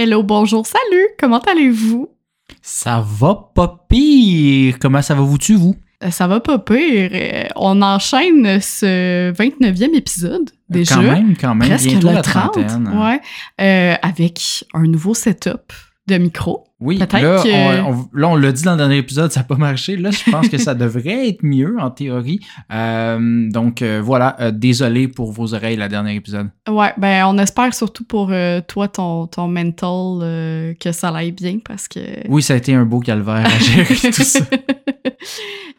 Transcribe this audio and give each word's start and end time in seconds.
Hello, 0.00 0.22
bonjour, 0.22 0.64
salut, 0.64 1.08
comment 1.18 1.40
allez-vous? 1.40 2.08
Ça 2.62 3.04
va 3.04 3.50
pas 3.52 3.84
pire. 3.88 4.76
Comment 4.80 5.02
ça 5.02 5.16
va 5.16 5.22
vous-tu, 5.22 5.56
vous? 5.56 5.74
Euh, 6.04 6.12
Ça 6.12 6.28
va 6.28 6.38
pas 6.38 6.60
pire. 6.60 7.10
Euh, 7.12 7.48
On 7.56 7.82
enchaîne 7.82 8.60
ce 8.60 9.32
29e 9.32 9.96
épisode 9.96 10.50
déjà. 10.68 10.94
Quand 10.94 11.02
même, 11.02 11.34
quand 11.36 11.52
même. 11.56 11.68
presque 11.68 11.88
Bientôt 11.88 12.10
le 12.10 12.14
la 12.14 12.22
30, 12.22 12.52
trentaine. 12.52 12.88
ouais, 12.96 13.20
euh, 13.60 13.96
avec 14.00 14.64
un 14.72 14.84
nouveau 14.84 15.14
setup 15.14 15.72
de 16.06 16.16
micro. 16.18 16.67
Oui, 16.80 16.96
là, 16.96 17.06
que- 17.08 17.82
on, 17.82 17.90
on- 17.92 18.08
là, 18.12 18.28
on 18.28 18.36
l'a 18.36 18.52
dit 18.52 18.62
dans 18.62 18.70
le 18.72 18.76
dernier 18.78 18.98
épisode, 18.98 19.32
ça 19.32 19.40
n'a 19.40 19.44
pas 19.44 19.56
marché. 19.58 19.96
Là, 19.96 20.10
je 20.12 20.30
pense 20.30 20.48
que 20.48 20.58
ça 20.58 20.74
devrait 20.74 21.28
être 21.28 21.42
mieux 21.42 21.74
en 21.80 21.90
théorie. 21.90 22.38
Euh, 22.72 23.50
donc, 23.50 23.82
euh, 23.82 24.00
voilà. 24.04 24.36
Euh, 24.40 24.50
désolé 24.52 25.08
pour 25.08 25.32
vos 25.32 25.54
oreilles, 25.54 25.76
la 25.76 25.88
dernière 25.88 26.14
épisode. 26.14 26.50
Ouais, 26.68 26.92
ben 26.96 27.24
on 27.26 27.36
espère 27.38 27.74
surtout 27.74 28.04
pour 28.04 28.30
toi, 28.68 28.86
ton, 28.88 29.26
ton 29.26 29.48
mental, 29.48 30.74
que 30.78 30.92
ça 30.92 31.08
aille 31.08 31.32
bien 31.32 31.58
parce 31.66 31.88
que... 31.88 31.98
Oui, 32.28 32.42
ça 32.42 32.54
a 32.54 32.56
été 32.58 32.74
un 32.74 32.84
beau 32.84 33.00
calvaire 33.00 33.46
à 33.46 33.58
gérer 33.58 33.94
tout 34.12 34.22
ça. 34.22 34.40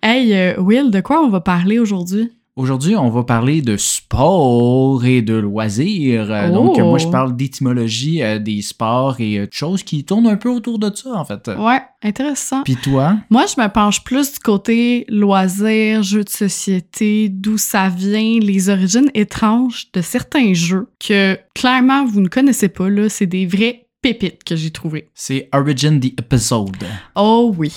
hey, 0.04 0.56
Will, 0.58 0.92
de 0.92 1.00
quoi 1.02 1.22
on 1.24 1.30
va 1.30 1.40
parler 1.42 1.80
aujourd'hui? 1.80 2.32
Aujourd'hui, 2.60 2.98
on 2.98 3.10
va 3.10 3.24
parler 3.24 3.62
de 3.62 3.78
sport 3.78 5.06
et 5.06 5.22
de 5.22 5.34
loisirs. 5.36 6.30
Euh, 6.30 6.50
Oh. 6.50 6.54
Donc, 6.54 6.78
euh, 6.78 6.84
moi, 6.84 6.98
je 6.98 7.08
parle 7.08 7.36
d'étymologie 7.38 8.22
euh, 8.22 8.38
des 8.38 8.62
sports 8.62 9.22
et 9.22 9.38
euh, 9.40 9.46
de 9.46 9.54
choses 9.54 9.82
qui 9.84 10.04
tournent 10.04 10.28
un 10.28 10.36
peu 10.36 10.50
autour 10.50 10.78
de 10.78 10.94
ça, 10.94 11.14
en 11.14 11.24
fait. 11.24 11.50
Ouais, 11.58 11.82
intéressant. 12.04 12.64
Puis 12.64 12.76
toi? 12.76 13.16
Moi, 13.30 13.46
je 13.46 13.62
me 13.62 13.68
penche 13.70 14.04
plus 14.04 14.34
du 14.34 14.40
côté 14.40 15.06
loisirs, 15.08 16.04
jeux 16.04 16.26
de 16.26 16.30
société, 16.30 17.30
d'où 17.30 17.58
ça 17.58 17.88
vient, 17.88 18.40
les 18.42 18.70
origines 18.70 19.10
étranges 19.14 19.88
de 19.94 20.02
certains 20.02 20.54
jeux 20.54 20.90
que 21.00 21.38
clairement 21.56 22.06
vous 22.06 22.20
ne 22.20 22.28
connaissez 22.28 22.68
pas. 22.68 22.90
Là, 22.90 23.08
c'est 23.08 23.26
des 23.28 23.46
vrais 23.46 23.88
pépites 24.02 24.44
que 24.44 24.58
j'ai 24.58 24.72
trouvées. 24.72 25.08
C'est 25.14 25.48
Origin 25.54 25.98
the 26.00 26.20
Episode. 26.20 26.76
Oh 27.16 27.54
oui. 27.58 27.72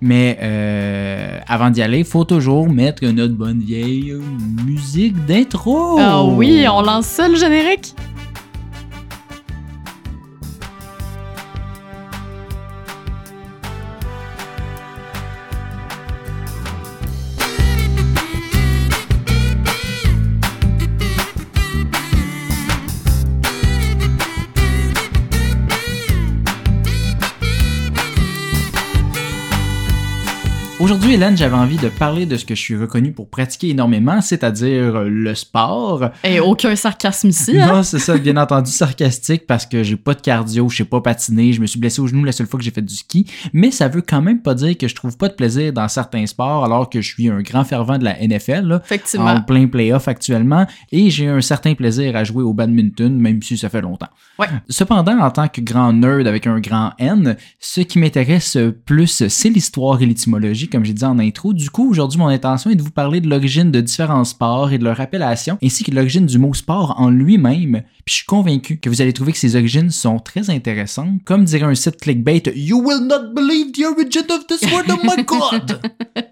Mais 0.00 0.38
euh, 0.42 1.38
avant 1.46 1.70
d'y 1.70 1.82
aller, 1.82 2.00
il 2.00 2.04
faut 2.04 2.24
toujours 2.24 2.68
mettre 2.68 3.04
notre 3.06 3.34
bonne 3.34 3.60
vieille 3.60 4.14
musique 4.66 5.24
d'intro. 5.26 5.98
Ah 5.98 6.22
oui, 6.22 6.66
on 6.70 6.82
lance 6.82 7.06
ça 7.06 7.28
le 7.28 7.36
générique? 7.36 7.94
Aujourd'hui, 30.96 31.16
Hélène, 31.16 31.36
j'avais 31.36 31.56
envie 31.56 31.76
de 31.76 31.90
parler 31.90 32.24
de 32.24 32.38
ce 32.38 32.46
que 32.46 32.54
je 32.54 32.60
suis 32.62 32.74
reconnu 32.74 33.12
pour 33.12 33.28
pratiquer 33.28 33.68
énormément, 33.68 34.22
c'est-à-dire 34.22 35.02
le 35.02 35.34
sport. 35.34 36.08
Et 36.24 36.40
aucun 36.40 36.74
sarcasme 36.74 37.28
ici, 37.28 37.60
hein? 37.60 37.66
Non, 37.66 37.82
c'est 37.82 37.98
ça, 37.98 38.16
bien 38.16 38.38
entendu 38.38 38.70
sarcastique 38.70 39.46
parce 39.46 39.66
que 39.66 39.82
j'ai 39.82 39.96
pas 39.96 40.14
de 40.14 40.22
cardio, 40.22 40.70
je 40.70 40.78
sais 40.78 40.84
pas 40.86 41.02
patiner, 41.02 41.52
je 41.52 41.60
me 41.60 41.66
suis 41.66 41.78
blessé 41.78 42.00
au 42.00 42.06
genou 42.06 42.24
la 42.24 42.32
seule 42.32 42.46
fois 42.46 42.56
que 42.56 42.64
j'ai 42.64 42.70
fait 42.70 42.80
du 42.80 42.94
ski, 42.94 43.26
mais 43.52 43.70
ça 43.70 43.88
veut 43.88 44.00
quand 44.00 44.22
même 44.22 44.40
pas 44.40 44.54
dire 44.54 44.74
que 44.78 44.88
je 44.88 44.94
trouve 44.94 45.18
pas 45.18 45.28
de 45.28 45.34
plaisir 45.34 45.70
dans 45.70 45.86
certains 45.86 46.24
sports 46.24 46.64
alors 46.64 46.88
que 46.88 47.02
je 47.02 47.08
suis 47.12 47.28
un 47.28 47.42
grand 47.42 47.64
fervent 47.64 47.98
de 47.98 48.04
la 48.04 48.16
NFL, 48.26 48.62
là, 48.66 48.80
Effectivement. 48.82 49.26
en 49.26 49.42
plein 49.42 49.66
playoff 49.66 50.08
actuellement, 50.08 50.66
et 50.92 51.10
j'ai 51.10 51.28
un 51.28 51.42
certain 51.42 51.74
plaisir 51.74 52.16
à 52.16 52.24
jouer 52.24 52.42
au 52.42 52.54
badminton, 52.54 53.14
même 53.14 53.42
si 53.42 53.58
ça 53.58 53.68
fait 53.68 53.82
longtemps. 53.82 54.08
Ouais. 54.38 54.46
Cependant, 54.70 55.18
en 55.18 55.30
tant 55.30 55.48
que 55.48 55.60
grand 55.60 55.92
nerd 55.92 56.26
avec 56.26 56.46
un 56.46 56.58
grand 56.58 56.92
N, 56.98 57.36
ce 57.60 57.82
qui 57.82 57.98
m'intéresse 57.98 58.56
plus, 58.86 59.28
c'est 59.28 59.50
l'histoire 59.50 60.00
et 60.00 60.06
l'étymologie, 60.06 60.70
comme 60.70 60.85
j'ai 60.86 60.94
dit 60.94 61.04
en 61.04 61.18
intro. 61.18 61.52
Du 61.52 61.68
coup, 61.70 61.90
aujourd'hui, 61.90 62.18
mon 62.18 62.28
intention 62.28 62.70
est 62.70 62.76
de 62.76 62.82
vous 62.82 62.90
parler 62.90 63.20
de 63.20 63.28
l'origine 63.28 63.70
de 63.70 63.80
différents 63.80 64.24
sports 64.24 64.72
et 64.72 64.78
de 64.78 64.84
leur 64.84 65.00
appellation, 65.00 65.58
ainsi 65.62 65.84
que 65.84 65.90
de 65.90 65.96
l'origine 65.96 66.26
du 66.26 66.38
mot 66.38 66.54
sport 66.54 66.94
en 66.98 67.10
lui-même. 67.10 67.82
Puis 68.04 68.12
je 68.12 68.14
suis 68.14 68.26
convaincu 68.26 68.78
que 68.78 68.88
vous 68.88 69.02
allez 69.02 69.12
trouver 69.12 69.32
que 69.32 69.38
ces 69.38 69.56
origines 69.56 69.90
sont 69.90 70.18
très 70.18 70.48
intéressantes. 70.48 71.22
Comme 71.24 71.44
dirait 71.44 71.66
un 71.66 71.74
site 71.74 72.00
clickbait, 72.00 72.42
You 72.54 72.80
will 72.80 73.06
not 73.06 73.34
believe 73.34 73.72
the 73.72 73.84
origin 73.84 74.24
of 74.30 74.46
this 74.46 74.62
word, 74.72 74.86
oh 74.88 74.98
my 75.02 75.24
god! 75.24 75.80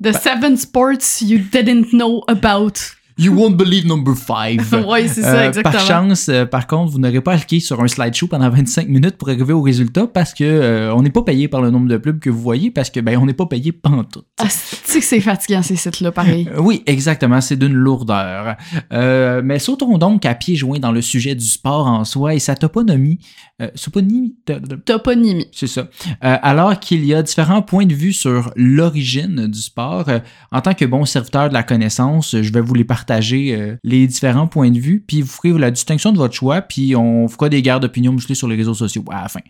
The 0.00 0.14
seven 0.14 0.56
sports 0.56 1.20
you 1.20 1.38
didn't 1.38 1.92
know 1.92 2.22
about. 2.26 2.99
You 3.20 3.32
won't 3.34 3.56
believe 3.56 3.86
number 3.86 4.14
five. 4.16 4.72
ouais, 4.88 5.06
c'est 5.08 5.22
ça, 5.22 5.34
Euh, 5.42 5.48
exactement. 5.48 5.72
Par 5.72 5.80
chance, 5.86 6.28
euh, 6.28 6.46
par 6.46 6.66
contre, 6.66 6.90
vous 6.92 6.98
n'aurez 6.98 7.20
pas 7.20 7.32
à 7.34 7.36
cliquer 7.38 7.60
sur 7.60 7.80
un 7.82 7.86
slideshow 7.88 8.26
pendant 8.28 8.48
25 8.50 8.88
minutes 8.88 9.16
pour 9.16 9.28
arriver 9.28 9.52
au 9.52 9.62
résultat 9.62 10.06
parce 10.06 10.32
que 10.34 10.42
euh, 10.44 10.94
on 10.94 11.02
n'est 11.02 11.10
pas 11.10 11.22
payé 11.22 11.46
par 11.48 11.60
le 11.60 11.70
nombre 11.70 11.88
de 11.88 11.96
pubs 11.98 12.18
que 12.18 12.30
vous 12.30 12.40
voyez 12.40 12.70
parce 12.70 12.88
que 12.90 13.00
ben 13.00 13.18
on 13.18 13.26
n'est 13.26 13.34
pas 13.34 13.46
payé 13.46 13.72
pantoute. 13.72 14.24
Ah, 14.40 14.44
tu 14.44 14.50
sais 14.50 15.00
que 15.00 15.04
c'est 15.04 15.20
fatigant, 15.20 15.62
ces 15.62 15.76
sites-là, 15.76 16.12
pareil? 16.12 16.48
Oui, 16.58 16.82
exactement, 16.86 17.40
c'est 17.40 17.56
d'une 17.56 17.74
lourdeur. 17.74 18.56
Euh, 18.92 19.42
mais 19.44 19.58
sautons 19.58 19.98
donc 19.98 20.24
à 20.24 20.34
pieds 20.34 20.56
joints 20.56 20.78
dans 20.78 20.92
le 20.92 21.02
sujet 21.02 21.34
du 21.34 21.44
sport 21.44 21.86
en 21.86 22.04
soi 22.04 22.34
et 22.34 22.38
sa 22.38 22.54
toponymie. 22.56 23.18
Euh, 23.60 23.68
toponymie, 23.82 24.36
to- 24.46 24.54
to- 24.60 24.76
Toponymie. 24.76 25.46
c'est 25.52 25.66
ça. 25.66 25.82
Euh, 26.24 26.36
alors 26.42 26.80
qu'il 26.80 27.04
y 27.04 27.12
a 27.14 27.22
différents 27.22 27.60
points 27.60 27.84
de 27.86 27.94
vue 27.94 28.14
sur 28.14 28.50
l'origine 28.56 29.46
du 29.46 29.60
sport, 29.60 30.06
en 30.50 30.60
tant 30.62 30.72
que 30.74 30.86
bon 30.86 31.04
serviteur 31.04 31.48
de 31.50 31.54
la 31.54 31.62
connaissance, 31.62 32.34
je 32.40 32.52
vais 32.52 32.62
vous 32.62 32.74
les 32.74 32.84
partager, 32.84 33.09
euh, 33.12 33.76
les 33.84 34.06
différents 34.06 34.46
points 34.46 34.70
de 34.70 34.78
vue, 34.78 35.02
puis 35.06 35.22
vous 35.22 35.28
ferez 35.28 35.52
la 35.58 35.70
distinction 35.70 36.12
de 36.12 36.18
votre 36.18 36.34
choix, 36.34 36.60
puis 36.62 36.94
on 36.96 37.28
fera 37.28 37.48
des 37.48 37.62
guerres 37.62 37.80
d'opinion 37.80 38.12
musclées 38.12 38.34
sur 38.34 38.48
les 38.48 38.56
réseaux 38.56 38.74
sociaux 38.74 39.04
à 39.10 39.22
la 39.22 39.28
fin. 39.28 39.40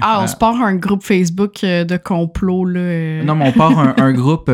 Ah, 0.00 0.18
on 0.20 0.24
Euh, 0.24 0.26
se 0.26 0.36
part 0.36 0.60
un 0.60 0.74
groupe 0.74 1.04
Facebook 1.04 1.62
euh, 1.62 1.84
de 1.84 1.96
complot, 1.96 2.64
là. 2.64 3.22
Non, 3.22 3.36
mais 3.36 3.48
on 3.48 3.52
part 3.52 3.78
un, 3.78 3.94
un 3.98 4.12
groupe 4.22 4.50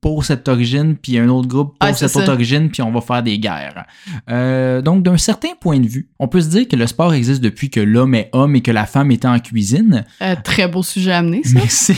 pour 0.00 0.24
cette 0.24 0.46
origine, 0.48 0.96
puis 0.96 1.18
un 1.18 1.28
autre 1.28 1.48
groupe 1.48 1.68
pour 1.78 1.88
Ah, 1.88 1.92
cette 1.92 2.14
autre 2.16 2.26
ça. 2.26 2.32
origine, 2.32 2.70
puis 2.70 2.82
on 2.82 2.92
va 2.92 3.00
faire 3.00 3.22
des 3.22 3.38
guerres. 3.38 3.84
Euh, 4.30 4.80
donc, 4.82 5.02
d'un 5.02 5.16
certain 5.16 5.48
point 5.60 5.78
de 5.80 5.86
vue, 5.88 6.08
on 6.18 6.28
peut 6.28 6.40
se 6.40 6.48
dire 6.48 6.68
que 6.68 6.76
le 6.76 6.86
sport 6.86 7.14
existe 7.14 7.40
depuis 7.42 7.70
que 7.70 7.80
l'homme 7.80 8.14
est 8.14 8.30
homme 8.32 8.54
et 8.56 8.60
que 8.60 8.70
la 8.70 8.86
femme 8.86 9.10
était 9.10 9.28
en 9.28 9.38
cuisine. 9.38 10.04
Euh, 10.22 10.34
très 10.44 10.68
beau 10.68 10.82
sujet 10.82 11.12
à 11.12 11.18
amener, 11.18 11.42
ça. 11.44 11.60
C'est... 11.68 11.96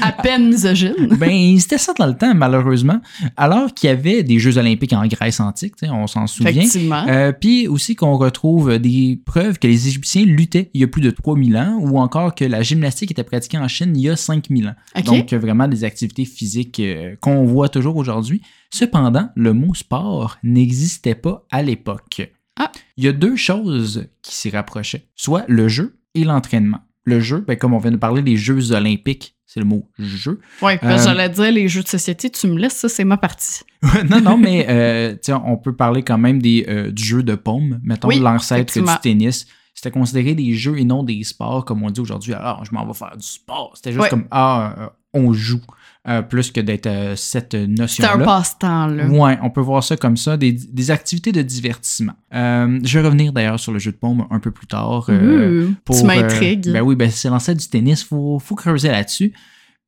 À 0.00 0.10
peine 0.12 0.48
misogyne. 0.48 0.94
Ben, 1.18 1.58
c'était 1.58 1.76
ça 1.78 1.92
dans 1.98 2.06
le 2.06 2.14
temps, 2.14 2.34
malheureusement. 2.34 3.00
Alors 3.36 3.74
qu'il 3.74 3.88
y 3.88 3.92
avait 3.92 4.22
des 4.22 4.38
Jeux 4.38 4.56
olympiques 4.56 4.94
en 4.94 5.06
Grèce 5.06 5.38
antique, 5.40 5.76
tu 5.76 5.86
sais, 5.86 5.92
on 5.92 6.06
s'en 6.06 6.26
souvient. 6.26 6.50
Effectivement. 6.50 7.04
Euh, 7.08 7.32
Puis 7.38 7.68
aussi 7.68 7.94
qu'on 7.94 8.16
retrouve 8.16 8.78
des 8.78 9.20
preuves 9.26 9.58
que 9.58 9.66
les 9.66 9.88
Égyptiens 9.88 10.24
luttaient 10.24 10.70
il 10.72 10.80
y 10.80 10.84
a 10.84 10.86
plus 10.88 11.02
de 11.02 11.10
3000 11.10 11.56
ans, 11.58 11.76
ou 11.80 11.98
encore 11.98 12.34
que 12.34 12.44
la 12.46 12.62
gymnastique 12.62 13.10
était 13.10 13.22
pratiquée 13.22 13.58
en 13.58 13.68
Chine 13.68 13.92
il 13.94 14.00
y 14.02 14.08
a 14.08 14.16
5000 14.16 14.68
ans. 14.68 14.74
OK. 14.96 15.04
Donc, 15.04 15.32
vraiment 15.34 15.68
des 15.68 15.84
activités 15.84 16.24
physiques 16.24 16.80
euh, 16.80 17.14
qu'on 17.20 17.44
voit 17.52 17.68
toujours 17.68 17.96
aujourd'hui. 17.96 18.42
Cependant, 18.70 19.30
le 19.36 19.52
mot 19.52 19.74
sport 19.74 20.38
n'existait 20.42 21.14
pas 21.14 21.44
à 21.50 21.62
l'époque. 21.62 22.32
Ah. 22.58 22.70
Il 22.96 23.04
y 23.04 23.08
a 23.08 23.12
deux 23.12 23.36
choses 23.36 24.06
qui 24.22 24.34
s'y 24.34 24.50
rapprochaient, 24.50 25.06
soit 25.14 25.44
le 25.48 25.68
jeu 25.68 25.98
et 26.14 26.24
l'entraînement. 26.24 26.80
Le 27.04 27.20
jeu, 27.20 27.44
ben, 27.46 27.56
comme 27.56 27.74
on 27.74 27.78
vient 27.78 27.90
de 27.90 27.96
parler 27.96 28.22
des 28.22 28.36
Jeux 28.36 28.72
olympiques, 28.72 29.36
c'est 29.44 29.60
le 29.60 29.66
mot 29.66 29.88
jeu. 29.98 30.40
parce 30.60 30.78
que 30.78 30.86
euh, 30.86 30.98
j'allais 30.98 31.28
dire, 31.28 31.50
les 31.50 31.68
jeux 31.68 31.82
de 31.82 31.88
société, 31.88 32.30
tu 32.30 32.46
me 32.46 32.56
laisses, 32.58 32.76
ça, 32.76 32.88
c'est 32.88 33.04
ma 33.04 33.16
partie. 33.18 33.60
non, 34.08 34.20
non, 34.20 34.38
mais 34.38 34.66
euh, 34.70 35.14
tiens, 35.20 35.42
on 35.44 35.56
peut 35.56 35.74
parler 35.74 36.02
quand 36.02 36.16
même 36.16 36.40
des, 36.40 36.64
euh, 36.68 36.90
du 36.90 37.04
jeu 37.04 37.22
de 37.22 37.34
paume, 37.34 37.80
mettons 37.82 38.08
Oui, 38.08 38.18
l'ancêtre 38.18 38.72
du 38.72 38.84
tennis. 39.02 39.46
C'était 39.74 39.90
considéré 39.90 40.34
des 40.34 40.54
jeux 40.54 40.78
et 40.78 40.84
non 40.84 41.02
des 41.02 41.22
sports, 41.24 41.64
comme 41.64 41.82
on 41.82 41.90
dit 41.90 42.00
aujourd'hui. 42.00 42.34
Alors, 42.34 42.64
je 42.64 42.72
m'en 42.72 42.86
vais 42.86 42.94
faire 42.94 43.16
du 43.16 43.26
sport. 43.26 43.72
C'était 43.74 43.92
juste 43.92 44.02
Ouais. 44.04 44.10
comme, 44.10 44.26
ah, 44.30 44.74
euh, 44.78 44.86
on 45.12 45.32
joue, 45.32 45.60
euh, 46.08 46.22
plus 46.22 46.50
que 46.50 46.60
d'être 46.60 46.86
euh, 46.86 47.14
cette 47.14 47.52
C'est 47.52 47.64
un 47.64 47.66
notion-là. 47.68 48.24
passe-temps, 48.24 48.86
là. 48.88 49.06
Ouais, 49.06 49.38
on 49.42 49.50
peut 49.50 49.60
voir 49.60 49.84
ça 49.84 49.96
comme 49.96 50.16
ça, 50.16 50.36
des, 50.36 50.52
des 50.52 50.90
activités 50.90 51.30
de 51.30 51.42
divertissement. 51.42 52.14
Euh, 52.34 52.80
je 52.82 52.98
vais 52.98 53.04
revenir 53.04 53.32
d'ailleurs 53.32 53.60
sur 53.60 53.72
le 53.72 53.78
jeu 53.78 53.92
de 53.92 53.96
paume 53.96 54.26
un 54.30 54.40
peu 54.40 54.50
plus 54.50 54.66
tard. 54.66 55.08
Ouh, 55.08 55.74
pour, 55.84 55.96
tu 55.96 56.04
m'intrigues. 56.04 56.72
ben 56.72 56.82
oui, 56.82 56.96
ben 56.96 57.10
c'est 57.10 57.28
l'ancêtre 57.28 57.60
du 57.60 57.68
tennis, 57.68 58.02
faut, 58.02 58.38
faut 58.38 58.56
creuser 58.56 58.88
là-dessus. 58.88 59.32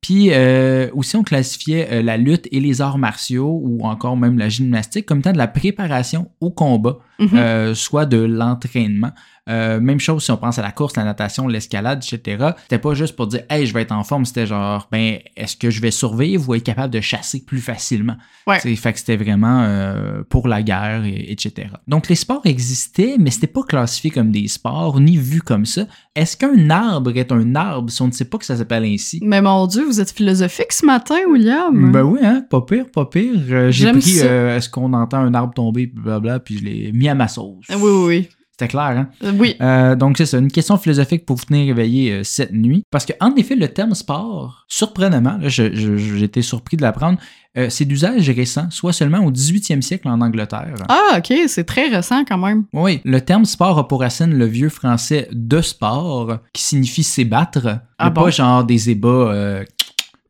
Puis 0.05 0.27
euh, 0.31 0.87
aussi, 0.93 1.15
on 1.15 1.23
classifiait 1.23 1.87
euh, 1.91 2.01
la 2.03 2.17
lutte 2.17 2.47
et 2.51 2.59
les 2.59 2.79
arts 2.79 2.99
martiaux, 2.99 3.59
ou 3.63 3.83
encore 3.87 4.15
même 4.15 4.37
la 4.37 4.49
gymnastique, 4.49 5.07
comme 5.07 5.17
étant 5.17 5.31
de 5.31 5.37
la 5.39 5.47
préparation 5.47 6.29
au 6.41 6.51
combat, 6.51 6.99
euh, 7.33 7.73
soit 7.73 8.05
de 8.05 8.17
l'entraînement. 8.17 9.13
Euh, 9.47 9.79
même 9.79 9.99
chose 9.99 10.23
si 10.23 10.31
on 10.31 10.37
pense 10.37 10.57
à 10.57 10.63
la 10.63 10.71
course, 10.71 10.95
la 10.97 11.03
natation, 11.03 11.47
l'escalade, 11.47 12.03
etc. 12.03 12.47
C'était 12.63 12.79
pas 12.79 12.95
juste 12.95 13.15
pour 13.15 13.27
dire 13.27 13.41
Hey, 13.49 13.67
je 13.67 13.73
vais 13.75 13.83
être 13.83 13.91
en 13.91 14.03
forme, 14.03 14.25
c'était 14.25 14.47
genre 14.47 14.87
ben 14.91 15.19
est-ce 15.35 15.55
que 15.55 15.69
je 15.69 15.81
vais 15.81 15.91
survivre 15.91 16.49
ou 16.49 16.55
être 16.55 16.63
capable 16.63 16.91
de 16.91 16.99
chasser 16.99 17.43
plus 17.45 17.59
facilement? 17.59 18.15
Ouais. 18.47 18.57
T'sais, 18.57 18.75
Fait 18.75 18.93
que 18.93 18.97
c'était 18.99 19.17
vraiment 19.17 19.61
euh, 19.61 20.23
pour 20.29 20.47
la 20.47 20.63
guerre, 20.63 21.05
et- 21.05 21.31
etc. 21.31 21.67
Donc 21.87 22.09
les 22.09 22.15
sports 22.15 22.41
existaient, 22.45 23.17
mais 23.19 23.29
c'était 23.29 23.45
pas 23.45 23.61
classifié 23.61 24.09
comme 24.09 24.31
des 24.31 24.47
sports, 24.47 24.99
ni 24.99 25.15
vu 25.17 25.41
comme 25.41 25.65
ça. 25.67 25.85
Est-ce 26.15 26.35
qu'un 26.37 26.69
arbre 26.71 27.11
est 27.15 27.31
un 27.31 27.55
arbre 27.55 27.91
si 27.91 28.01
on 28.01 28.07
ne 28.07 28.11
sait 28.13 28.25
pas 28.25 28.39
que 28.39 28.45
ça 28.45 28.55
s'appelle 28.57 28.83
ainsi? 28.85 29.19
Mais 29.21 29.41
mon 29.43 29.67
Dieu, 29.67 29.83
vous 29.85 30.01
êtes 30.01 30.11
philosophique 30.11 30.71
ce 30.73 30.85
matin, 30.87 31.17
William. 31.29 31.91
Ben 31.91 32.01
oui, 32.03 32.19
hein, 32.23 32.43
pas 32.49 32.61
pire, 32.61 32.85
pas 32.91 33.05
pire. 33.05 33.35
Euh, 33.49 33.69
J'ai 33.69 33.91
pris 33.91 34.17
est-ce 34.19 34.69
qu'on 34.69 34.91
entend 34.93 35.19
un 35.19 35.33
arbre 35.35 35.53
tomber, 35.53 35.85
blablabla, 35.85 36.39
puis 36.39 36.57
je 36.57 36.63
l'ai 36.65 36.91
mis 36.93 37.07
à 37.09 37.13
ma 37.15 37.27
sauce. 37.27 37.65
Oui, 37.69 37.75
oui, 37.79 38.05
oui. 38.07 38.29
C'était 38.57 38.69
clair, 38.69 38.83
hein? 38.83 39.09
Euh, 39.21 39.33
Oui. 39.37 39.57
Euh, 39.59 39.97
donc, 39.97 40.17
c'est 40.17 40.25
ça, 40.25 40.37
une 40.37 40.49
question 40.49 40.77
philosophique 40.77 41.25
pour 41.25 41.35
vous 41.35 41.43
tenir 41.43 41.67
réveillé 41.75 42.11
euh, 42.13 42.23
cette 42.23 42.53
nuit. 42.53 42.83
Parce 42.89 43.05
que, 43.05 43.11
en 43.19 43.35
effet, 43.35 43.53
le 43.57 43.67
terme 43.67 43.93
sport, 43.93 44.63
surprenamment, 44.69 45.39
été 45.41 46.41
surpris 46.41 46.77
de 46.77 46.81
l'apprendre, 46.81 47.19
euh, 47.57 47.67
c'est 47.69 47.83
d'usage 47.83 48.29
récent, 48.29 48.67
soit 48.69 48.93
seulement 48.93 49.19
au 49.25 49.31
18e 49.31 49.81
siècle 49.81 50.07
en 50.07 50.21
Angleterre. 50.21 50.75
Ah, 50.87 51.17
ok, 51.17 51.33
c'est 51.47 51.65
très 51.65 51.89
récent 51.89 52.23
quand 52.23 52.37
même. 52.37 52.63
Oui, 52.71 53.01
le 53.03 53.19
terme 53.19 53.43
sport 53.43 53.77
a 53.77 53.89
pour 53.89 53.99
racine 53.99 54.33
le 54.37 54.45
vieux 54.45 54.69
français 54.69 55.27
de 55.33 55.59
sport, 55.59 56.37
qui 56.53 56.63
signifie 56.63 57.03
s'ébattre. 57.03 57.79
Ah 57.97 58.09
bon? 58.09 58.23
pas 58.23 58.29
genre 58.29 58.63
des 58.63 58.89
ébats, 58.89 59.63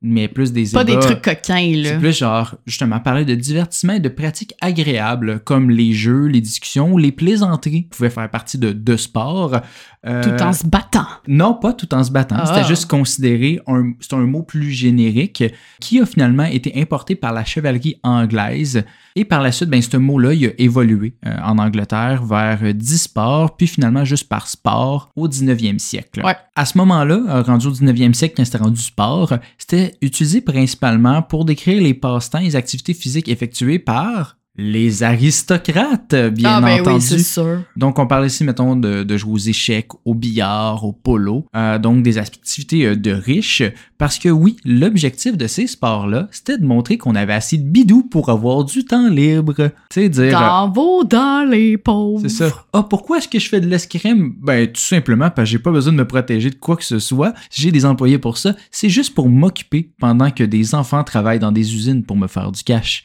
mais 0.05 0.27
plus 0.27 0.53
des 0.53 0.69
Pas 0.69 0.83
des 0.83 0.99
trucs 0.99 1.21
coquins, 1.21 1.75
là. 1.75 1.89
C'est 1.89 1.97
plus 1.97 2.15
genre, 2.15 2.55
justement, 2.65 2.99
parler 2.99 3.25
de 3.25 3.33
divertissement 3.33 3.93
et 3.93 3.99
de 3.99 4.09
pratiques 4.09 4.53
agréables, 4.61 5.39
comme 5.39 5.71
les 5.71 5.93
jeux, 5.93 6.27
les 6.27 6.41
discussions 6.41 6.93
ou 6.93 6.97
les 6.97 7.11
plaisanteries 7.11 7.83
pouvaient 7.83 8.11
faire 8.11 8.29
partie 8.29 8.57
de, 8.57 8.71
de 8.71 8.97
sport. 8.97 9.61
Euh, 10.05 10.23
Tout 10.23 10.43
en 10.43 10.53
se 10.53 10.65
battant. 10.65 11.07
non, 11.27 11.55
pas 11.55 11.73
tout 11.73 11.91
en 11.93 12.03
se 12.03 12.11
battant. 12.11 12.35
Ah. 12.39 12.45
C'était 12.45 12.67
juste 12.67 12.87
considéré 12.89 13.59
un, 13.67 13.93
c'est 13.99 14.13
un 14.13 14.25
mot 14.25 14.43
plus 14.43 14.71
générique 14.71 15.43
qui 15.79 15.99
a 15.99 16.05
finalement 16.05 16.43
été 16.43 16.79
importé 16.79 17.15
par 17.15 17.33
la 17.33 17.43
chevalerie 17.43 17.99
anglaise. 18.03 18.83
Et 19.15 19.23
par 19.25 19.41
la 19.41 19.51
suite, 19.51 19.69
ben, 19.69 19.81
ce 19.81 19.95
mot-là, 19.97 20.33
il 20.33 20.47
a 20.47 20.49
évolué 20.57 21.15
euh, 21.25 21.35
en 21.43 21.57
Angleterre 21.57 22.23
vers 22.23 22.73
10 22.73 22.97
sports, 23.01 23.55
puis 23.55 23.65
finalement 23.65 24.03
juste 24.03 24.27
par 24.27 24.47
sport 24.47 25.09
au 25.15 25.27
19e 25.27 25.79
siècle. 25.79 26.21
Ouais. 26.23 26.35
À 26.55 26.65
ce 26.65 26.77
moment-là, 26.77 27.21
euh, 27.29 27.41
rendu 27.41 27.67
au 27.67 27.71
19e 27.71 28.13
siècle, 28.13 28.35
quand 28.37 28.45
c'était 28.45 28.57
rendu 28.57 28.81
sport, 28.81 29.33
c'était 29.57 29.95
utilisé 30.01 30.41
principalement 30.41 31.21
pour 31.21 31.45
décrire 31.45 31.81
les 31.81 31.93
passe-temps 31.93 32.39
et 32.39 32.45
les 32.45 32.55
activités 32.55 32.93
physiques 32.93 33.29
effectuées 33.29 33.79
par 33.79 34.37
les 34.57 35.03
aristocrates, 35.03 36.15
bien 36.31 36.57
ah, 36.57 36.61
ben 36.61 36.81
entendu. 36.81 37.19
sûr. 37.19 37.63
Donc, 37.75 37.99
on 37.99 38.07
parle 38.07 38.25
ici, 38.27 38.43
mettons, 38.43 38.75
de, 38.75 39.03
de 39.03 39.17
jouer 39.17 39.33
aux 39.33 39.37
échecs, 39.37 39.89
au 40.05 40.13
billard, 40.13 40.83
au 40.85 40.93
polo, 40.93 41.45
euh, 41.55 41.77
donc 41.77 42.03
des 42.03 42.17
activités 42.17 42.85
euh, 42.85 42.95
de 42.95 43.11
riches, 43.11 43.63
parce 43.97 44.17
que 44.17 44.29
oui, 44.29 44.57
l'objectif 44.63 45.37
de 45.37 45.47
ces 45.47 45.67
sports-là, 45.67 46.27
c'était 46.31 46.57
de 46.57 46.65
montrer 46.65 46.97
qu'on 46.97 47.15
avait 47.15 47.33
assez 47.33 47.57
de 47.57 47.63
bidou 47.63 48.03
pour 48.03 48.29
avoir 48.29 48.63
du 48.63 48.85
temps 48.85 49.09
libre. 49.09 49.53
Tu 49.55 50.01
sais, 50.01 50.09
dire... 50.09 50.37
euh, 50.37 50.41
Dans 50.41 50.69
vos 50.69 51.03
dans 51.03 51.49
les 51.49 51.77
pauvres. 51.77 52.21
c'est 52.21 52.29
ça. 52.29 52.65
Ah, 52.73 52.83
pourquoi 52.83 53.17
est-ce 53.17 53.27
que 53.27 53.39
je 53.39 53.49
fais 53.49 53.59
de 53.61 53.67
l'escrime? 53.67 54.35
Ben, 54.41 54.67
tout 54.67 54.81
simplement 54.81 55.29
parce 55.29 55.47
que 55.49 55.51
j'ai 55.51 55.59
pas 55.59 55.71
besoin 55.71 55.91
de 55.93 55.97
me 55.97 56.07
protéger 56.07 56.49
de 56.49 56.55
quoi 56.55 56.75
que 56.75 56.83
ce 56.83 56.99
soit. 56.99 57.33
J'ai 57.51 57.71
des 57.71 57.85
employés 57.85 58.17
pour 58.19 58.37
ça. 58.37 58.55
C'est 58.71 58.89
juste 58.89 59.13
pour 59.13 59.29
m'occuper 59.29 59.91
pendant 59.99 60.31
que 60.31 60.43
des 60.43 60.75
enfants 60.75 61.03
travaillent 61.03 61.39
dans 61.39 61.51
des 61.51 61.73
usines 61.75 62.03
pour 62.03 62.15
me 62.17 62.27
faire 62.27 62.51
du 62.51 62.63
cash. 62.63 63.03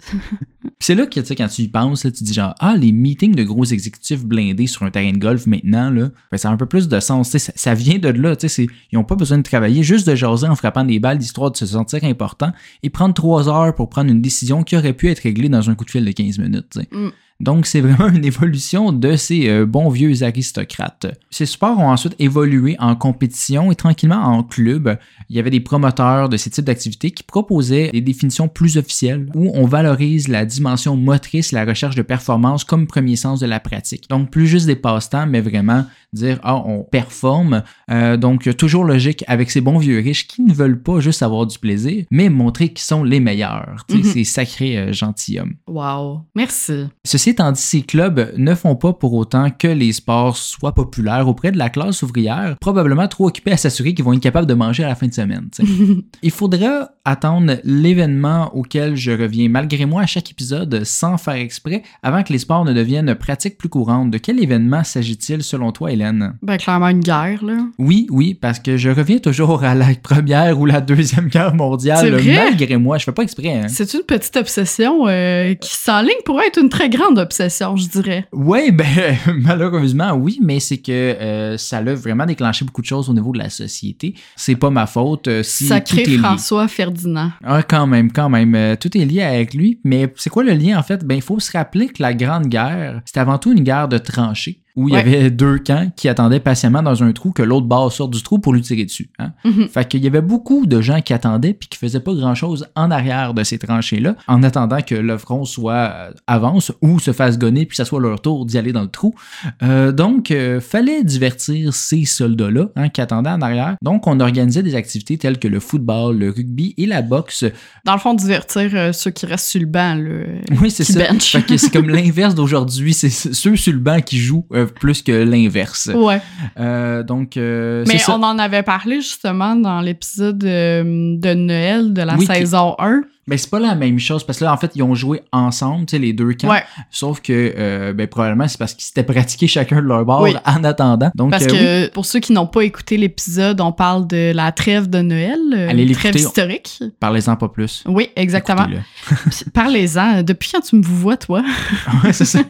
C'est 0.80 0.94
là 0.96 1.06
que, 1.06 1.20
tu 1.20 1.26
sais, 1.26 1.36
quand 1.36 1.46
tu 1.48 1.62
y 1.62 1.68
penses, 1.68 2.04
là, 2.04 2.10
tu 2.10 2.24
dis 2.24 2.32
genre, 2.32 2.54
ah, 2.58 2.74
les 2.76 2.90
meetings 2.92 3.34
de 3.36 3.44
gros 3.44 3.64
exécutifs 3.64 4.24
blindés 4.24 4.66
sur 4.66 4.82
un 4.82 4.90
terrain 4.90 5.12
de 5.12 5.18
golf 5.18 5.46
maintenant, 5.46 5.90
là, 5.90 6.08
ben, 6.30 6.38
ça 6.38 6.48
a 6.48 6.52
un 6.52 6.56
peu 6.56 6.66
plus 6.66 6.88
de 6.88 6.98
sens. 7.00 7.30
Tu 7.30 7.38
sais, 7.38 7.38
Ça, 7.38 7.52
ça 7.54 7.74
vient 7.74 7.98
de 7.98 8.08
là. 8.08 8.34
tu 8.34 8.48
sais, 8.48 8.66
c'est- 8.66 8.66
Ils 8.90 8.96
n'ont 8.96 9.04
pas 9.04 9.14
besoin 9.14 9.38
de 9.38 9.42
travailler, 9.42 9.82
juste 9.82 10.08
de 10.08 10.14
jaser 10.14 10.48
en 10.48 10.56
frappant 10.56 10.84
des 10.84 10.98
balles, 10.98 11.18
d'histoire 11.18 11.50
de 11.52 11.56
se 11.56 11.66
sentir 11.66 12.02
important 12.04 12.52
et 12.82 12.90
prendre 12.90 13.14
trois 13.14 13.48
heures 13.48 13.74
pour 13.74 13.88
prendre 13.88 14.10
une 14.10 14.20
décision 14.22 14.62
qui 14.64 14.76
aurait 14.76 14.92
pu 14.94 15.08
être 15.08 15.20
réglée 15.20 15.48
dans 15.48 15.70
un 15.70 15.74
coup 15.76 15.84
de 15.84 15.90
fil 15.90 16.04
de 16.04 16.10
15 16.10 16.38
minutes. 16.38 16.66
tu 16.70 16.80
sais. 16.80 16.88
Mm. 16.90 17.10
Donc, 17.42 17.66
c'est 17.66 17.80
vraiment 17.80 18.08
une 18.08 18.24
évolution 18.24 18.92
de 18.92 19.16
ces 19.16 19.48
euh, 19.48 19.66
bons 19.66 19.88
vieux 19.88 20.22
aristocrates. 20.22 21.06
Ces 21.28 21.46
sports 21.46 21.78
ont 21.78 21.90
ensuite 21.90 22.14
évolué 22.20 22.76
en 22.78 22.94
compétition 22.94 23.72
et 23.72 23.74
tranquillement 23.74 24.22
en 24.22 24.44
club. 24.44 24.96
Il 25.28 25.34
y 25.34 25.40
avait 25.40 25.50
des 25.50 25.60
promoteurs 25.60 26.28
de 26.28 26.36
ces 26.36 26.50
types 26.50 26.64
d'activités 26.64 27.10
qui 27.10 27.24
proposaient 27.24 27.90
des 27.90 28.00
définitions 28.00 28.46
plus 28.46 28.78
officielles 28.78 29.28
où 29.34 29.50
on 29.54 29.66
valorise 29.66 30.28
la 30.28 30.44
dimension 30.44 30.96
motrice 30.96 31.50
la 31.50 31.64
recherche 31.64 31.96
de 31.96 32.02
performance 32.02 32.62
comme 32.62 32.86
premier 32.86 33.16
sens 33.16 33.40
de 33.40 33.46
la 33.46 33.58
pratique. 33.58 34.08
Donc, 34.08 34.30
plus 34.30 34.46
juste 34.46 34.66
des 34.66 34.76
passe-temps, 34.76 35.26
mais 35.26 35.40
vraiment 35.40 35.84
dire, 36.12 36.38
ah, 36.42 36.62
on 36.64 36.82
performe. 36.82 37.62
Euh, 37.90 38.16
donc, 38.16 38.54
toujours 38.56 38.84
logique 38.84 39.24
avec 39.26 39.50
ces 39.50 39.60
bons 39.60 39.78
vieux 39.78 39.98
riches 39.98 40.26
qui 40.26 40.42
ne 40.42 40.52
veulent 40.52 40.82
pas 40.82 41.00
juste 41.00 41.22
avoir 41.22 41.46
du 41.46 41.58
plaisir, 41.58 42.04
mais 42.10 42.28
montrer 42.28 42.68
qu'ils 42.68 42.80
sont 42.80 43.04
les 43.04 43.20
meilleurs. 43.20 43.84
Tu 43.88 44.02
sais. 44.02 44.12
Ces 44.12 44.24
sacrés 44.24 44.78
euh, 44.78 44.92
gentilshommes. 44.92 45.54
Wow. 45.66 46.22
Merci. 46.34 46.86
Ceci 47.04 47.30
étant 47.30 47.52
dit, 47.52 47.60
ces 47.60 47.82
clubs 47.82 48.32
ne 48.36 48.54
font 48.54 48.76
pas 48.76 48.92
pour 48.92 49.14
autant 49.14 49.50
que 49.50 49.68
les 49.68 49.92
sports 49.92 50.36
soient 50.36 50.74
populaires 50.74 51.28
auprès 51.28 51.52
de 51.52 51.58
la 51.58 51.70
classe 51.70 52.02
ouvrière, 52.02 52.56
probablement 52.60 53.08
trop 53.08 53.28
occupés 53.28 53.52
à 53.52 53.56
s'assurer 53.56 53.94
qu'ils 53.94 54.04
vont 54.04 54.12
être 54.12 54.20
capables 54.20 54.46
de 54.46 54.54
manger 54.54 54.84
à 54.84 54.88
la 54.88 54.94
fin 54.94 55.06
de 55.06 55.14
semaine. 55.14 55.48
Il 56.22 56.30
faudra 56.30 56.90
attendre 57.04 57.56
l'événement 57.64 58.54
auquel 58.54 58.96
je 58.96 59.10
reviens 59.10 59.48
malgré 59.48 59.86
moi 59.86 60.02
à 60.02 60.06
chaque 60.06 60.30
épisode 60.30 60.84
sans 60.84 61.18
faire 61.18 61.34
exprès 61.34 61.82
avant 62.02 62.22
que 62.22 62.32
les 62.32 62.38
sports 62.38 62.64
ne 62.64 62.72
deviennent 62.72 63.14
pratiques 63.14 63.58
plus 63.58 63.68
courantes. 63.68 64.10
De 64.10 64.18
quel 64.18 64.42
événement 64.42 64.84
s'agit-il 64.84 65.42
selon 65.42 65.72
toi, 65.72 65.92
Hélène? 65.92 66.01
Ben, 66.42 66.56
clairement, 66.56 66.88
une 66.88 67.00
guerre, 67.00 67.44
là. 67.44 67.58
Oui, 67.78 68.06
oui, 68.10 68.34
parce 68.34 68.58
que 68.58 68.76
je 68.76 68.90
reviens 68.90 69.18
toujours 69.18 69.64
à 69.64 69.74
la 69.74 69.86
première 70.02 70.58
ou 70.58 70.66
la 70.66 70.80
deuxième 70.80 71.28
guerre 71.28 71.54
mondiale, 71.54 71.98
C'est 72.00 72.10
vrai? 72.10 72.44
malgré 72.44 72.76
moi. 72.76 72.98
Je 72.98 73.04
fais 73.04 73.12
pas 73.12 73.22
exprès. 73.22 73.54
Hein. 73.62 73.68
C'est 73.68 73.92
une 73.94 74.02
petite 74.02 74.36
obsession 74.36 75.06
euh, 75.06 75.54
qui 75.54 75.72
s'enligne 75.74 76.10
pour 76.24 76.40
être 76.40 76.58
une 76.60 76.68
très 76.68 76.88
grande 76.88 77.18
obsession, 77.18 77.76
je 77.76 77.88
dirais. 77.88 78.26
Oui, 78.32 78.70
ben 78.72 79.16
malheureusement, 79.42 80.12
oui, 80.14 80.38
mais 80.42 80.60
c'est 80.60 80.78
que 80.78 80.90
euh, 80.92 81.56
ça 81.58 81.78
a 81.78 81.94
vraiment 81.94 82.26
déclenché 82.26 82.64
beaucoup 82.64 82.80
de 82.82 82.86
choses 82.86 83.08
au 83.08 83.14
niveau 83.14 83.32
de 83.32 83.38
la 83.38 83.50
société. 83.50 84.14
C'est 84.36 84.56
pas 84.56 84.70
ma 84.70 84.86
faute 84.86 85.28
euh, 85.28 85.42
si 85.42 85.66
Sacré 85.66 86.02
tout 86.02 86.10
est 86.10 86.12
lié. 86.14 86.18
François 86.18 86.68
Ferdinand. 86.68 87.30
Ah, 87.44 87.62
quand 87.62 87.86
même, 87.86 88.10
quand 88.12 88.28
même. 88.28 88.54
euh, 88.54 88.76
tout 88.76 88.96
est 88.96 89.04
lié 89.04 89.22
avec 89.22 89.54
lui. 89.54 89.80
Mais 89.84 90.12
c'est 90.16 90.30
quoi 90.30 90.44
le 90.44 90.52
lien, 90.52 90.78
en 90.78 90.82
fait? 90.82 91.04
Ben, 91.04 91.14
il 91.16 91.22
faut 91.22 91.38
se 91.40 91.52
rappeler 91.52 91.88
que 91.88 92.02
la 92.02 92.14
Grande 92.14 92.46
Guerre, 92.46 93.00
c'était 93.04 93.20
avant 93.20 93.38
tout 93.38 93.52
une 93.52 93.62
guerre 93.64 93.88
de 93.88 93.98
tranchées 93.98 94.60
où 94.76 94.88
il 94.88 94.94
y 94.94 94.98
avait 94.98 95.30
deux 95.30 95.58
camps 95.58 95.90
qui 95.96 96.08
attendaient 96.08 96.40
patiemment 96.40 96.82
dans 96.82 97.02
un 97.02 97.12
trou 97.12 97.32
que 97.32 97.42
l'autre 97.42 97.66
bord 97.66 97.92
sorte 97.92 98.12
du 98.12 98.22
trou 98.22 98.38
pour 98.38 98.52
lui 98.52 98.62
tirer 98.62 98.84
dessus. 98.84 99.10
Hein? 99.18 99.32
Mhm. 99.44 99.68
Fait 99.68 99.86
qu'il 99.86 100.02
y 100.02 100.06
avait 100.06 100.20
beaucoup 100.22 100.66
de 100.66 100.80
gens 100.80 101.00
qui 101.00 101.12
attendaient 101.12 101.54
puis 101.54 101.68
qui 101.68 101.78
faisaient 101.78 102.00
pas 102.00 102.14
grand-chose 102.14 102.66
en 102.74 102.90
arrière 102.90 103.34
de 103.34 103.44
ces 103.44 103.58
tranchées-là, 103.58 104.16
en 104.28 104.42
attendant 104.42 104.80
que 104.80 104.94
le 104.94 105.18
front 105.18 105.44
soit 105.44 105.72
euh, 105.74 106.10
avance 106.26 106.72
ou 106.80 106.98
se 106.98 107.12
fasse 107.12 107.38
gonner 107.38 107.66
puis 107.66 107.76
ça 107.76 107.84
soit 107.84 108.00
leur 108.00 108.20
tour 108.20 108.46
d'y 108.46 108.58
aller 108.58 108.72
dans 108.72 108.82
le 108.82 108.88
trou. 108.88 109.14
Euh, 109.62 109.92
donc, 109.92 110.30
euh, 110.30 110.60
fallait 110.60 111.04
divertir 111.04 111.74
ces 111.74 112.04
soldats-là 112.04 112.68
hein, 112.76 112.88
qui 112.88 113.00
attendaient 113.00 113.30
en 113.30 113.42
arrière. 113.42 113.76
Donc, 113.82 114.06
on 114.06 114.20
organisait 114.20 114.62
des 114.62 114.74
activités 114.74 115.18
telles 115.18 115.38
que 115.38 115.48
le 115.48 115.60
football, 115.60 116.18
le 116.18 116.30
rugby 116.30 116.74
et 116.76 116.86
la 116.86 117.02
boxe. 117.02 117.44
Dans 117.84 117.94
le 117.94 117.98
fond, 117.98 118.14
divertir 118.14 118.70
euh, 118.74 118.92
ceux 118.92 119.10
qui 119.10 119.26
restent 119.26 119.48
sur 119.48 119.60
le 119.60 119.66
banc, 119.66 119.94
là. 119.94 120.24
Oui, 120.60 120.70
c'est 120.70 120.84
ça. 120.84 121.00
bench. 121.00 121.32
Fait 121.32 121.42
que 121.42 121.56
c'est 121.56 121.70
comme 121.70 121.88
l'inverse 121.90 122.34
d'aujourd'hui. 122.34 122.94
C'est 122.94 123.10
ceux 123.10 123.56
sur 123.56 123.72
le 123.72 123.78
banc 123.78 124.00
qui 124.00 124.18
jouent 124.18 124.46
euh, 124.62 124.66
plus 124.66 125.02
que 125.02 125.12
l'inverse. 125.12 125.90
Ouais. 125.94 126.20
Euh, 126.58 127.02
donc, 127.02 127.36
euh, 127.36 127.84
Mais 127.86 127.98
ça. 127.98 128.16
on 128.16 128.22
en 128.22 128.38
avait 128.38 128.62
parlé 128.62 128.96
justement 128.96 129.56
dans 129.56 129.80
l'épisode 129.80 130.42
euh, 130.44 130.82
de 131.16 131.34
Noël 131.34 131.92
de 131.92 132.02
la 132.02 132.16
Oui, 132.16 132.26
saison 132.26 132.74
1. 132.78 133.02
Mais 133.26 133.36
c'est 133.36 133.50
pas 133.50 133.60
la 133.60 133.74
même 133.74 133.98
chose 133.98 134.24
parce 134.24 134.38
que 134.38 134.44
là, 134.44 134.52
en 134.52 134.56
fait, 134.56 134.72
ils 134.74 134.82
ont 134.82 134.94
joué 134.94 135.22
ensemble, 135.30 135.86
tu 135.86 135.92
sais, 135.92 135.98
les 135.98 136.12
deux 136.12 136.32
camps. 136.34 136.50
Ouais, 136.50 136.62
Sauf 136.90 137.20
que, 137.20 137.54
euh, 137.56 137.92
ben, 137.92 138.06
probablement, 138.08 138.48
c'est 138.48 138.58
parce 138.58 138.74
qu'ils 138.74 138.84
s'étaient 138.84 139.04
pratiqués 139.04 139.46
chacun 139.46 139.76
de 139.76 139.86
leur 139.86 140.04
bord 140.04 140.22
Oui. 140.22 140.34
en 140.44 140.64
attendant. 140.64 141.10
Donc, 141.14 141.30
parce 141.30 141.44
euh, 141.44 141.48
oui. 141.50 141.58
que 141.88 141.92
pour 141.92 142.04
ceux 142.06 142.20
qui 142.20 142.32
n'ont 142.32 142.46
pas 142.46 142.62
écouté 142.62 142.96
l'épisode, 142.96 143.60
on 143.60 143.72
parle 143.72 144.06
de 144.08 144.32
la 144.34 144.50
trêve 144.52 144.90
de 144.90 145.00
Noël, 145.02 145.38
euh, 145.54 145.68
Allez 145.70 145.84
une 145.84 145.92
trêve 145.94 146.16
historique. 146.16 146.82
parlez-en 146.98 147.36
pas 147.36 147.48
plus. 147.48 147.84
Oui, 147.86 148.08
exactement. 148.16 148.66
Parlez-en. 149.54 150.22
Depuis 150.22 150.50
quand 150.52 150.60
tu 150.60 150.76
me 150.76 150.82
vous 150.82 150.96
vois, 150.96 151.16
toi? 151.16 151.42
ouais, 152.04 152.12
c'est 152.12 152.24
ça. 152.24 152.40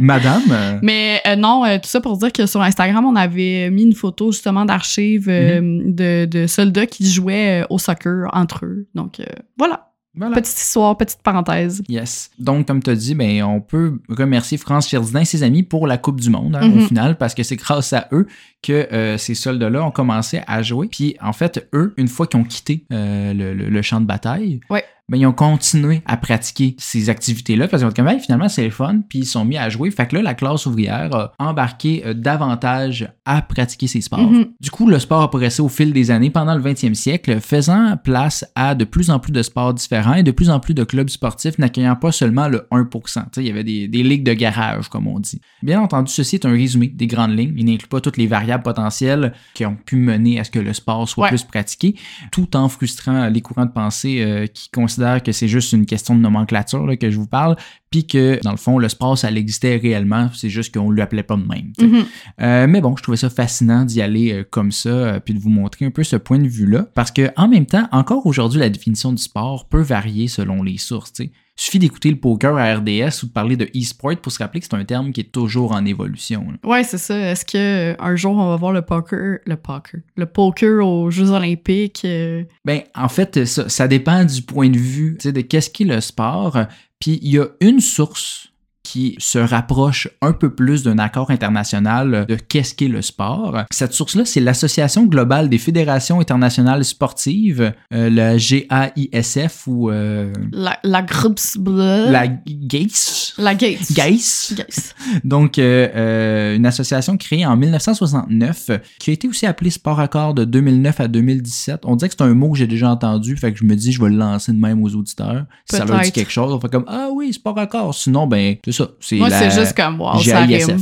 Madame, 0.00 0.42
euh, 0.50 0.78
Mais 0.82 1.22
non, 1.38 1.62
tout 1.78 1.88
ça 1.88 2.00
pour 2.00 2.16
dire 2.18 2.32
que 2.32 2.46
sur 2.46 2.60
Instagram, 2.62 3.04
on 3.04 3.16
avait 3.16 3.70
mis 3.70 3.82
une 3.84 3.94
photo 3.94 4.32
justement 4.32 4.64
d'archives 4.64 5.26
Mm-hmm. 5.26 5.94
de, 5.94 6.24
de 6.26 6.46
soldats 6.46 6.86
qui 6.86 7.08
jouaient 7.08 7.64
au 7.70 7.78
soccer 7.78 8.28
entre 8.32 8.64
eux. 8.64 8.86
Donc 8.94 9.20
euh, 9.20 9.24
voilà, 9.58 9.88
voilà. 10.16 10.34
petite 10.34 10.58
histoire, 10.58 10.96
petite 10.96 11.22
parenthèse. 11.22 11.82
Yes. 11.88 12.30
Donc, 12.38 12.66
comme 12.66 12.82
tu 12.82 12.90
as 12.90 12.94
dit, 12.94 13.14
ben, 13.14 13.42
on 13.44 13.60
peut 13.60 14.00
remercier 14.08 14.58
France 14.58 14.88
Ferdinand 14.88 15.20
et 15.20 15.24
ses 15.24 15.42
amis 15.42 15.62
pour 15.62 15.86
la 15.86 15.98
Coupe 15.98 16.20
du 16.20 16.30
Monde, 16.30 16.56
hein, 16.56 16.68
Mhm. 16.68 16.78
au 16.78 16.80
final, 16.86 17.16
parce 17.18 17.34
que 17.34 17.42
c'est 17.42 17.56
grâce 17.56 17.92
à 17.92 18.08
eux 18.12 18.26
que 18.62 18.72
euh, 18.92 19.18
ces 19.18 19.34
soldats-là 19.34 19.84
ont 19.84 19.90
commencé 19.90 20.40
à 20.46 20.62
jouer. 20.62 20.88
Puis, 20.90 21.16
en 21.22 21.32
fait, 21.32 21.68
eux, 21.74 21.94
une 21.96 22.08
fois 22.08 22.26
qu'ils 22.26 22.40
ont 22.40 22.44
quitté 22.44 22.84
euh, 22.92 23.32
le, 23.32 23.54
le- 23.54 23.68
le 23.68 23.82
champ 23.82 24.00
de 24.00 24.06
bataille, 24.06 24.60
Ouais. 24.70 24.84
Ben, 25.08 25.18
ils 25.18 25.26
ont 25.26 25.32
continué 25.32 26.02
à 26.06 26.16
pratiquer 26.16 26.74
ces 26.78 27.10
activités-là 27.10 27.68
parce 27.68 27.80
qu'ils 27.82 27.86
ont 27.86 27.90
dit, 27.90 27.94
comme, 27.94 28.08
Hey, 28.08 28.18
finalement, 28.20 28.48
c'est 28.48 28.64
le 28.64 28.70
fun, 28.70 29.00
puis 29.08 29.20
ils 29.20 29.26
sont 29.26 29.44
mis 29.44 29.56
à 29.56 29.68
jouer. 29.68 29.90
Fait 29.90 30.06
que 30.06 30.16
là, 30.16 30.22
la 30.22 30.34
classe 30.34 30.66
ouvrière 30.66 31.14
a 31.14 31.32
embarqué 31.38 32.02
euh, 32.04 32.14
davantage 32.14 33.08
à 33.24 33.42
pratiquer 33.42 33.86
ces 33.86 34.00
sports. 34.00 34.20
Mhm. 34.30 34.46
Du 34.60 34.70
coup, 34.70 34.88
le 34.88 34.98
sport 34.98 35.22
a 35.22 35.28
progressé 35.30 35.62
au 35.62 35.68
fil 35.68 35.92
des 35.92 36.10
années 36.10 36.30
pendant 36.30 36.54
le 36.54 36.62
20e 36.62 36.94
siècle, 36.94 37.40
faisant 37.40 37.96
place 38.02 38.44
à 38.54 38.74
de 38.74 38.84
plus 38.84 39.10
en 39.10 39.18
plus 39.18 39.32
de 39.32 39.42
sports 39.42 39.74
différents 39.74 40.14
et 40.14 40.22
de 40.22 40.30
plus 40.30 40.50
en 40.50 40.60
plus 40.60 40.74
de 40.74 40.84
clubs 40.84 41.08
sportifs 41.08 41.58
n'accueillant 41.58 41.96
pas 41.96 42.12
seulement 42.12 42.48
le 42.48 42.66
1%. 42.70 42.90
Tu 42.90 43.20
sais, 43.32 43.42
il 43.42 43.46
y 43.46 43.50
avait 43.50 43.64
des, 43.64 43.88
des 43.88 44.02
ligues 44.02 44.24
de 44.24 44.32
garage, 44.32 44.88
comme 44.88 45.06
on 45.06 45.18
dit. 45.20 45.40
Bien 45.62 45.80
entendu, 45.80 46.10
ceci 46.12 46.36
est 46.36 46.46
un 46.46 46.50
résumé 46.52 46.88
des 46.88 47.06
grandes 47.06 47.36
lignes. 47.36 47.54
Il 47.56 47.64
n'inclut 47.66 47.88
pas 47.88 48.00
toutes 48.00 48.16
les 48.16 48.26
variables 48.26 48.62
potentielles 48.62 49.32
qui 49.54 49.64
ont 49.66 49.76
pu 49.76 49.96
mener 49.96 50.38
à 50.40 50.44
ce 50.44 50.50
que 50.50 50.58
le 50.58 50.72
sport 50.72 51.08
soit 51.08 51.16
Ouais. 51.24 51.28
plus 51.30 51.44
pratiqué, 51.44 51.94
tout 52.30 52.56
en 52.56 52.68
frustrant 52.68 53.28
les 53.28 53.40
courants 53.40 53.64
de 53.66 53.70
pensée 53.72 54.22
euh, 54.22 54.46
qui 54.46 54.68
considèrent 54.70 54.95
considère 54.96 55.22
que 55.22 55.32
c'est 55.32 55.48
juste 55.48 55.72
une 55.72 55.84
question 55.84 56.14
de 56.14 56.20
nomenclature 56.20 56.86
là, 56.86 56.96
que 56.96 57.10
je 57.10 57.18
vous 57.18 57.26
parle, 57.26 57.56
puis 57.90 58.06
que 58.06 58.40
dans 58.42 58.50
le 58.50 58.56
fond, 58.56 58.78
le 58.78 58.88
sport, 58.88 59.18
ça 59.18 59.30
existait 59.30 59.76
réellement, 59.76 60.30
c'est 60.34 60.48
juste 60.48 60.74
qu'on 60.74 60.90
ne 60.90 60.96
l'appelait 60.96 61.22
pas 61.22 61.36
de 61.36 61.46
même. 61.46 61.72
Mhm. 61.78 62.04
Euh, 62.40 62.66
mais 62.66 62.80
bon, 62.80 62.96
je 62.96 63.02
trouvais 63.02 63.16
ça 63.16 63.30
fascinant 63.30 63.84
d'y 63.84 64.00
aller 64.00 64.32
euh, 64.32 64.44
comme 64.48 64.72
ça, 64.72 64.88
euh, 64.88 65.20
puis 65.20 65.34
de 65.34 65.38
vous 65.38 65.50
montrer 65.50 65.84
un 65.84 65.90
peu 65.90 66.02
ce 66.02 66.16
point 66.16 66.38
de 66.38 66.48
vue-là, 66.48 66.86
parce 66.94 67.10
que 67.10 67.30
en 67.36 67.48
même 67.48 67.66
temps, 67.66 67.88
encore 67.92 68.26
aujourd'hui, 68.26 68.60
la 68.60 68.70
définition 68.70 69.12
du 69.12 69.22
sport 69.22 69.68
peut 69.68 69.82
varier 69.82 70.28
selon 70.28 70.62
les 70.62 70.78
sources. 70.78 71.12
Suffit 71.56 71.78
d'écouter 71.78 72.10
le 72.10 72.16
poker 72.16 72.56
à 72.56 72.74
RDS 72.74 73.22
ou 73.22 73.26
de 73.26 73.32
parler 73.32 73.56
de 73.56 73.64
e-sport 73.74 74.16
pour 74.16 74.30
se 74.30 74.38
rappeler 74.38 74.60
que 74.60 74.66
c'est 74.70 74.76
un 74.76 74.84
terme 74.84 75.12
qui 75.12 75.22
est 75.22 75.32
toujours 75.32 75.72
en 75.72 75.84
évolution. 75.84 76.46
là. 76.50 76.70
Ouais, 76.70 76.84
c'est 76.84 76.98
ça. 76.98 77.18
Est-ce 77.18 77.44
que 77.44 77.92
euh, 77.92 77.96
un 77.98 78.14
jour 78.14 78.36
on 78.36 78.50
va 78.50 78.56
voir 78.56 78.72
le 78.72 78.82
poker, 78.82 79.38
le 79.44 79.56
poker, 79.56 80.00
le 80.16 80.26
poker 80.26 80.86
aux 80.86 81.10
Jeux 81.10 81.30
Olympiques 81.30 82.02
euh, 82.04 82.44
Ben, 82.64 82.82
en 82.94 83.08
fait, 83.08 83.46
ça, 83.46 83.68
ça 83.68 83.88
dépend 83.88 84.24
du 84.24 84.42
point 84.42 84.68
de 84.68 84.78
vue 84.78 85.16
tu 85.18 85.24
sais, 85.24 85.32
de 85.32 85.40
qu'est-ce 85.40 85.70
qu'est 85.70 85.84
le 85.84 86.00
sport. 86.00 86.58
Puis 87.00 87.18
il 87.22 87.30
y 87.30 87.38
a 87.38 87.46
une 87.60 87.80
source 87.80 88.52
qui 88.86 89.16
se 89.18 89.38
rapproche 89.38 90.08
un 90.22 90.32
peu 90.32 90.54
plus 90.54 90.84
d'un 90.84 90.98
accord 90.98 91.32
international 91.32 92.24
de 92.28 92.36
qu'est-ce 92.36 92.72
qu'est 92.72 92.86
le 92.86 93.02
sport. 93.02 93.64
Cette 93.72 93.92
source-là, 93.92 94.24
c'est 94.24 94.40
l'Association 94.40 95.06
globale 95.06 95.48
des 95.48 95.58
fédérations 95.58 96.20
internationales 96.20 96.84
sportives, 96.84 97.72
euh, 97.92 98.08
le 98.08 98.36
GAISF 98.38 99.66
ou 99.66 99.90
euh, 99.90 100.32
la, 100.52 100.78
la 100.84 101.02
Grups 101.02 101.56
la 101.66 102.28
GAIS. 102.28 103.34
la. 103.38 103.54
GAIS. 103.56 104.54
Gates. 104.54 104.94
Donc, 105.24 105.58
euh, 105.58 105.88
euh, 105.94 106.56
une 106.56 106.66
association 106.66 107.16
créée 107.16 107.44
en 107.44 107.56
1969 107.56 108.66
euh, 108.70 108.78
qui 109.00 109.10
a 109.10 109.12
été 109.12 109.26
aussi 109.26 109.46
appelée 109.46 109.70
Sport 109.70 109.98
Accord 109.98 110.34
de 110.34 110.44
2009 110.44 111.00
à 111.00 111.08
2017. 111.08 111.80
On 111.84 111.96
dirait 111.96 112.08
que 112.08 112.14
c'est 112.16 112.24
un 112.24 112.34
mot 112.34 112.52
que 112.52 112.58
j'ai 112.58 112.66
déjà 112.66 112.90
entendu, 112.90 113.36
fait 113.36 113.52
que 113.52 113.58
je 113.58 113.64
me 113.64 113.74
dis 113.74 113.92
je 113.92 114.00
vais 114.00 114.10
le 114.10 114.16
lancer 114.16 114.52
de 114.52 114.58
même 114.58 114.82
aux 114.82 114.94
auditeurs. 114.94 115.44
Si 115.68 115.76
ça 115.76 115.84
leur 115.84 116.00
dit 116.00 116.12
quelque 116.12 116.30
chose, 116.30 116.52
on 116.52 116.60
fait 116.60 116.70
comme 116.70 116.84
Ah 116.86 117.08
oui, 117.12 117.32
Sport 117.32 117.58
Accord. 117.58 117.94
Sinon, 117.94 118.26
ben, 118.26 118.56
c'est 118.64 118.75
ça. 118.76 118.90
Moi, 119.12 119.28
la 119.28 119.38
c'est 119.38 119.58
juste 119.60 119.76
comme 119.76 120.00
wow, 120.00 120.18
ça 120.20 120.40
rime. 120.40 120.78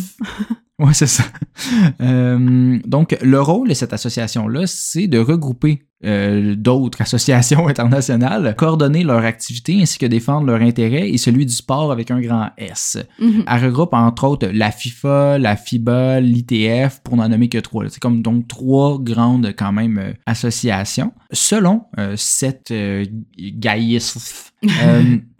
C'est 0.92 1.06
ça. 1.06 1.24
Euh, 2.00 2.78
donc, 2.84 3.16
le 3.22 3.40
rôle 3.40 3.68
de 3.68 3.74
cette 3.74 3.92
association-là, 3.92 4.66
c'est 4.66 5.06
de 5.06 5.18
regrouper 5.18 5.82
euh, 6.04 6.54
d'autres 6.56 7.00
associations 7.00 7.68
internationales, 7.68 8.54
coordonner 8.58 9.04
leur 9.04 9.24
activité 9.24 9.80
ainsi 9.80 9.98
que 9.98 10.06
défendre 10.06 10.46
leur 10.46 10.60
intérêt 10.60 11.08
et 11.08 11.16
celui 11.16 11.46
du 11.46 11.54
sport 11.54 11.92
avec 11.92 12.10
un 12.10 12.20
grand 12.20 12.50
S. 12.58 12.98
Mhm. 13.20 13.44
Elle 13.46 13.64
regroupe 13.64 13.94
entre 13.94 14.24
autres 14.24 14.48
la 14.52 14.70
FIFA, 14.70 15.38
la 15.38 15.56
FIBA, 15.56 16.20
l'ITF, 16.20 17.00
pour 17.02 17.16
n'en 17.16 17.28
nommer 17.28 17.48
que 17.48 17.58
trois. 17.58 17.84
C'est 17.88 18.00
comme 18.00 18.20
donc 18.20 18.48
trois 18.48 18.98
grandes 18.98 19.54
quand 19.56 19.72
même 19.72 19.98
euh, 19.98 20.12
associations. 20.26 21.12
Selon 21.30 21.84
cette 22.16 22.70
euh, 22.72 23.04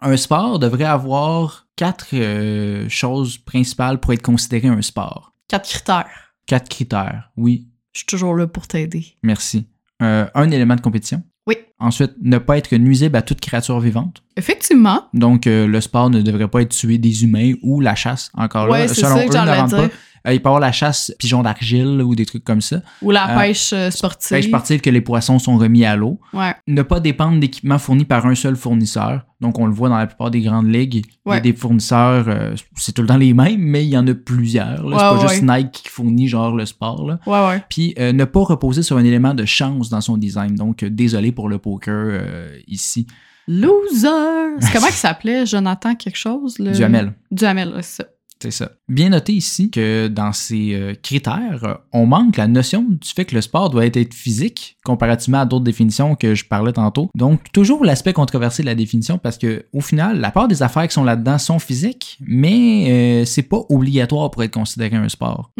un 0.01 0.17
sport 0.17 0.59
devrait 0.59 0.85
avoir 0.85 1.64
quatre 1.77 2.09
euh, 2.15 2.89
choses 2.89 3.39
principales 3.39 4.01
pour 4.01 4.13
être 4.13 4.23
considéré 4.23 4.69
un 4.69 4.83
sport. 4.83 5.35
Quatre 5.49 5.69
critères. 5.69 6.35
Quatre 6.47 6.69
critères, 6.69 7.31
oui, 7.37 7.69
Je 7.93 8.01
suis 8.01 8.07
toujours 8.07 8.35
là 8.37 8.47
pour 8.47 8.67
t'aider. 8.67 9.17
merci. 9.23 9.67
Euh, 10.03 10.27
un 10.35 10.51
élément 10.51 10.75
de 10.75 10.81
compétition? 10.81 11.23
Oui. 11.47 11.57
Ensuite, 11.81 12.13
ne 12.23 12.39
pas 12.39 12.57
être 12.59 12.75
nuisible 12.77 13.17
à 13.17 13.23
toute 13.23 13.41
créature 13.41 13.81
vivante. 13.81 14.23
Effectivement. 14.37 15.03
Donc, 15.13 15.47
euh, 15.47 15.67
le 15.67 15.81
sport 15.81 16.09
ne 16.11 16.23
devrait 16.23 16.49
pas 16.49 16.63
être 16.63 16.71
tuer 16.71 16.99
des 16.99 17.25
humains 17.25 17.53
ou 17.63 17.81
la 17.81 17.95
chasse, 17.95 18.31
encore 18.35 18.69
Ouais, 18.69 18.87
là. 18.87 18.95
Selon 18.95 19.17
ça 19.17 19.25
que 19.27 19.37
eux, 19.37 19.41
ne 19.41 19.57
rentre 19.61 19.77
pas. 19.77 19.89
Euh, 20.27 20.33
il 20.33 20.41
peut 20.41 20.47
y 20.47 20.49
avoir 20.49 20.61
la 20.61 20.73
chasse 20.73 21.13
pigeon 21.19 21.43
d'argile 21.43 22.01
ou 22.03 22.15
des 22.15 22.25
trucs 22.25 22.45
comme 22.45 22.63
ça. 22.63 22.81
Ou 23.03 23.11
la 23.11 23.29
Euh, 23.37 23.39
pêche 23.41 23.75
sportive. 23.91 24.31
Pêche 24.31 24.47
sportive 24.47 24.81
que 24.81 24.89
les 24.89 25.03
poissons 25.03 25.39
sont 25.39 25.59
remis 25.59 25.85
à 25.85 25.97
l'eau. 25.97 26.19
Ouais. 26.33 26.55
Ne 26.67 26.81
pas 26.81 26.99
dépendre 26.99 27.39
d'équipements 27.41 27.79
fournis 27.79 28.07
par 28.07 28.25
un 28.25 28.35
seul 28.35 28.57
fournisseur. 28.57 29.27
Donc, 29.43 29.59
on 29.59 29.67
le 29.67 29.73
voit 29.75 29.91
dans 29.91 29.99
la 29.99 30.07
plupart 30.07 30.31
des 30.31 30.41
grandes 30.41 30.73
ligues. 30.73 31.05
Il 31.27 31.33
y 31.35 31.37
a 31.37 31.41
des 31.41 31.53
fournisseurs, 31.53 32.25
euh, 32.29 32.55
c'est 32.77 32.93
tout 32.93 33.03
le 33.03 33.09
temps 33.09 33.19
les 33.19 33.35
mêmes, 33.35 33.61
mais 33.61 33.85
il 33.85 33.91
y 33.91 33.99
en 33.99 34.07
a 34.07 34.15
plusieurs. 34.15 34.79
C'est 34.79 34.91
pas 34.97 35.29
juste. 35.29 35.43
Nike 35.43 35.73
qui 35.73 35.89
fournit 35.91 36.27
genre 36.29 36.57
le 36.57 36.65
sport. 36.65 37.07
Là. 37.07 37.19
Puis 37.69 37.95
ne 37.99 38.25
pas 38.25 38.41
reposer 38.45 38.83
sur 38.83 38.97
un 38.97 39.05
élément 39.05 39.35
de 39.35 39.45
chance 39.45 39.91
dans 39.91 40.01
son 40.01 40.17
design. 40.17 40.55
Donc, 40.55 40.83
désolé 40.87 41.33
pour 41.33 41.51
le 41.51 41.59
poker 41.65 41.93
euh, 41.97 42.59
ici. 42.69 43.07
Loser! 43.49 44.57
C'est 44.61 44.73
comment 44.73 44.87
il 44.89 44.93
s'appelait? 44.93 45.47
Jonathan 45.47 45.95
quelque 45.95 46.17
chose? 46.19 46.59
Le... 46.59 46.73
Duhamel. 46.73 47.15
Duhamel, 47.31 47.73
c'est 47.83 48.03
ça. 48.03 48.09
C'est 48.43 48.51
ça. 48.51 48.73
Bien 48.89 49.09
noté 49.11 49.33
ici 49.33 49.71
que 49.71 50.09
dans 50.09 50.33
ces 50.33 50.75
euh, 50.75 50.95
critères, 51.03 51.61
euh, 51.65 51.75
on 51.93 52.05
manque 52.05 52.37
la 52.37 52.47
notion 52.47 52.83
du 52.89 53.09
fait 53.09 53.25
que 53.25 53.35
le 53.35 53.41
sport 53.41 53.71
doit 53.71 53.87
être 53.87 54.13
physique 54.13 54.77
comparativement 54.85 55.41
à 55.41 55.47
d'autres 55.47 55.65
définitions 55.65 56.15
que 56.15 56.35
je 56.35 56.45
parlais 56.45 56.73
tantôt. 56.73 57.09
Donc, 57.15 57.41
toujours 57.53 57.85
l'aspect 57.87 58.13
controversé 58.13 58.63
de 58.63 58.67
la 58.67 58.75
définition 58.75 59.17
parce 59.19 59.39
que 59.39 59.65
au 59.73 59.81
final, 59.81 60.21
la 60.21 60.31
part 60.31 60.49
des 60.49 60.63
affaires 60.63 60.87
qui 60.87 60.93
sont 60.95 61.05
là-dedans 61.05 61.39
sont 61.39 61.59
physiques, 61.59 62.19
mais 62.21 63.23
euh, 63.23 63.25
c'est 63.25 63.45
pas 63.45 63.61
obligatoire 63.71 64.31
pour 64.31 64.43
être 64.43 64.53
considéré 64.53 64.97
un 64.97 65.09
sport. 65.09 65.51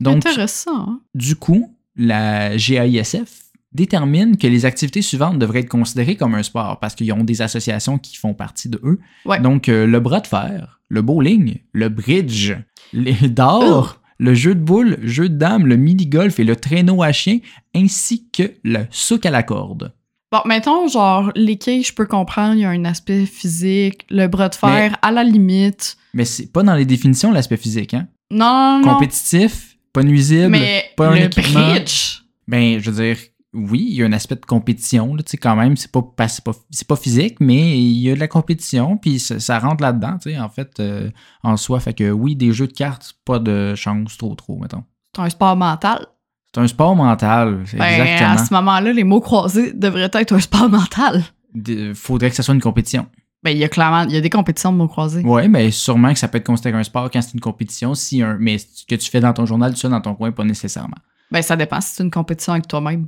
Donc- 0.00 0.24
Intéressant. 0.26 0.78
hein? 0.78 1.00
Du 1.14 1.36
coup, 1.36 1.76
la 1.96 2.56
GAISF 2.56 3.49
détermine 3.72 4.36
que 4.36 4.46
les 4.46 4.64
activités 4.66 5.02
suivantes 5.02 5.38
devraient 5.38 5.60
être 5.60 5.68
considérées 5.68 6.16
comme 6.16 6.34
un 6.34 6.42
sport 6.42 6.80
parce 6.80 6.94
qu'ils 6.94 7.12
ont 7.12 7.24
des 7.24 7.42
associations 7.42 7.98
qui 7.98 8.16
font 8.16 8.34
partie 8.34 8.68
de 8.68 8.80
eux. 8.84 8.98
Ouais. 9.24 9.40
Donc, 9.40 9.68
euh, 9.68 9.86
le 9.86 10.00
bras 10.00 10.20
de 10.20 10.26
fer, 10.26 10.80
le 10.88 11.02
bowling, 11.02 11.58
le 11.72 11.88
bridge, 11.88 12.54
les 12.92 13.12
dards, 13.28 14.00
le 14.18 14.34
jeu 14.34 14.54
de 14.54 14.60
boules, 14.60 14.96
le 15.00 15.08
jeu 15.08 15.28
de 15.28 15.36
dames, 15.36 15.66
le 15.66 15.76
mini-golf 15.76 16.38
et 16.40 16.44
le 16.44 16.56
traîneau 16.56 17.02
à 17.02 17.12
chien, 17.12 17.38
ainsi 17.74 18.28
que 18.30 18.52
le 18.64 18.80
souk 18.90 19.24
à 19.24 19.30
la 19.30 19.42
corde. 19.42 19.92
Bon, 20.32 20.40
mettons, 20.46 20.86
genre, 20.86 21.32
les 21.34 21.56
quilles, 21.56 21.82
je 21.84 21.92
peux 21.92 22.06
comprendre, 22.06 22.54
il 22.54 22.60
y 22.60 22.64
a 22.64 22.70
un 22.70 22.84
aspect 22.84 23.26
physique, 23.26 24.04
le 24.10 24.28
bras 24.28 24.48
de 24.48 24.54
fer, 24.54 24.96
à 25.02 25.10
la 25.10 25.24
limite. 25.24 25.96
Mais 26.14 26.24
c'est 26.24 26.52
pas 26.52 26.62
dans 26.62 26.74
les 26.74 26.84
définitions 26.84 27.32
l'aspect 27.32 27.56
physique, 27.56 27.94
hein? 27.94 28.06
Non, 28.30 28.78
non, 28.78 28.86
non. 28.86 28.92
Compétitif, 28.94 29.76
pas 29.92 30.04
nuisible, 30.04 30.48
mais 30.50 30.84
pas 30.96 31.08
un 31.08 31.14
le 31.16 31.24
équipement. 31.24 31.70
bridge, 31.72 32.22
Ben, 32.46 32.78
je 32.78 32.90
veux 32.92 33.02
dire, 33.04 33.16
oui, 33.52 33.86
il 33.90 33.96
y 33.96 34.02
a 34.02 34.06
un 34.06 34.12
aspect 34.12 34.36
de 34.36 34.44
compétition, 34.46 35.14
là, 35.14 35.22
tu 35.22 35.30
sais, 35.32 35.36
quand 35.36 35.56
même, 35.56 35.76
c'est 35.76 35.90
pas, 35.90 36.02
pas- 36.02 36.28
c'est 36.28 36.86
pas, 36.86 36.96
physique, 36.96 37.38
mais 37.40 37.78
il 37.80 37.98
y 37.98 38.10
a 38.10 38.14
de 38.14 38.20
la 38.20 38.28
compétition, 38.28 38.96
puis 38.96 39.18
ça, 39.18 39.40
ça 39.40 39.58
rentre 39.58 39.82
là-dedans, 39.82 40.18
tu 40.22 40.30
sais, 40.30 40.38
en 40.38 40.48
fait, 40.48 40.78
euh, 40.80 41.10
en 41.42 41.56
soi. 41.56 41.80
Fait 41.80 41.94
que 41.94 42.10
oui, 42.10 42.36
des 42.36 42.52
jeux 42.52 42.68
de 42.68 42.72
cartes, 42.72 43.14
pas 43.24 43.38
de 43.38 43.74
chance 43.74 44.16
trop, 44.16 44.34
trop, 44.34 44.58
mettons. 44.58 44.84
c'est 45.16 45.22
un 45.22 45.28
sport 45.30 45.56
mental. 45.56 46.06
C'est 46.54 46.60
un 46.60 46.66
sport 46.66 46.96
mental, 46.96 47.64
Ben, 47.74 47.80
à 47.80 47.98
exactement. 48.12 48.44
ce 48.46 48.54
moment-là, 48.54 48.92
les 48.92 49.04
mots 49.04 49.20
croisés 49.20 49.72
devraient 49.72 50.10
être 50.12 50.32
un 50.32 50.40
sport 50.40 50.68
mental. 50.68 51.22
De- 51.54 51.92
faudrait 51.94 52.30
que 52.30 52.36
ça 52.36 52.42
soit 52.42 52.54
une 52.54 52.60
compétition. 52.60 53.06
Ben, 53.42 53.50
il 53.52 53.58
y 53.58 53.64
a 53.64 53.68
clairement, 53.68 54.02
il 54.02 54.12
y 54.12 54.16
a 54.16 54.20
des 54.20 54.30
compétitions 54.30 54.70
de 54.72 54.76
mots 54.76 54.88
croisés. 54.88 55.22
Ouais, 55.22 55.48
mais 55.48 55.70
sûrement 55.70 56.12
que 56.12 56.18
ça 56.18 56.28
peut 56.28 56.38
être 56.38 56.46
considéré 56.46 56.76
un 56.78 56.82
sport 56.82 57.10
quand 57.10 57.22
c'est 57.22 57.32
une 57.34 57.40
compétition, 57.40 57.94
si 57.94 58.20
un, 58.22 58.36
mais 58.38 58.58
ce 58.58 58.84
que 58.84 58.94
tu 58.96 59.08
fais 59.10 59.20
dans 59.20 59.32
ton 59.32 59.46
journal, 59.46 59.72
tout 59.72 59.78
ça 59.78 59.88
dans 59.88 60.00
ton 60.00 60.14
coin, 60.14 60.30
pas 60.32 60.44
nécessairement. 60.44 60.98
Ben, 61.30 61.40
ça 61.40 61.56
dépend 61.56 61.80
si 61.80 61.94
c'est 61.94 62.02
une 62.02 62.10
compétition 62.10 62.52
avec 62.52 62.66
toi-même. 62.68 63.06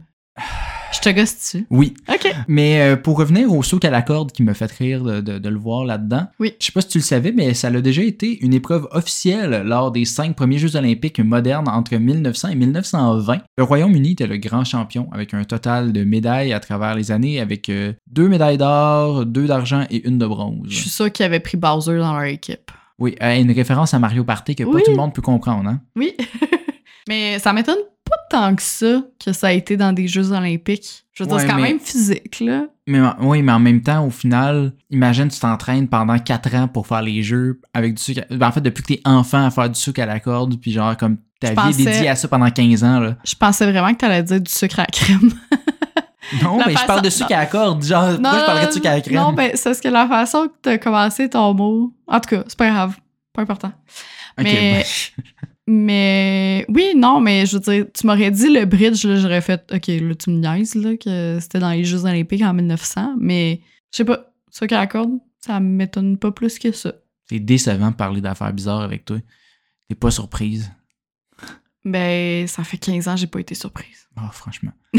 Je 0.94 1.00
te 1.00 1.08
gosse 1.08 1.36
dessus. 1.36 1.66
Oui, 1.70 1.94
OK. 2.08 2.30
Mais 2.48 2.80
euh, 2.80 2.96
pour 2.96 3.16
revenir 3.18 3.50
au 3.52 3.62
souk 3.62 3.84
à 3.84 3.90
la 3.90 4.02
corde 4.02 4.30
qui 4.30 4.42
me 4.42 4.52
fait 4.52 4.70
rire 4.72 5.02
de, 5.02 5.20
de- 5.22 5.38
de 5.38 5.48
le 5.48 5.58
voir 5.58 5.84
là-dedans, 5.84 6.26
Oui. 6.38 6.54
je 6.60 6.66
sais 6.66 6.72
pas 6.72 6.80
si 6.82 6.88
tu 6.88 6.98
le 6.98 7.02
savais, 7.04 7.32
mais 7.32 7.54
ça 7.54 7.68
a 7.68 7.80
déjà 7.80 8.02
été 8.02 8.42
une 8.44 8.52
épreuve 8.52 8.86
officielle 8.92 9.62
lors 9.64 9.90
des 9.90 10.04
cinq 10.04 10.36
premiers 10.36 10.58
Jeux 10.58 10.76
olympiques 10.76 11.18
modernes 11.20 11.68
entre 11.68 11.96
1900 11.96 12.48
et 12.50 12.54
1920. 12.54 13.38
Le 13.56 13.64
Royaume-Uni 13.64 14.12
était 14.12 14.26
le 14.26 14.36
grand 14.36 14.64
champion 14.64 15.08
avec 15.12 15.32
un 15.34 15.44
total 15.44 15.92
de 15.92 16.04
médailles 16.04 16.52
à 16.52 16.60
travers 16.60 16.94
les 16.94 17.10
années 17.10 17.40
avec 17.40 17.68
euh, 17.70 17.94
deux 18.10 18.28
médailles 18.28 18.58
d'or, 18.58 19.24
deux 19.24 19.46
d'argent 19.46 19.86
et 19.90 20.06
une 20.06 20.18
de 20.18 20.26
bronze. 20.26 20.66
Je 20.68 20.76
suis 20.76 20.90
sûre 20.90 21.10
qu'ils 21.10 21.24
avaient 21.24 21.40
pris 21.40 21.56
Bowser 21.56 21.98
dans 21.98 22.12
leur 22.12 22.24
équipe. 22.24 22.70
Oui, 22.98 23.16
euh, 23.22 23.40
une 23.40 23.50
référence 23.50 23.94
à 23.94 23.98
Mario 23.98 24.24
Party 24.24 24.54
que 24.54 24.62
Oui. 24.64 24.72
pas 24.74 24.80
tout 24.82 24.90
le 24.90 24.96
monde 24.98 25.14
peut 25.14 25.22
comprendre. 25.22 25.68
Hein? 25.70 25.80
Oui. 25.96 26.14
Mais 27.08 27.38
ça 27.38 27.52
m'étonne 27.54 27.78
tant 28.32 28.54
que 28.56 28.62
ça 28.62 29.02
que 29.24 29.32
ça 29.32 29.48
a 29.48 29.52
été 29.52 29.76
dans 29.76 29.92
des 29.92 30.08
Jeux 30.08 30.32
olympiques. 30.32 31.04
Je 31.14 31.22
veux 31.22 31.28
dire, 31.28 31.40
c'est 31.40 31.46
quand 31.46 31.56
mais- 31.56 31.62
même 31.62 31.78
physique, 31.80 32.40
là. 32.40 32.64
Mais 32.86 33.00
oui, 33.20 33.42
mais 33.42 33.52
en 33.52 33.58
même 33.60 33.82
temps, 33.82 34.04
au 34.06 34.10
final, 34.10 34.72
imagine 34.90 35.28
tu 35.28 35.38
t'entraînes 35.38 35.86
pendant 35.86 36.18
4 36.18 36.54
ans 36.56 36.66
pour 36.68 36.86
faire 36.86 37.02
les 37.02 37.22
jeux 37.22 37.60
avec 37.74 37.94
du 37.94 38.02
sucre. 38.02 38.22
à- 38.28 38.34
ben, 38.34 38.48
en 38.48 38.52
fait, 38.52 38.60
depuis 38.60 38.82
que 38.82 38.88
t'es 38.94 39.00
enfant 39.04 39.44
à 39.44 39.50
faire 39.50 39.68
du 39.70 39.78
sucre 39.78 40.00
à 40.00 40.06
la 40.06 40.18
corde, 40.20 40.58
puis 40.60 40.72
genre 40.72 40.96
comme 40.96 41.18
ta 41.38 41.48
Je 41.54 41.60
vie 41.74 41.82
est 41.82 41.84
dédiée 41.84 42.08
à 42.08 42.16
ça 42.16 42.26
pendant 42.28 42.50
15 42.50 42.82
ans. 42.82 42.98
Là. 42.98 43.16
Je 43.24 43.34
pensais 43.34 43.70
vraiment 43.70 43.92
que 43.92 43.98
t'allais 43.98 44.22
dire 44.22 44.40
du 44.40 44.50
sucre 44.50 44.80
à 44.80 44.82
la 44.82 44.86
crème. 44.86 45.32
Non, 46.42 46.56
La 46.56 46.66
mais 46.66 46.74
je 46.76 46.86
parle 46.86 47.02
de 47.02 47.10
sucre 47.10 47.32
à 47.32 47.38
la 47.40 47.46
corde. 47.46 47.84
Genre, 47.84 48.12
pourquoi 48.14 48.38
je 48.40 48.44
parlerais 48.46 48.66
de 48.68 48.72
sucre 48.72 48.88
à 48.88 48.94
la 48.94 49.00
crème? 49.02 49.16
Non, 49.16 49.32
ben, 49.34 49.50
c'est 49.54 49.64
parce 49.64 49.80
que 49.80 49.88
la 49.88 50.06
façon 50.08 50.46
que 50.48 50.52
t'as 50.62 50.78
commencé 50.78 51.28
ton 51.28 51.52
mot. 51.52 51.92
En 52.06 52.20
tout 52.20 52.30
cas, 52.30 52.44
c'est 52.46 52.56
pas 52.56 52.70
grave. 52.70 52.96
Pas 53.34 53.42
important. 53.42 53.72
Ok, 54.38 54.44
mais- 54.44 54.86
Mais 55.68 56.64
oui, 56.68 56.94
non, 56.96 57.20
mais 57.20 57.46
je 57.46 57.56
veux 57.56 57.60
dire, 57.60 57.86
tu 57.92 58.06
m'aurais 58.06 58.30
dit 58.30 58.52
le 58.52 58.64
bridge, 58.64 59.04
là, 59.04 59.16
j'aurais 59.16 59.40
fait, 59.40 59.62
OK, 59.72 59.86
là, 59.86 60.14
tu 60.14 60.30
me 60.30 60.38
niaises, 60.38 60.74
là, 60.74 60.96
que 60.96 61.38
c'était 61.40 61.60
dans 61.60 61.70
les 61.70 61.84
Jeux 61.84 62.04
olympiques 62.04 62.42
en 62.42 62.52
1900, 62.52 63.16
mais 63.20 63.60
je 63.92 63.98
sais 63.98 64.04
pas, 64.04 64.32
ça 64.50 64.66
qu'à 64.66 64.78
la 64.78 64.86
corde, 64.86 65.18
ça 65.38 65.60
m'étonne 65.60 66.18
pas 66.18 66.32
plus 66.32 66.58
que 66.58 66.72
ça. 66.72 66.94
C'est 67.28 67.38
décevant 67.38 67.90
de 67.90 67.96
parler 67.96 68.20
d'affaires 68.20 68.52
bizarres 68.52 68.82
avec 68.82 69.04
toi. 69.04 69.18
T'es 69.88 69.94
pas 69.94 70.10
surprise. 70.10 70.72
Ben, 71.84 72.46
ça 72.46 72.64
fait 72.64 72.78
15 72.78 73.08
ans, 73.08 73.16
j'ai 73.16 73.26
pas 73.26 73.40
été 73.40 73.54
surprise. 73.54 74.08
Ah, 74.16 74.30
franchement. 74.32 74.72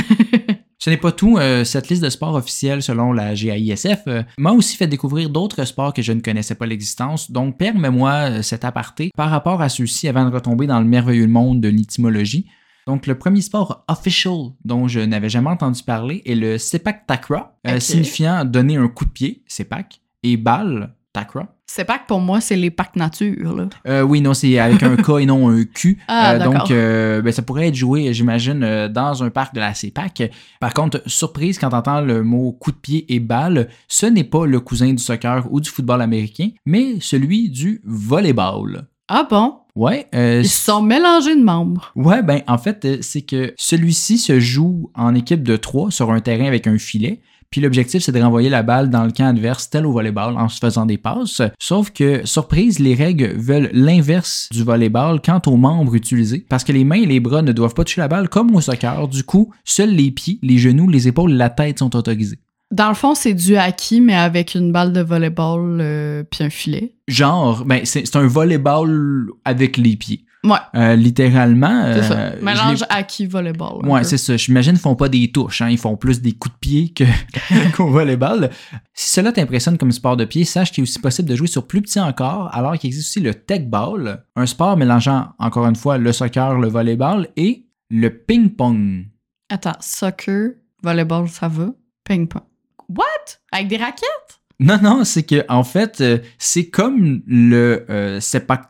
Ce 0.83 0.89
n'est 0.89 0.97
pas 0.97 1.13
tout, 1.13 1.37
euh, 1.37 1.63
cette 1.63 1.87
liste 1.87 2.03
de 2.03 2.09
sports 2.09 2.35
officiels 2.35 2.83
selon 2.83 3.13
la 3.13 3.35
GAISF 3.35 4.01
euh, 4.07 4.21
m'a 4.37 4.51
aussi 4.51 4.75
fait 4.75 4.85
découvrir 4.85 5.29
d'autres 5.29 5.63
sports 5.63 5.93
que 5.93 6.01
je 6.01 6.11
ne 6.11 6.19
connaissais 6.19 6.55
pas 6.55 6.65
l'existence, 6.65 7.31
donc 7.31 7.57
permets-moi 7.57 8.11
euh, 8.11 8.41
cet 8.41 8.65
aparté 8.65 9.09
par 9.15 9.29
rapport 9.29 9.61
à 9.61 9.69
ceux-ci 9.69 10.09
avant 10.09 10.29
de 10.29 10.35
retomber 10.35 10.67
dans 10.67 10.81
le 10.81 10.85
merveilleux 10.85 11.27
monde 11.27 11.61
de 11.61 11.69
l'étymologie. 11.69 12.47
Donc, 12.85 13.07
le 13.07 13.17
premier 13.17 13.39
sport 13.39 13.85
official 13.87 14.49
dont 14.65 14.89
je 14.89 14.99
n'avais 14.99 15.29
jamais 15.29 15.51
entendu 15.51 15.81
parler 15.83 16.21
est 16.25 16.35
le 16.35 16.57
sepak 16.57 17.05
Ok. 17.09 17.79
signifiant 17.79 18.43
donner 18.43 18.75
un 18.75 18.89
coup 18.89 19.05
de 19.05 19.11
pied, 19.11 19.41
sepak, 19.47 20.01
et 20.21 20.35
balle, 20.35 20.93
takraw. 21.13 21.43
C'est 21.65 21.87
pour 22.07 22.19
moi, 22.19 22.41
c'est 22.41 22.55
les 22.55 22.69
parcs 22.69 22.95
nature, 22.95 23.55
là. 23.55 23.67
Euh, 23.87 24.01
oui, 24.01 24.21
non, 24.21 24.33
c'est 24.33 24.59
avec 24.59 24.83
un 24.83 24.95
K 24.95 25.21
et 25.21 25.25
non 25.25 25.49
un 25.49 25.63
Q. 25.63 25.97
Ah, 26.07 26.33
Euh, 26.33 26.39
donc, 26.39 26.69
euh, 26.71 27.21
ben, 27.21 27.31
ça 27.31 27.41
pourrait 27.41 27.67
être 27.69 27.75
joué, 27.75 28.13
j'imagine, 28.13 28.63
euh, 28.63 28.89
dans 28.89 29.23
un 29.23 29.29
parc 29.29 29.55
de 29.55 29.59
la 29.59 29.73
CEPAC. 29.73 30.31
Par 30.59 30.73
contre, 30.73 31.01
surprise 31.07 31.57
quand 31.57 31.69
t'entends 31.69 32.01
le 32.01 32.21
mot 32.23 32.51
coup 32.51 32.71
de 32.71 32.77
pied 32.77 33.05
et 33.13 33.19
balle, 33.19 33.69
ce 33.87 34.05
n'est 34.05 34.23
pas 34.23 34.45
le 34.45 34.59
cousin 34.59 34.91
du 34.93 35.01
soccer 35.01 35.47
ou 35.51 35.61
du 35.61 35.69
football 35.69 36.01
américain, 36.01 36.49
mais 36.65 36.99
celui 36.99 37.49
du 37.49 37.81
volleyball. 37.85 38.87
Ah 39.07 39.27
bon? 39.29 39.55
Ouais, 39.75 40.07
euh, 40.13 40.41
Ils 40.43 40.49
sont 40.49 40.81
mélangés 40.83 41.35
de 41.35 41.43
membres. 41.43 41.91
Ouais, 41.95 42.21
ben 42.21 42.41
en 42.47 42.59
fait, 42.59 43.01
c'est 43.01 43.23
que 43.23 43.53
celui-ci 43.57 44.19
se 44.19 44.39
joue 44.39 44.91
en 44.93 45.15
équipe 45.15 45.41
de 45.43 45.55
trois 45.55 45.89
sur 45.89 46.11
un 46.11 46.19
terrain 46.19 46.45
avec 46.45 46.67
un 46.67 46.77
filet. 46.77 47.21
Puis 47.53 47.61
l'objectif, 47.61 48.01
c'est 48.01 48.11
de 48.11 48.19
renvoyer 48.19 48.49
la 48.49 48.63
balle 48.63 48.89
dans 48.89 49.03
le 49.03 49.11
camp 49.11 49.27
adverse, 49.27 49.69
tel 49.69 49.85
au 49.85 49.91
volleyball, 49.91 50.35
en 50.37 50.49
se 50.49 50.57
faisant 50.57 50.87
des 50.87 50.97
passes. 50.97 51.39
Sauf 51.59 51.91
que, 51.91 52.25
surprise, 52.25 52.79
les 52.79 52.95
règles 52.95 53.35
veulent 53.37 53.69
l'inverse 53.73 54.49
du 54.51 54.63
volleyball 54.63 55.21
quant 55.21 55.39
aux 55.45 55.55
membres 55.55 55.93
utilisés. 55.93 56.47
Parce 56.49 56.63
que 56.63 56.71
les 56.71 56.83
mains 56.83 57.03
et 57.03 57.05
les 57.05 57.19
bras 57.19 57.43
ne 57.43 57.51
doivent 57.51 57.75
pas 57.75 57.83
toucher 57.83 58.01
la 58.01 58.07
balle 58.07 58.27
comme 58.27 58.55
au 58.55 58.59
soccer. 58.59 59.07
Du 59.07 59.23
coup, 59.23 59.53
seuls 59.65 59.91
les 59.91 60.09
pieds, 60.09 60.39
les 60.41 60.57
genoux, 60.57 60.89
les 60.89 61.07
épaules 61.07 61.29
et 61.29 61.35
la 61.35 61.51
tête 61.51 61.77
sont 61.77 61.95
autorisés. 61.95 62.39
Dans 62.71 62.89
le 62.89 62.95
fond, 62.95 63.13
c'est 63.13 63.35
du 63.35 63.55
hockey, 63.55 63.99
mais 63.99 64.15
avec 64.15 64.55
une 64.55 64.71
balle 64.71 64.91
de 64.91 65.01
volleyball 65.01 65.77
euh, 65.79 66.23
puis 66.23 66.43
un 66.43 66.49
filet? 66.49 66.95
Genre, 67.07 67.65
ben 67.65 67.81
c'est 67.83 68.15
un 68.15 68.25
volleyball 68.25 69.27
avec 69.45 69.77
les 69.77 69.95
pieds. 69.95 70.25
Ouais, 70.43 70.57
Euh, 70.75 70.95
littéralement. 70.95 71.83
c'est 71.93 71.99
euh, 71.99 72.01
ça. 72.03 72.29
l'ai- 72.35 72.41
Mélange 72.41 72.83
hockey-volleyball. 72.89 73.85
un 73.85 73.87
Ouais, 73.89 74.03
c'est 74.03 74.17
ça. 74.17 74.35
J'imagine 74.35 74.73
qu'ils 74.73 74.81
font 74.81 74.95
pas 74.95 75.07
des 75.07 75.31
touches, 75.31 75.61
hein. 75.61 75.69
ils 75.69 75.77
font 75.77 75.95
plus 75.95 76.21
des 76.21 76.33
coups 76.33 76.53
de 76.55 76.59
pied 76.59 76.93
que 76.93 77.03
qu'au 77.75 77.87
volleyball. 77.87 78.49
Si 78.93 79.09
cela 79.15 79.31
t'impressionne 79.31 79.77
comme 79.77 79.91
sport 79.93 80.17
de 80.17 80.25
pied, 80.25 80.43
sache 80.43 80.71
qu'il 80.71 80.81
est 80.81 80.87
aussi 80.87 80.99
possible 80.99 81.29
de 81.29 81.35
jouer 81.35 81.47
sur 81.47 81.65
plus 81.65 81.81
petit 81.81 81.99
encore, 81.99 82.53
alors 82.53 82.77
qu'il 82.77 82.89
existe 82.89 83.09
aussi 83.09 83.21
le 83.21 83.33
tech 83.33 83.61
ball, 83.67 84.25
un 84.35 84.45
sport 84.45 84.75
mélangeant 84.75 85.29
encore 85.39 85.65
une 85.67 85.75
fois 85.77 85.97
le 85.97 86.11
soccer, 86.11 86.57
le 86.59 86.67
volleyball 86.67 87.29
et 87.37 87.65
le 87.89 88.09
ping-pong. 88.09 89.05
Attends, 89.49 89.77
soccer, 89.79 90.51
volleyball, 90.81 91.29
ça 91.29 91.47
va? 91.47 91.67
Ping-pong. 92.03 92.43
What? 92.89 93.05
Avec 93.51 93.67
des 93.69 93.77
raquettes? 93.77 94.39
Non, 94.59 94.77
non, 94.81 95.03
c'est 95.03 95.23
que 95.23 95.45
en 95.49 95.63
fait, 95.63 96.01
euh, 96.01 96.19
c'est 96.37 96.69
comme 96.69 97.21
le 97.25 97.85
euh, 97.89 98.19
sepak 98.19 98.67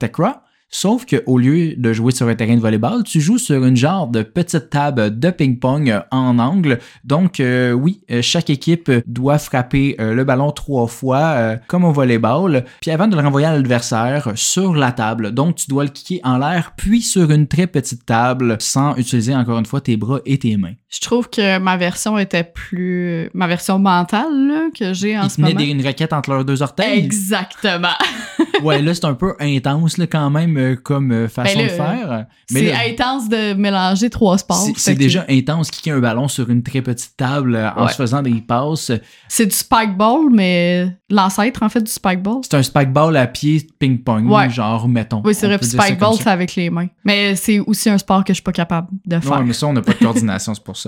sauf 0.74 1.06
qu'au 1.06 1.38
lieu 1.38 1.76
de 1.78 1.94
jouer 1.94 2.12
sur 2.12 2.28
un 2.28 2.36
terrain 2.36 2.56
de 2.56 2.60
volleyball, 2.60 3.04
tu 3.04 3.22
joues 3.22 3.38
sur 3.38 3.64
une 3.64 3.78
genre 3.78 4.08
de 4.08 4.24
petite 4.24 4.70
table 4.70 5.18
de 5.18 5.30
ping-pong 5.30 6.02
en 6.12 6.40
angle. 6.40 6.80
Donc 7.04 7.40
euh, 7.40 7.72
oui, 7.72 8.02
euh, 8.12 8.22
chaque 8.22 8.50
équipe 8.50 8.92
doit 9.08 9.38
frapper 9.38 9.96
euh, 10.02 10.14
le 10.14 10.24
ballon 10.24 10.52
trois 10.52 10.88
fois, 10.88 11.58
comme 11.68 11.86
au 11.86 11.92
volleyball, 11.92 12.66
puis 12.82 12.92
avant 12.92 13.08
de 13.08 13.16
le 13.16 13.22
renvoyer 13.22 13.48
à 13.48 13.54
l'adversaire 13.54 14.32
sur 14.36 14.74
la 14.74 14.92
table. 14.92 15.32
Donc 15.32 15.56
tu 15.56 15.68
dois 15.70 15.84
le 15.84 15.90
kicker 15.92 16.20
en 16.24 16.38
l'air, 16.38 16.74
puis 16.76 17.02
sur 17.02 17.30
une 17.32 17.48
très 17.48 17.68
petite 17.68 18.06
table, 18.06 18.58
sans 18.60 18.96
utiliser 18.96 19.36
encore 19.36 19.60
une 19.60 19.66
fois 19.66 19.80
tes 19.82 19.96
bras 19.96 20.20
et 20.26 20.40
tes 20.40 20.58
mains. 20.58 20.74
Je 20.94 21.00
trouve 21.00 21.28
que 21.28 21.58
ma 21.58 21.76
version 21.76 22.20
était 22.20 22.44
plus... 22.44 23.28
Ma 23.34 23.48
version 23.48 23.80
mentale, 23.80 24.48
là, 24.48 24.70
que 24.78 24.94
j'ai 24.94 25.18
en 25.18 25.24
Ils 25.24 25.30
ce 25.32 25.42
moment. 25.42 25.56
des- 25.56 25.66
une 25.66 25.84
raquette 25.84 26.14
entre 26.14 26.30
leurs 26.30 26.46
deux 26.46 26.62
orteils. 26.62 27.04
Exactement. 27.04 27.88
ouais, 28.64 28.80
là, 28.80 28.94
c'est 28.94 29.06
un 29.06 29.16
peu 29.16 29.34
intense, 29.40 29.98
là, 29.98 30.06
quand 30.06 30.30
même, 30.30 30.56
euh, 30.58 30.76
comme 30.76 31.12
euh, 31.12 31.28
façon 31.28 31.58
Ben 31.58 31.66
de 31.66 31.70
faire. 31.72 32.26
C'est 32.48 32.62
là, 32.72 32.78
intense 32.88 33.28
de 33.28 33.54
mélanger 33.54 34.12
trois 34.12 34.38
sports. 34.38 34.68
c'est- 34.78 34.94
que 34.94 35.00
déjà 35.00 35.26
intense 35.30 35.72
kicker 35.72 35.94
un 35.96 36.00
ballon 36.00 36.28
sur 36.28 36.48
une 36.52 36.62
très 36.62 36.84
petite 36.84 37.18
table 37.18 37.56
euh, 37.56 37.72
en 37.76 37.86
Ouais. 37.86 37.92
se 37.92 37.96
faisant 37.96 38.22
des 38.22 38.42
passes. 38.42 38.92
C'est 39.28 39.48
du 39.48 39.56
spikeball, 39.56 40.30
mais 40.32 40.88
l'ancêtre, 41.10 41.64
en 41.64 41.70
fait, 41.70 41.82
du 41.82 41.92
spikeball. 41.92 42.42
C'est 42.44 42.54
un 42.56 42.62
spikeball 42.64 43.18
à 43.18 43.26
pied 43.26 43.66
ping-pong, 43.80 44.30
Ouais. 44.30 44.48
genre, 44.52 44.88
mettons. 44.88 45.24
Oui, 45.26 45.34
c'est 45.34 45.48
vrai. 45.48 45.58
Spikeball, 45.60 46.14
c'est 46.20 46.28
avec 46.30 46.54
les 46.56 46.70
mains. 46.70 46.88
Mais 47.04 47.36
c'est 47.36 47.60
aussi 47.60 47.90
un 47.90 47.98
sport 47.98 48.24
que 48.24 48.32
je 48.32 48.36
suis 48.36 48.44
pas 48.44 48.52
capable 48.52 48.90
de 49.08 49.20
faire. 49.20 49.32
Ouais, 49.40 49.44
mais 49.44 49.54
ça, 49.54 49.66
on 49.66 49.74
n'a 49.74 49.82
pas 49.82 49.94
de 49.94 49.98
coordination, 50.04 50.54
c'est 50.54 50.64
pour 50.64 50.78
ça. 50.78 50.83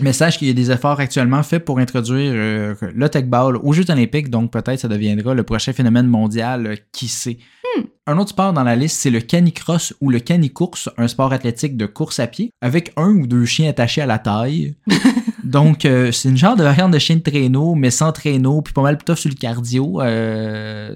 Mais 0.00 0.12
sache 0.12 0.38
qu'il 0.38 0.48
y 0.48 0.50
a 0.50 0.54
des 0.54 0.72
efforts 0.72 0.98
actuellement 0.98 1.42
faits 1.44 1.64
pour 1.64 1.78
introduire 1.78 2.32
euh, 2.34 2.74
le 2.94 3.08
tech 3.08 3.26
ball 3.26 3.56
aux 3.56 3.72
Jeux 3.72 3.88
olympiques, 3.90 4.28
donc 4.28 4.50
peut-être 4.50 4.80
ça 4.80 4.88
deviendra 4.88 5.34
le 5.34 5.44
prochain 5.44 5.72
phénomène 5.72 6.08
mondial, 6.08 6.66
euh, 6.66 6.74
qui 6.90 7.06
sait. 7.06 7.38
Hmm. 7.76 7.82
Un 8.08 8.18
autre 8.18 8.30
sport 8.30 8.52
dans 8.52 8.64
la 8.64 8.74
liste, 8.74 9.00
c'est 9.00 9.10
le 9.10 9.20
canicross 9.20 9.94
ou 10.00 10.10
le 10.10 10.18
canicourse, 10.18 10.90
un 10.98 11.06
sport 11.06 11.32
athlétique 11.32 11.76
de 11.76 11.86
course 11.86 12.18
à 12.18 12.26
pied, 12.26 12.50
avec 12.60 12.92
un 12.96 13.10
ou 13.10 13.26
deux 13.28 13.44
chiens 13.44 13.70
attachés 13.70 14.00
à 14.00 14.06
la 14.06 14.18
taille. 14.18 14.74
donc, 15.44 15.84
euh, 15.84 16.10
c'est 16.10 16.28
une 16.28 16.36
genre 16.36 16.56
de 16.56 16.64
variante 16.64 16.90
de 16.90 16.98
chien 16.98 17.16
de 17.16 17.22
traîneau, 17.22 17.76
mais 17.76 17.90
sans 17.90 18.10
traîneau, 18.10 18.62
puis 18.62 18.74
pas 18.74 18.82
mal 18.82 18.98
tough 18.98 19.14
sur 19.14 19.30
le 19.30 19.36
cardio. 19.36 20.00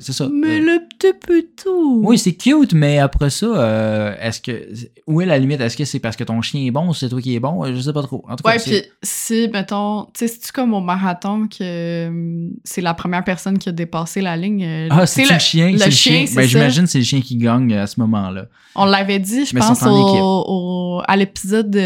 c'est 0.00 0.12
ça. 0.12 0.28
Mais 0.32 0.58
Euh, 0.58 0.78
le 1.02 1.12
petit 1.12 1.26
putou. 1.26 2.00
oui, 2.04 2.18
c'est 2.18 2.34
cute, 2.34 2.72
mais 2.72 2.98
après 2.98 3.30
ça, 3.30 3.46
euh, 3.46 4.14
est-ce 4.20 4.40
que. 4.40 4.68
Où 5.06 5.20
est 5.20 5.26
la 5.26 5.38
limite? 5.38 5.60
Est-ce 5.60 5.76
que 5.76 5.84
c'est 5.84 5.98
parce 6.00 6.16
que 6.16 6.24
ton 6.24 6.42
chien 6.42 6.64
est 6.66 6.70
bon 6.70 6.88
ou 6.88 6.94
c'est 6.94 7.08
toi 7.08 7.20
qui 7.20 7.34
est 7.34 7.40
bon? 7.40 7.64
Euh, 7.64 7.74
Je 7.74 7.80
sais 7.80 7.92
pas 7.92 8.02
trop. 8.02 8.24
En 8.28 8.36
tout 8.36 8.42
cas, 8.44 8.50
Ouais, 8.52 8.58
c'est- 8.58 8.82
puis 8.82 8.90
si, 9.02 9.48
mettons, 9.52 10.04
tu 10.06 10.10
sais, 10.20 10.28
c'est-tu 10.28 10.52
comme 10.52 10.74
au 10.74 10.80
marathon 10.80 11.46
que 11.48 12.08
hum, 12.08 12.50
c'est 12.64 12.80
la 12.82 12.94
première 12.94 13.24
personne 13.24 13.58
qui 13.58 13.68
a 13.68 13.72
dépassé 13.72 14.20
la 14.20 14.36
ligne? 14.36 14.64
euh, 14.64 14.88
Ah, 14.90 15.06
c'est 15.06 15.24
le, 15.24 15.32
le 15.34 15.38
chien? 15.38 15.72
le 15.72 15.78
c'est 15.78 15.90
chien, 15.90 16.24
c'est 16.26 16.36
Ben, 16.36 16.42
j'imagine 16.48 16.84
que 16.84 16.90
c'est 16.90 16.98
le 16.98 17.04
chien 17.04 17.20
qui 17.20 17.36
gagne 17.36 17.74
à 17.74 17.86
ce 17.86 17.98
moment-là. 18.00 18.46
On 18.74 18.84
l'avait 18.84 19.18
dit, 19.18 19.44
je 19.44 19.54
Mais 19.54 19.60
pense, 19.60 19.82
au, 19.82 20.44
au- 20.46 21.02
à 21.08 21.16
l'épisode 21.16 21.70
de, 21.70 21.78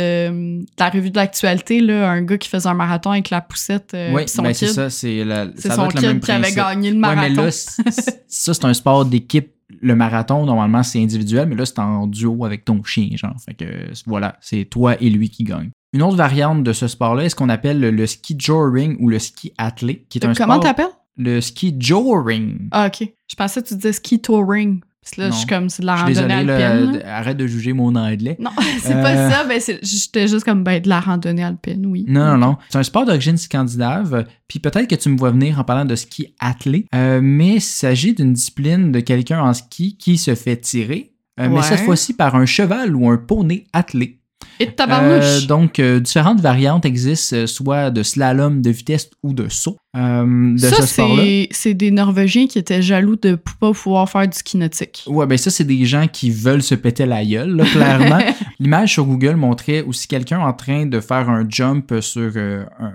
de 0.61 0.65
la 0.79 0.91
revue 0.91 1.11
de 1.11 1.17
l'actualité, 1.17 1.81
là, 1.81 2.11
un 2.11 2.23
gars 2.23 2.37
qui 2.37 2.49
faisait 2.49 2.69
un 2.69 2.75
marathon 2.75 3.11
avec 3.13 3.31
la 3.31 3.41
poussette, 3.41 3.93
euh, 3.95 4.13
oui, 4.15 4.25
ben, 4.43 4.53
c'est 4.53 4.67
ça. 4.67 4.91
C'est 4.91 5.25
la- 5.25 5.47
C'est 5.57 5.71
son 5.71 5.77
doit 5.77 5.87
être 5.87 5.95
le 5.95 6.01
même 6.09 6.17
kid 6.17 6.25
qui 6.25 6.31
avait 6.33 6.41
principe. 6.43 6.57
gagné 6.59 6.89
le 6.91 6.97
Ouais, 6.97 7.01
marathon. 7.01 7.23
mais 7.37 7.43
là, 7.45 7.51
c'est- 7.51 7.91
c'est- 7.91 8.25
ça, 8.29 8.55
c'est 8.55 8.65
un 8.65 8.75
sport 8.75 9.02
d'équipe. 9.05 9.53
Le 9.81 9.97
marathon, 9.97 10.45
normalement, 10.45 10.83
c'est 10.83 11.03
individuel, 11.03 11.49
mais 11.49 11.57
là, 11.57 11.65
c'est 11.65 11.79
en 11.79 12.07
duo 12.07 12.45
avec 12.45 12.65
ton 12.67 12.85
chien, 12.85 13.09
genre. 13.15 13.35
Fait 13.43 13.55
que 13.55 13.65
voilà, 14.07 14.37
c'est 14.43 14.67
toi 14.67 15.01
et 15.01 15.09
lui 15.09 15.31
qui 15.31 15.45
gagnent. 15.45 15.71
Une 15.95 16.03
autre 16.03 16.17
variante 16.17 16.63
de 16.63 16.73
ce 16.75 16.89
sport-là 16.89 17.25
est 17.25 17.31
ce 17.31 17.37
qu'on 17.37 17.49
appelle 17.49 17.81
le, 17.81 17.91
le 17.91 18.07
ski 18.07 18.37
joring 18.39 18.97
ou 19.01 19.09
le 19.09 19.19
ski 19.19 19.53
athlé, 19.57 20.05
qui 20.11 20.19
est 20.19 20.27
un 20.27 20.35
Comment 20.35 20.55
sport... 20.55 20.65
t'appelles? 20.65 20.93
Le 21.17 21.41
ski 21.41 21.75
joring. 21.79 22.69
Ah, 22.71 22.89
ok. 22.89 23.09
Je 23.29 23.35
pensais 23.35 23.63
que 23.63 23.69
tu 23.69 23.75
disais 23.77 23.93
ski 23.93 24.21
touring. 24.21 24.81
Parce 25.03 25.17
que 25.17 25.21
là, 25.21 25.27
Non. 25.29 25.33
je 25.33 25.39
suis 25.39 25.47
comme, 25.49 25.69
c'est 25.69 25.83
de 25.83 25.87
la 25.87 25.97
randonnée 25.97 26.15
désolé, 26.45 26.63
alpine. 26.63 26.99
là. 27.01 27.17
arrête 27.17 27.37
de 27.37 27.47
juger 27.49 27.73
mon 27.73 27.95
anglais. 27.97 28.37
Non, 28.39 28.51
c'est 28.81 28.95
Euh, 28.95 29.03
pas 29.03 29.31
ça. 29.31 29.45
Ben, 29.45 29.61
j'étais 29.83 30.29
juste 30.29 30.45
comme, 30.45 30.63
ben, 30.63 30.81
de 30.81 30.89
la 30.89 31.01
randonnée 31.01 31.43
alpine, 31.43 31.85
oui. 31.87 32.05
Non, 32.09 32.25
non, 32.33 32.39
non. 32.39 32.57
C'est 32.71 32.79
un 32.79 32.83
sport 32.85 33.05
d'origine 33.05 33.37
scandinave. 33.37 34.25
Puis 34.47 34.61
peut-être 34.61 34.87
que 34.89 34.95
tu 34.95 35.09
me 35.09 35.19
vois 35.19 35.31
venir 35.33 35.59
en 35.59 35.65
parlant 35.65 35.85
de 35.85 35.97
ski 35.97 36.35
attelé, 36.39 36.87
euh, 36.95 37.21
mais 37.23 37.55
il 37.57 37.61
s'agit 37.61 38.15
d'une 38.15 38.33
discipline 38.33 38.93
de 38.93 39.01
quelqu'un 39.01 39.41
en 39.43 39.53
ski 39.55 39.97
qui 39.97 40.19
se 40.19 40.35
fait 40.37 40.57
tirer, 40.59 41.13
euh, 41.41 41.49
mais 41.49 41.63
cette 41.63 41.81
fois-ci 41.81 42.15
par 42.15 42.37
un 42.37 42.47
cheval 42.47 42.95
ou 42.95 43.09
un 43.11 43.17
poney 43.17 43.65
attelé. 43.73 44.21
Et 44.61 44.67
de 44.67 44.71
tabarnouche. 44.71 45.25
Euh, 45.25 45.47
donc, 45.47 45.79
euh, 45.79 46.01
différentes 46.01 46.41
variantes 46.41 46.85
existent, 46.85 47.37
euh, 47.37 47.47
soit 47.47 47.91
de 47.91 48.03
slalom, 48.03 48.63
de 48.63 48.71
vitesse 48.71 49.11
ou 49.23 49.33
de 49.35 49.49
saut 49.49 49.77
euh, 49.97 50.53
de 50.55 50.59
ça, 50.59 50.87
ce 50.87 51.49
c'est, 51.53 51.75
des 51.75 51.91
Norvégiens 51.91 52.47
qui 52.47 52.59
étaient 52.59 52.83
jaloux 52.83 53.17
de 53.17 53.35
p- 53.35 53.53
pas 53.61 53.73
pouvoir 53.73 54.09
faire 54.09 54.27
du 54.29 54.37
ski 54.37 54.57
nautique. 54.57 55.05
Ouais, 55.07 55.27
ben 55.27 55.37
ça, 55.37 55.51
c'est 55.51 55.65
des 55.65 55.85
gens 55.85 56.07
qui 56.07 56.31
veulent 56.31 56.63
se 56.63 56.75
péter 56.75 57.07
la 57.07 57.25
gueule, 57.25 57.57
là, 57.57 57.65
clairement. 57.65 58.19
L'image 58.61 58.93
sur 58.93 59.05
Google 59.05 59.37
montrait 59.37 59.83
aussi 59.83 60.07
quelqu'un 60.09 60.41
en 60.41 60.53
train 60.53 60.87
de 60.87 61.01
faire 61.01 61.29
un 61.29 61.45
jump 61.49 61.93
sur 62.01 62.31
euh, 62.37 62.65
un, 62.79 62.93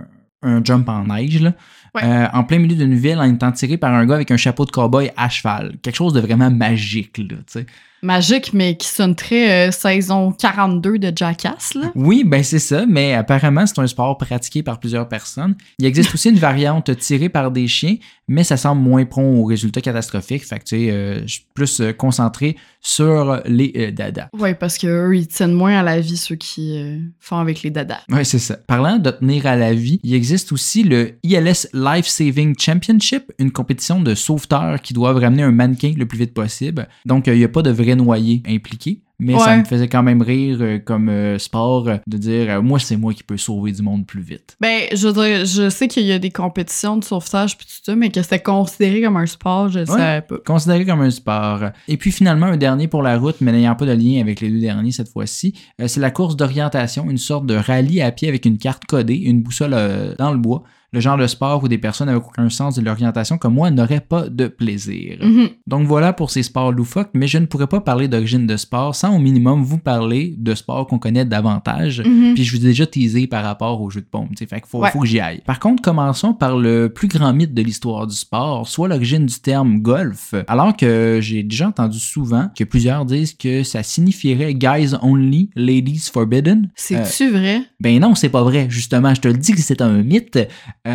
un 0.58 0.64
jump 0.64 0.88
en 0.90 1.04
neige, 1.06 1.42
là, 1.42 1.54
Ouais. 1.96 2.02
euh, 2.04 2.28
en 2.34 2.44
plein 2.44 2.60
milieu 2.60 2.76
d'une 2.76 2.94
ville 2.96 3.18
en 3.18 3.24
étant 3.34 3.52
tiré 3.52 3.78
par 3.78 3.92
un 3.94 4.06
gars 4.06 4.16
avec 4.16 4.30
un 4.30 4.38
chapeau 4.38 4.66
de 4.66 4.72
cowboy 4.72 5.10
à 5.18 5.30
cheval. 5.30 5.76
Quelque 5.82 5.96
chose 5.96 6.14
de 6.14 6.20
vraiment 6.20 6.52
magique, 6.52 7.18
là, 7.18 7.24
tu 7.38 7.44
sais. 7.48 7.66
Magique, 8.04 8.54
mais 8.54 8.78
qui 8.78 8.88
sonne 8.88 9.16
très 9.16 9.68
euh, 9.68 9.72
saison 9.72 10.32
42 10.32 11.00
de 11.00 11.12
Jackass, 11.16 11.74
là. 11.74 11.92
Oui, 11.96 12.24
ben 12.24 12.44
c'est 12.44 12.60
ça, 12.60 12.86
mais 12.88 13.14
apparemment, 13.14 13.66
c'est 13.66 13.80
un 13.80 13.88
sport 13.88 14.18
pratiqué 14.18 14.62
par 14.62 14.80
plusieurs 14.80 15.08
personnes. 15.08 15.56
Il 15.80 15.86
existe 15.86 16.14
aussi 16.14 16.30
une 16.30 16.38
variante 16.38 16.96
tirée 16.98 17.30
par 17.30 17.50
des 17.50 17.68
chiens, 17.68 17.96
mais 18.28 18.44
ça 18.44 18.58
semble 18.58 18.82
moins 18.82 19.06
prompt 19.06 19.40
aux 19.40 19.46
résultats 19.46 19.82
catastrophiques. 19.82 20.46
Fait 20.46 20.60
que, 20.60 20.66
tu 20.66 20.78
sais, 20.78 20.92
euh, 20.92 21.22
je 21.22 21.34
suis 21.34 21.46
plus 21.54 21.80
euh, 21.80 21.94
concentré 21.94 22.58
sur 22.82 23.42
les 23.46 23.74
euh, 23.76 23.92
dadas. 23.92 24.28
Ouais, 24.38 24.54
parce 24.54 24.78
qu'eux, 24.78 25.16
ils 25.16 25.28
tiennent 25.28 25.54
moins 25.54 25.80
à 25.80 25.84
la 25.84 26.00
vie, 26.00 26.18
ceux 26.18 26.36
qui 26.36 26.78
euh, 26.78 27.00
font 27.20 27.38
avec 27.38 27.64
les 27.64 27.70
dadas. 27.70 28.02
Oui, 28.10 28.26
c'est 28.26 28.40
ça. 28.40 28.56
Parlant 28.56 28.98
de 28.98 29.12
tenir 29.12 29.46
à 29.46 29.56
la 29.56 29.74
vie, 29.74 30.00
il 30.04 30.14
existe 30.14 30.52
aussi 30.52 30.84
le 30.84 31.14
ILS 31.24 31.70
Life 31.74 32.08
Saving 32.08 32.56
Championship, 32.58 33.32
une 33.40 33.52
compétition 33.52 34.02
de 34.02 34.16
sauveteurs 34.16 34.82
qui 34.82 34.94
doivent 34.94 35.18
ramener 35.18 35.44
un 35.44 35.52
mannequin 35.52 35.94
le 35.98 36.06
plus 36.06 36.18
vite 36.18 36.34
possible. 36.34 36.88
Donc, 37.06 37.28
il 37.28 37.34
n'y 37.34 37.44
a 37.44 37.50
pas 37.50 37.62
de 37.62 37.72
vrai 37.72 37.96
noyé 37.96 38.44
impliqué. 38.48 39.02
Mais 39.20 39.34
Ouais. 39.34 39.40
ça 39.40 39.58
me 39.58 39.64
faisait 39.64 39.88
quand 39.88 40.04
même 40.04 40.22
rire 40.22 40.58
euh, 40.62 40.80
comme 40.80 41.10
euh, 41.10 41.40
sport 41.40 41.88
euh, 41.88 41.98
de 42.06 42.18
dire 42.18 42.62
moi, 42.62 42.80
c'est 42.80 42.98
moi 42.98 43.14
qui 43.14 43.24
peux 43.24 43.38
sauver 43.38 43.72
du 43.72 43.82
monde 43.82 44.06
plus 44.06 44.22
vite. 44.22 44.56
Ben, 44.62 44.84
je 44.94 45.08
veux 45.08 45.14
dire, 45.14 45.46
je 45.46 45.70
sais 45.70 45.88
qu'il 45.88 46.06
y 46.06 46.12
a 46.12 46.20
des 46.20 46.30
compétitions 46.30 46.98
de 46.98 47.04
sauvetage 47.04 47.58
puis 47.58 47.66
tout 47.66 47.84
ça, 47.84 47.96
mais 47.96 48.10
que 48.10 48.22
c'était 48.22 48.40
considéré 48.40 49.02
comme 49.02 49.18
un 49.18 49.26
sport, 49.26 49.70
je 49.70 49.80
le 49.80 49.86
savais 49.86 50.22
pas. 50.22 50.36
Considéré 50.46 50.86
comme 50.86 51.02
un 51.02 51.10
sport. 51.10 51.62
Et 51.88 51.98
puis 51.98 52.12
finalement, 52.12 52.48
un 52.48 52.58
dernier 52.58 52.88
pour 52.88 53.02
la 53.02 53.18
route, 53.18 53.38
mais 53.42 53.52
n'ayant 53.52 53.76
pas 53.76 53.86
de 53.86 53.94
lien 53.94 54.22
avec 54.22 54.42
les 54.42 54.50
deux 54.50 54.60
derniers 54.60 54.92
cette 54.92 55.10
fois-ci, 55.10 55.54
c'est 55.86 56.00
la 56.00 56.12
course 56.12 56.36
d'orientation, 56.36 57.10
une 57.10 57.18
sorte 57.18 57.46
de 57.46 57.56
rallye 57.56 58.02
à 58.02 58.12
pied 58.12 58.28
avec 58.28 58.46
une 58.46 58.58
carte 58.58 58.86
codée, 58.86 59.16
une 59.16 59.42
boussole 59.42 59.76
dans 60.18 60.32
le 60.32 60.38
bois. 60.38 60.64
Le 60.94 61.00
genre 61.02 61.18
de 61.18 61.28
sport 61.28 61.62
où 61.64 61.68
des 61.68 61.78
personnes 61.78 62.08
avec 62.08 62.24
aucun 62.26 62.50
sens 62.50 62.76
de 62.76 62.82
l'orientation 62.82 63.38
comme 63.38 63.56
moi 63.56 63.70
n'auraient 63.72 64.00
pas 64.00 64.30
de 64.30 64.48
plaisir. 64.48 65.18
Mhm. 65.22 65.50
Donc 65.68 65.86
voilà 65.86 66.14
pour 66.14 66.32
ces 66.32 66.44
sports 66.44 66.72
loufoques, 66.72 67.10
mais 67.14 67.28
je 67.28 67.38
ne 67.38 67.46
pourrais 67.46 67.68
pas 67.68 67.82
parler 67.82 68.08
d'origine 68.08 68.48
de 68.48 68.56
sport 68.56 68.96
sans 68.96 69.14
au 69.16 69.20
minimum 69.20 69.64
vous 69.64 69.80
parler 69.80 70.36
de 70.38 70.56
sports 70.56 70.88
qu'on 70.88 70.98
connaît 71.00 71.26
davantage. 71.26 72.02
Mhm. 72.06 72.36
Puis 72.36 72.44
je 72.46 72.56
vous 72.56 72.64
ai 72.64 72.70
déjà 72.70 72.86
teasé 72.88 73.28
par 73.28 73.44
rapport 73.44 73.82
au 73.82 73.90
jeu 73.90 74.00
de 74.02 74.08
sais, 74.38 74.46
fait 74.48 74.62
qu'il 74.62 74.70
faut, 74.70 74.82
Ouais. 74.82 74.92
faut 74.92 75.00
que 75.02 75.08
j'y 75.08 75.20
aille. 75.20 75.42
Par 75.46 75.60
contre, 75.60 75.82
commençons 75.82 76.34
par 76.34 76.58
le 76.58 76.88
plus 76.90 77.08
grand 77.10 77.34
mythe 77.34 77.54
de 77.54 77.62
l'histoire 77.62 78.08
du 78.08 78.16
sport, 78.16 78.68
soit 78.68 78.88
l'origine 78.88 79.26
du 79.26 79.40
terme 79.40 79.80
golf. 79.80 80.34
Alors 80.48 80.76
que 80.76 81.20
j'ai 81.22 81.44
déjà 81.44 81.68
entendu 81.68 82.00
souvent 82.00 82.50
que 82.58 82.64
plusieurs 82.64 83.06
disent 83.06 83.34
que 83.34 83.64
ça 83.64 83.84
signifierait 83.84 84.54
guys 84.54 84.92
only, 85.02 85.50
ladies 85.56 86.10
forbidden. 86.12 86.66
Euh, 86.66 86.70
C'est-tu 86.76 87.30
vrai? 87.30 87.62
ben 87.80 88.00
non, 88.00 88.16
c'est 88.16 88.30
pas 88.30 88.44
vrai. 88.44 88.68
Justement, 88.70 89.14
je 89.14 89.22
te 89.22 89.28
le 89.28 89.36
dis 89.36 89.52
que 89.52 89.60
c'est 89.62 89.82
un 89.82 90.02
mythe. 90.02 90.40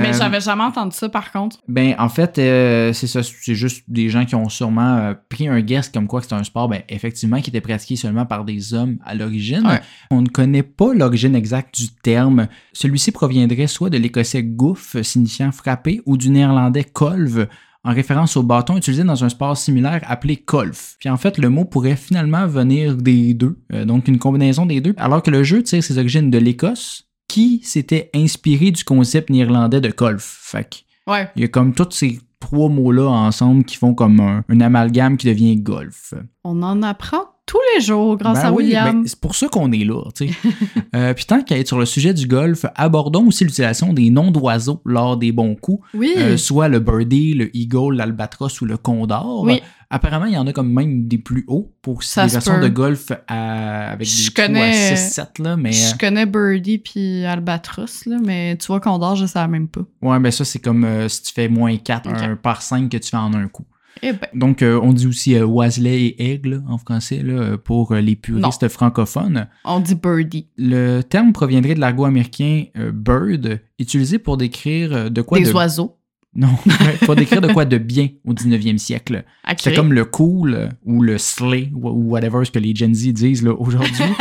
Mais 0.00 0.11
Euh, 0.11 0.18
j'avais 0.18 0.40
jamais 0.40 0.62
entendu 0.64 0.96
ça, 0.96 1.09
par 1.09 1.33
contre. 1.33 1.59
ben, 1.68 1.94
en 1.98 2.09
fait, 2.09 2.38
euh, 2.38 2.92
c'est 2.92 3.07
ça. 3.07 3.20
C'est 3.22 3.55
juste 3.55 3.85
des 3.88 4.09
gens 4.09 4.24
qui 4.24 4.35
ont 4.35 4.48
sûrement 4.48 4.96
euh, 4.96 5.14
pris 5.28 5.48
un 5.48 5.61
guess 5.61 5.88
comme 5.88 6.07
quoi 6.07 6.20
que 6.20 6.26
c'est 6.26 6.35
un 6.35 6.44
sport, 6.44 6.68
ben, 6.68 6.83
effectivement, 6.88 7.40
qui 7.40 7.50
était 7.50 7.61
pratiqué 7.61 7.96
seulement 7.96 8.26
par 8.26 8.44
des 8.44 8.74
hommes 8.74 8.98
à 9.05 9.14
l'origine. 9.14 9.66
Ouais. 9.66 9.81
On 10.11 10.22
ne 10.22 10.28
connaît 10.28 10.62
pas 10.62 10.94
l'origine 10.94 11.35
exacte 11.35 11.74
du 11.78 11.88
terme. 12.02 12.48
Celui-ci 12.72 13.12
proviendrait 13.12 13.66
soit 13.66 13.90
de 13.90 13.98
l'écossais 13.98 14.42
goof, 14.42 14.96
signifiant 15.02 15.52
frapper, 15.52 16.00
ou 16.07 16.16
du 16.16 16.31
néerlandais 16.31 16.85
kolv, 16.85 17.46
en 17.85 17.92
référence 17.92 18.37
au 18.37 18.42
bâton 18.42 18.76
utilisé 18.76 19.02
dans 19.05 19.24
un 19.24 19.28
sport 19.28 19.57
similaire 19.57 20.02
appelé 20.07 20.42
golf. 20.46 20.94
Puis 21.00 21.09
en 21.09 21.16
fait, 21.16 21.37
le 21.38 21.48
mot 21.48 21.64
pourrait 21.64 21.96
finalement 21.96 22.46
venir 22.46 22.96
des 22.96 23.35
deux, 23.35 23.59
euh, 23.72 23.85
donc 23.85 24.07
une 24.09 24.18
combinaison 24.18 24.66
des 24.66 24.81
deux, 24.81 24.94
alors 24.98 25.22
que 25.22 25.31
le 25.31 25.42
jeu 25.42 25.62
tire 25.62 25.83
ses 25.83 25.98
origines 25.98 26.31
de 26.31 26.38
l'Écosse, 26.38 27.09
qui 27.33 27.61
s'était 27.64 28.11
inspiré 28.14 28.71
du 28.71 28.85
concept 28.85 29.31
néerlandais 29.31 29.81
de 29.81 29.90
golf. 29.90 30.38
Fait 30.42 30.64
que 30.64 31.11
Ouais. 31.11 31.29
il 31.35 31.42
y 31.42 31.45
a 31.45 31.49
comme 31.49 31.73
tous 31.75 31.90
ces 31.92 32.21
trois 32.40 32.68
mots-là 32.68 33.09
ensemble 33.09 33.64
qui 33.64 33.77
font 33.77 33.95
comme 33.95 34.21
un, 34.21 34.45
un 34.49 34.61
amalgame 34.61 35.16
qui 35.16 35.27
devient 35.29 35.57
golf. 35.57 36.12
On 36.45 36.62
en 36.62 36.83
apprend 36.83 37.25
tous 37.47 37.59
les 37.75 37.81
jours 37.81 38.16
grâce 38.18 38.40
Ben 38.42 38.49
à 38.49 38.53
oui, 38.53 38.64
William. 38.64 39.01
ben, 39.01 39.07
c'est 39.07 39.18
pour 39.18 39.35
ça 39.35 39.49
qu'on 39.49 39.73
est 39.73 39.85
là, 39.85 40.03
tu 40.14 40.29
sais. 40.29 40.35
Euh, 40.95 41.14
puis 41.14 41.25
tant 41.25 41.42
qu'à 41.42 41.57
être 41.59 41.68
sur 41.68 41.79
le 41.79 41.87
sujet 41.87 42.12
du 42.12 42.27
golf, 42.27 42.66
abordons 42.75 43.27
aussi 43.29 43.45
l'utilisation 43.45 43.95
des 43.95 44.11
noms 44.11 44.31
d'oiseaux 44.31 44.83
lors 44.85 45.16
des 45.16 45.33
bons 45.33 45.55
coups, 45.55 45.83
oui. 45.95 46.12
euh, 46.18 46.37
soit 46.37 46.68
le 46.68 46.81
birdie, 46.81 47.33
le 47.33 47.49
eagle, 47.57 47.97
l'albatros 47.97 48.61
ou 48.61 48.66
le 48.66 48.77
condor. 48.77 49.40
Oui. 49.45 49.62
Apparemment, 49.94 50.24
il 50.24 50.33
y 50.33 50.38
en 50.38 50.46
a 50.46 50.52
comme 50.55 50.72
même 50.72 51.07
des 51.07 51.18
plus 51.18 51.44
hauts 51.48 51.70
pour 51.83 52.02
Ça 52.02 52.24
des 52.26 52.33
versions 52.33 52.55
peut. 52.55 52.62
de 52.62 52.68
golf 52.68 53.12
à- 53.28 53.90
avec 53.92 54.09
Je 54.09 54.28
des 54.28 54.33
trous 54.33 54.42
connais- 54.46 54.92
à 54.92 54.96
6-7, 54.96 55.38
là, 55.38 55.57
mais... 55.57 55.70
Je 55.72 55.92
euh, 55.94 55.96
connais 56.00 56.24
Birdie 56.26 56.78
puis 56.78 57.24
Albatros, 57.26 58.07
là, 58.07 58.16
mais 58.24 58.57
tu 58.57 58.68
vois, 58.68 58.81
Condor, 58.81 59.16
je 59.16 59.26
savais 59.26 59.48
même 59.52 59.68
pas. 59.68 59.83
Ouais, 60.00 60.18
ben 60.18 60.31
ça, 60.33 60.44
c'est 60.46 60.61
comme 60.61 60.85
euh, 60.85 61.09
si 61.09 61.22
tu 61.24 61.33
fais 61.35 61.48
moins 61.48 61.76
4, 61.76 62.09
Ok. 62.11 62.22
un 62.22 62.37
par 62.37 62.62
5 62.62 62.88
que 62.90 62.96
tu 62.96 63.11
fais 63.11 63.16
en 63.18 63.35
un 63.35 63.48
coup. 63.48 63.64
Eh 64.05 64.12
ben, 64.14 64.26
Donc, 64.35 64.62
euh, 64.62 64.81
on 64.83 64.94
dit 64.94 65.07
aussi 65.07 65.35
euh, 65.37 65.44
oiselet 65.44 66.00
et 66.07 66.33
aigle 66.33 66.62
en 66.66 66.78
français 66.78 67.22
là, 67.22 67.35
euh, 67.35 67.57
pour 67.59 67.92
euh, 67.92 68.00
les 68.00 68.16
puristes 68.16 68.66
francophones. 68.68 69.46
on 69.66 69.78
dit 69.81 69.94
Birdie. 69.94 70.48
Le 70.57 71.02
terme 71.02 71.33
proviendrait 71.33 71.74
de 71.74 71.81
l'argot 71.81 72.07
américain 72.07 72.64
euh, 72.78 72.90
bird, 72.90 73.61
utilisé 73.78 74.18
pour 74.18 74.38
décrire 74.38 74.92
euh, 74.94 75.09
de 75.11 75.20
quoi 75.20 75.38
Des 75.38 75.44
de... 75.44 75.52
oiseaux. 75.52 75.98
Non, 76.35 76.49
ouais, 76.66 76.97
pour 77.05 77.14
décrire 77.14 77.40
de 77.42 77.53
quoi 77.53 77.64
de 77.66 77.77
bien 77.79 78.09
au 78.27 78.33
19e 78.33 78.79
siècle. 78.79 79.25
C'est 79.59 79.75
comme 79.75 79.92
le 79.92 80.05
cool 80.07 80.55
euh, 80.55 80.68
ou 80.87 81.03
le 81.03 81.18
slay 81.18 81.71
ou 81.75 82.11
whatever 82.11 82.45
ce 82.45 82.51
que 82.51 82.59
les 82.59 82.75
Gen 82.75 82.95
Z 82.95 83.09
disent 83.12 83.47
aujourd'hui. 83.47 84.05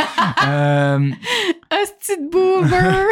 Euh, 0.46 0.98
Asti 1.70 2.16
de 2.16 2.30
boomer! 2.30 3.06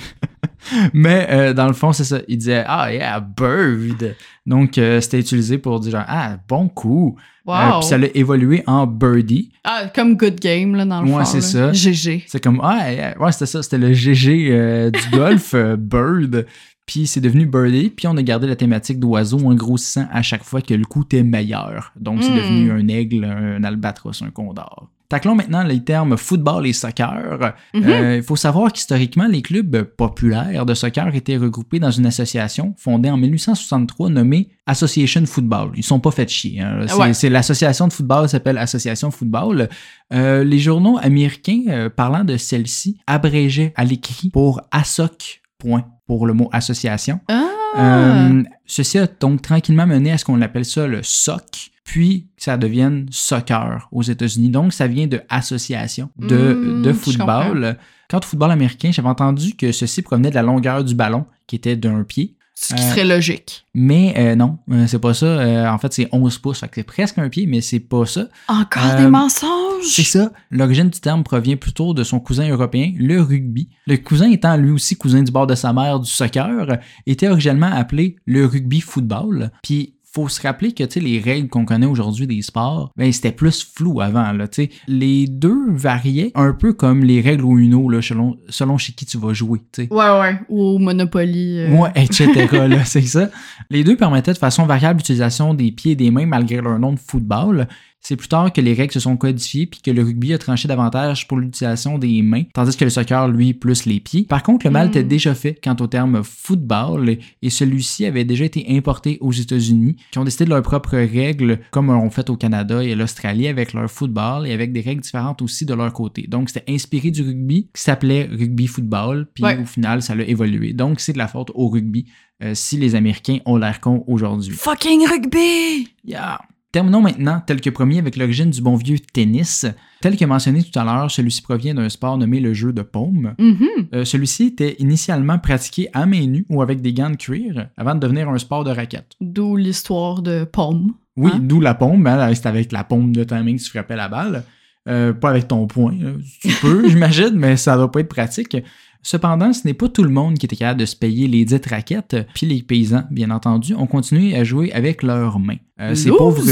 mais 0.92 1.26
euh, 1.30 1.52
dans 1.52 1.66
le 1.66 1.72
fond, 1.72 1.92
c'est 1.92 2.04
ça. 2.04 2.20
Il 2.28 2.38
disait 2.38 2.64
Ah 2.66 2.92
yeah, 2.92 3.20
bird. 3.20 4.14
Donc, 4.46 4.78
euh, 4.78 5.00
c'était 5.00 5.18
utilisé 5.20 5.58
pour 5.58 5.80
dire 5.80 5.92
genre, 5.92 6.04
Ah, 6.06 6.36
bon 6.48 6.68
coup. 6.68 7.16
Euh, 7.18 7.22
Wow! 7.46 7.80
puis 7.80 7.88
ça 7.88 7.98
l'a 7.98 8.06
évolué 8.14 8.62
en 8.66 8.86
birdie. 8.86 9.50
Ah, 9.64 9.84
comme 9.94 10.16
Good 10.16 10.38
Game, 10.40 10.74
là, 10.76 10.84
dans 10.84 11.02
le 11.02 11.10
Ouais, 11.10 11.24
fond. 11.24 11.40
c'est 11.40 11.58
là. 11.58 11.72
ça. 11.72 11.72
GG. 11.72 12.24
C'est 12.28 12.42
comme, 12.42 12.60
ah, 12.62 12.92
yeah, 12.92 13.18
ouais, 13.20 13.32
c'était 13.32 13.46
ça, 13.46 13.62
c'était 13.62 13.78
le 13.78 13.92
GG 13.92 14.90
du 14.92 15.16
golf, 15.16 15.54
Bird. 15.78 16.46
Puis 16.90 17.06
c'est 17.06 17.20
devenu 17.20 17.46
Birdie, 17.46 17.88
puis 17.90 18.08
on 18.08 18.16
a 18.16 18.22
gardé 18.22 18.48
la 18.48 18.56
thématique 18.56 18.98
d'oiseau 18.98 19.38
en 19.46 19.54
grossissant 19.54 20.06
à 20.10 20.22
chaque 20.22 20.42
fois 20.42 20.60
que 20.60 20.74
le 20.74 20.84
coup 20.84 21.02
était 21.02 21.22
meilleur. 21.22 21.92
Donc 21.94 22.20
c'est 22.20 22.32
Mm. 22.32 22.36
devenu 22.36 22.72
un 22.72 22.88
aigle, 22.88 23.24
un 23.24 23.62
albatros, 23.62 24.20
un 24.22 24.30
condor. 24.30 24.88
Taclons 25.08 25.34
maintenant 25.36 25.62
les 25.64 25.82
termes 25.84 26.16
football 26.16 26.66
et 26.68 26.72
soccer. 26.72 27.52
Mhm. 27.74 27.82
Euh, 27.84 28.16
Il 28.18 28.22
faut 28.24 28.36
savoir 28.36 28.72
qu'historiquement, 28.72 29.26
les 29.28 29.42
clubs 29.42 29.82
populaires 29.82 30.64
de 30.66 30.74
soccer 30.74 31.14
étaient 31.14 31.36
regroupés 31.36 31.78
dans 31.80 31.90
une 31.92 32.06
association 32.06 32.74
fondée 32.76 33.10
en 33.10 33.16
1863 33.16 34.08
nommée 34.08 34.48
Association 34.66 35.26
Football. 35.26 35.72
Ils 35.76 35.82
sont 35.84 35.98
pas 36.00 36.10
fait 36.12 36.28
chier. 36.28 36.60
hein. 36.60 36.86
C'est 37.12 37.26
Ouais. 37.26 37.32
l'association 37.32 37.86
de 37.88 37.92
football 37.92 38.28
s'appelle 38.28 38.58
Association 38.58 39.10
Football. 39.10 39.68
Euh, 40.12 40.44
les 40.44 40.58
journaux 40.60 40.98
américains 41.02 41.62
euh, 41.68 41.90
parlant 41.90 42.22
de 42.24 42.36
celle-ci 42.36 42.98
abrégeaient 43.08 43.72
à 43.76 43.84
l'écrit 43.84 44.30
pour 44.30 44.60
ASOC, 44.70 45.39
point, 45.60 45.84
pour 46.06 46.26
le 46.26 46.32
mot 46.32 46.48
association. 46.52 47.20
Ah! 47.28 47.46
Euh, 47.78 48.42
ceci 48.66 48.98
a 48.98 49.06
donc 49.06 49.42
tranquillement 49.42 49.86
mené 49.86 50.10
à 50.10 50.18
ce 50.18 50.24
qu'on 50.24 50.40
appelle 50.40 50.64
ça 50.64 50.86
le 50.86 51.02
SOC, 51.02 51.70
puis 51.84 52.28
que 52.36 52.42
ça 52.42 52.56
devienne 52.56 53.06
soccer 53.10 53.88
aux 53.92 54.02
États-Unis. 54.02 54.50
Donc, 54.50 54.72
ça 54.72 54.86
vient 54.86 55.06
de 55.06 55.20
association 55.28 56.10
de, 56.18 56.54
Hmm, 56.54 56.82
de 56.82 56.92
football. 56.92 57.76
Quant 58.08 58.18
au 58.18 58.22
football 58.22 58.50
américain, 58.50 58.90
j'avais 58.92 59.08
entendu 59.08 59.54
que 59.54 59.70
ceci 59.70 60.02
provenait 60.02 60.30
de 60.30 60.34
la 60.34 60.42
longueur 60.42 60.82
du 60.82 60.94
ballon, 60.94 61.26
qui 61.46 61.56
était 61.56 61.76
d'un 61.76 62.02
pied. 62.02 62.36
Ce 62.62 62.74
qui 62.74 62.82
Euh, 62.82 62.90
serait 62.90 63.04
logique. 63.04 63.64
Mais 63.74 64.14
euh, 64.18 64.34
non, 64.36 64.58
euh, 64.70 64.86
c'est 64.86 64.98
pas 64.98 65.14
ça. 65.14 65.24
Euh, 65.24 65.66
en 65.66 65.78
fait, 65.78 65.94
c'est 65.94 66.08
11 66.12 66.36
pouces, 66.38 66.60
fait 66.60 66.68
que 66.68 66.74
c'est 66.74 66.82
presque 66.82 67.16
un 67.16 67.30
pied, 67.30 67.46
mais 67.46 67.62
c'est 67.62 67.80
pas 67.80 68.04
ça. 68.04 68.26
Encore 68.48 68.82
euh, 68.84 68.98
des 69.02 69.06
mensonges! 69.08 69.84
C'est 69.84 70.02
ça. 70.04 70.30
L'origine 70.50 70.90
du 70.90 71.00
terme 71.00 71.24
provient 71.24 71.56
plutôt 71.56 71.94
de 71.94 72.04
son 72.04 72.20
cousin 72.20 72.46
européen, 72.50 72.92
le 72.98 73.22
rugby. 73.22 73.70
Le 73.86 73.96
cousin 73.96 74.30
étant 74.30 74.56
lui 74.58 74.72
aussi 74.72 74.94
cousin 74.96 75.22
du 75.22 75.32
bord 75.32 75.46
de 75.46 75.54
sa 75.54 75.72
mère 75.72 76.00
du 76.00 76.10
soccer, 76.10 76.76
était 77.06 77.28
originellement 77.28 77.70
appelé 77.72 78.16
le 78.26 78.44
rugby 78.44 78.82
football. 78.82 79.50
Puis 79.62 79.94
faut 80.12 80.28
se 80.28 80.42
rappeler 80.42 80.72
que 80.72 80.82
les 80.98 81.20
règles 81.20 81.48
qu'on 81.48 81.64
connaît 81.64 81.86
aujourd'hui 81.86 82.26
des 82.26 82.42
sports, 82.42 82.90
ben 82.96 83.12
c'était 83.12 83.30
plus 83.32 83.64
flou 83.64 84.00
avant. 84.00 84.32
Là, 84.32 84.46
les 84.88 85.26
deux 85.26 85.70
variaient 85.70 86.32
un 86.34 86.52
peu 86.52 86.72
comme 86.72 87.04
les 87.04 87.20
règles 87.20 87.44
au 87.44 87.58
Uno 87.58 87.88
là, 87.88 88.02
selon, 88.02 88.36
selon 88.48 88.76
chez 88.76 88.92
qui 88.92 89.06
tu 89.06 89.18
vas 89.18 89.32
jouer. 89.32 89.60
Ouais, 89.78 89.86
ouais. 89.90 90.40
Ou 90.48 90.62
au 90.62 90.78
Monopoly. 90.78 91.58
euh. 91.60 91.76
Ouais, 91.76 91.90
etc. 91.94 92.28
là, 92.52 92.84
c'est 92.84 93.02
ça. 93.02 93.30
Les 93.70 93.84
deux 93.84 93.96
permettaient 93.96 94.32
de 94.32 94.38
façon 94.38 94.66
variable 94.66 94.98
l'utilisation 94.98 95.54
des 95.54 95.70
pieds 95.70 95.92
et 95.92 95.96
des 95.96 96.10
mains 96.10 96.26
malgré 96.26 96.60
leur 96.60 96.78
nom 96.78 96.92
de 96.92 96.98
football. 96.98 97.68
C'est 98.02 98.16
plus 98.16 98.28
tard 98.28 98.52
que 98.52 98.60
les 98.62 98.72
règles 98.72 98.92
se 98.92 99.00
sont 99.00 99.16
codifiées 99.16 99.66
puis 99.66 99.80
que 99.82 99.90
le 99.90 100.02
rugby 100.02 100.32
a 100.32 100.38
tranché 100.38 100.66
davantage 100.68 101.28
pour 101.28 101.36
l'utilisation 101.38 101.98
des 101.98 102.22
mains, 102.22 102.44
tandis 102.54 102.76
que 102.76 102.84
le 102.84 102.90
soccer, 102.90 103.28
lui, 103.28 103.52
plus 103.54 103.84
les 103.84 104.00
pieds. 104.00 104.24
Par 104.24 104.42
contre, 104.42 104.66
le 104.66 104.70
mal 104.72 104.86
Mm. 104.86 104.90
était 104.90 105.04
déjà 105.04 105.34
fait 105.34 105.58
quant 105.62 105.76
au 105.80 105.86
terme 105.86 106.22
football 106.24 107.18
et 107.42 107.50
celui-ci 107.50 108.06
avait 108.06 108.24
déjà 108.24 108.44
été 108.44 108.64
importé 108.70 109.18
aux 109.20 109.32
États-Unis, 109.32 109.96
qui 110.10 110.18
ont 110.18 110.24
décidé 110.24 110.44
de 110.46 110.50
leurs 110.50 110.62
propres 110.62 110.96
règles, 110.96 111.60
comme 111.70 111.90
on 111.90 112.10
fait 112.10 112.30
au 112.30 112.36
Canada 112.36 112.82
et 112.82 112.92
à 112.92 112.96
l'Australie 112.96 113.48
avec 113.48 113.72
leur 113.74 113.90
football 113.90 114.46
et 114.46 114.52
avec 114.52 114.72
des 114.72 114.80
règles 114.80 115.02
différentes 115.02 115.42
aussi 115.42 115.66
de 115.66 115.74
leur 115.74 115.92
côté. 115.92 116.26
Donc, 116.26 116.50
c'était 116.50 116.70
inspiré 116.72 117.10
du 117.10 117.22
rugby 117.22 117.68
qui 117.74 117.82
s'appelait 117.82 118.24
rugby 118.30 118.66
football, 118.66 119.26
puis 119.34 119.44
Ouais. 119.44 119.58
au 119.60 119.66
final, 119.66 120.02
ça 120.02 120.14
l'a 120.14 120.24
évolué. 120.24 120.72
Donc, 120.72 121.00
c'est 121.00 121.12
de 121.12 121.18
la 121.18 121.28
faute 121.28 121.50
au 121.54 121.68
rugby 121.68 122.06
euh, 122.42 122.54
si 122.54 122.78
les 122.78 122.94
Américains 122.94 123.38
ont 123.44 123.56
l'air 123.58 123.80
cons 123.80 124.02
aujourd'hui. 124.06 124.54
Fucking 124.56 125.06
rugby! 125.06 125.88
Yeah. 126.04 126.38
Terminons 126.72 127.00
maintenant, 127.00 127.42
tel 127.44 127.60
que 127.60 127.68
promis, 127.70 127.98
avec 127.98 128.16
l'origine 128.16 128.50
du 128.50 128.60
bon 128.62 128.76
vieux 128.76 128.98
tennis. 129.12 129.66
Tel 130.00 130.16
que 130.16 130.24
mentionné 130.24 130.62
tout 130.62 130.78
à 130.78 130.84
l'heure, 130.84 131.10
celui-ci 131.10 131.42
provient 131.42 131.74
d'un 131.74 131.88
sport 131.88 132.16
nommé 132.16 132.38
le 132.38 132.54
jeu 132.54 132.72
de 132.72 132.82
paume. 132.82 133.34
Mhm. 133.38 133.66
Euh, 133.92 134.04
celui-ci 134.04 134.44
était 134.46 134.76
initialement 134.78 135.38
pratiqué 135.38 135.88
à 135.92 136.06
main 136.06 136.26
nue 136.26 136.46
ou 136.48 136.62
avec 136.62 136.80
des 136.80 136.92
gants 136.92 137.10
de 137.10 137.16
cuir 137.16 137.68
avant 137.76 137.94
de 137.96 138.00
devenir 138.00 138.28
un 138.28 138.38
sport 138.38 138.62
de 138.62 138.70
raquette. 138.70 139.12
D'où 139.20 139.56
l'histoire 139.56 140.22
de 140.22 140.44
Pomme. 140.44 140.92
Oui, 141.16 141.32
Hein? 141.34 141.40
d'où 141.42 141.60
la 141.60 141.74
paume, 141.74 142.06
hein, 142.06 142.32
c'est 142.34 142.46
avec 142.46 142.70
la 142.72 142.84
paume 142.84 143.12
de 143.12 143.24
ta 143.24 143.42
main 143.42 143.56
que 143.56 143.60
tu 143.62 143.68
frappais 143.70 143.96
la 143.96 144.08
balle. 144.08 144.44
Euh, 144.88 145.12
pas 145.12 145.30
avec 145.30 145.48
ton 145.48 145.66
poing. 145.66 145.94
Tu 146.40 146.48
peux, 146.60 146.88
j'imagine, 146.88 147.32
mais 147.34 147.56
ça 147.56 147.76
doit 147.76 147.90
pas 147.90 148.00
être 148.00 148.08
pratique. 148.08 148.56
Cependant, 149.02 149.52
ce 149.52 149.66
n'est 149.66 149.74
pas 149.74 149.88
tout 149.88 150.02
le 150.02 150.10
monde 150.10 150.38
qui 150.38 150.46
était 150.46 150.56
capable 150.56 150.80
de 150.80 150.86
se 150.86 150.96
payer 150.96 151.26
les 151.26 151.44
dites 151.44 151.66
raquettes, 151.66 152.16
puis 152.34 152.46
les 152.46 152.62
paysans, 152.62 153.04
bien 153.10 153.30
entendu, 153.30 153.74
ont 153.74 153.86
continué 153.86 154.36
à 154.36 154.44
jouer 154.44 154.72
avec 154.72 155.02
leurs 155.02 155.38
mains. 155.38 155.56
Euh, 155.80 155.94
ces 155.94 156.10
pauvres! 156.10 156.42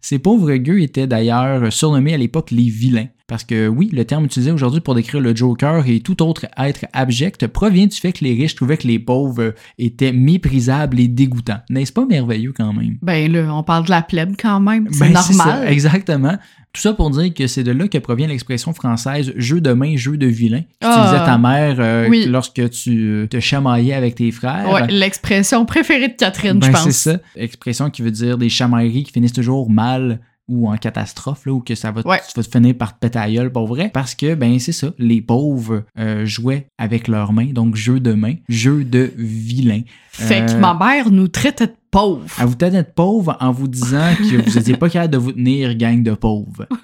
Ces 0.00 0.20
pauvres 0.20 0.54
gueux 0.54 0.80
étaient 0.80 1.08
d'ailleurs 1.08 1.72
surnommés 1.72 2.14
à 2.14 2.16
l'époque 2.16 2.52
les 2.52 2.68
vilains. 2.68 3.08
Parce 3.28 3.44
que 3.44 3.68
oui, 3.68 3.90
le 3.92 4.06
terme 4.06 4.24
utilisé 4.24 4.50
aujourd'hui 4.50 4.80
pour 4.80 4.94
décrire 4.94 5.20
le 5.20 5.36
Joker 5.36 5.86
et 5.86 6.00
tout 6.00 6.22
autre 6.22 6.46
être 6.56 6.86
abject 6.94 7.46
provient 7.46 7.86
du 7.86 7.94
fait 7.96 8.12
que 8.12 8.24
les 8.24 8.32
riches 8.32 8.54
trouvaient 8.54 8.78
que 8.78 8.86
les 8.88 8.98
pauvres 8.98 9.54
étaient 9.78 10.12
méprisables 10.12 10.98
et 10.98 11.08
dégoûtants. 11.08 11.60
N'est-ce 11.68 11.92
pas 11.92 12.06
merveilleux 12.06 12.52
quand 12.56 12.72
même? 12.72 12.96
Ben 13.02 13.30
là, 13.30 13.54
on 13.54 13.62
parle 13.62 13.84
de 13.84 13.90
la 13.90 14.00
plèbe 14.00 14.34
quand 14.40 14.60
même, 14.60 14.88
c'est 14.92 15.00
Ben, 15.00 15.12
normal. 15.12 15.46
ça, 15.46 15.70
exactement. 15.70 16.36
Tout 16.72 16.80
ça 16.80 16.94
pour 16.94 17.10
dire 17.10 17.32
que 17.34 17.46
c'est 17.46 17.64
de 17.64 17.70
là 17.70 17.86
que 17.86 17.98
provient 17.98 18.28
l'expression 18.28 18.72
française 18.72 19.32
jeu 19.36 19.60
de 19.60 19.72
main, 19.74 19.96
jeu 19.96 20.16
de 20.16 20.26
vilain. 20.26 20.60
Tu 20.60 20.66
Ah. 20.88 21.10
disais 21.10 21.24
ta 21.24 21.36
mère 21.36 21.76
euh, 21.80 22.08
Oui. 22.08 22.24
lorsque 22.28 22.70
tu 22.70 23.08
euh, 23.08 23.26
te 23.26 23.40
chamaillais 23.40 23.92
avec 23.94 24.14
tes 24.14 24.30
frères. 24.30 24.70
Ouais, 24.72 24.86
l'expression 24.88 25.66
préférée 25.66 26.08
de 26.08 26.14
Catherine, 26.14 26.58
Ben, 26.60 26.66
je 26.68 26.72
pense. 26.72 26.84
c'est 26.84 26.92
ça. 27.12 27.18
Expression 27.36 27.90
qui 27.90 28.00
veut 28.00 28.10
dire 28.10 28.38
des 28.38 28.48
chamailleries 28.48 29.04
qui 29.04 29.12
finissent 29.12 29.32
toujours 29.34 29.68
mal 29.70 30.20
ou 30.48 30.68
en 30.68 30.76
catastrophe, 30.76 31.44
là, 31.46 31.52
ou 31.52 31.60
que 31.60 31.74
ça 31.74 31.90
va, 31.90 32.00
Ouais. 32.06 32.20
tu 32.26 32.32
vas 32.34 32.42
te 32.42 32.50
finir 32.50 32.74
par 32.76 32.94
te 32.94 32.98
péter 33.00 33.18
la 33.18 33.30
gueule, 33.30 33.52
pour 33.52 33.66
vrai. 33.66 33.90
Parce 33.92 34.14
que, 34.14 34.34
ben, 34.34 34.58
c'est 34.58 34.72
ça, 34.72 34.88
les 34.98 35.20
pauvres 35.20 35.84
euh, 35.98 36.24
jouaient 36.24 36.66
avec 36.78 37.06
leurs 37.08 37.32
mains, 37.32 37.52
donc 37.52 37.76
jeu 37.76 38.00
de 38.00 38.12
main, 38.14 38.34
jeu 38.48 38.84
de 38.84 39.12
vilain. 39.16 39.82
Fait 40.10 40.46
que 40.46 40.52
Euh, 40.52 40.58
ma 40.58 40.74
mère 40.74 41.10
nous 41.10 41.28
traitait 41.28 41.66
de 41.68 41.74
pauvres. 41.90 42.24
Elle 42.40 42.46
vous 42.46 42.54
t'a 42.54 42.70
d'être 42.70 42.94
pauvre 42.94 43.36
en 43.40 43.52
vous 43.52 43.68
disant 43.68 44.10
que 44.18 44.36
vous 44.42 44.58
n'étiez 44.58 44.76
pas 44.76 44.88
capable 44.88 45.12
de 45.12 45.18
vous 45.18 45.32
tenir, 45.32 45.74
gang 45.76 46.02
de 46.02 46.12
pauvres. 46.14 46.66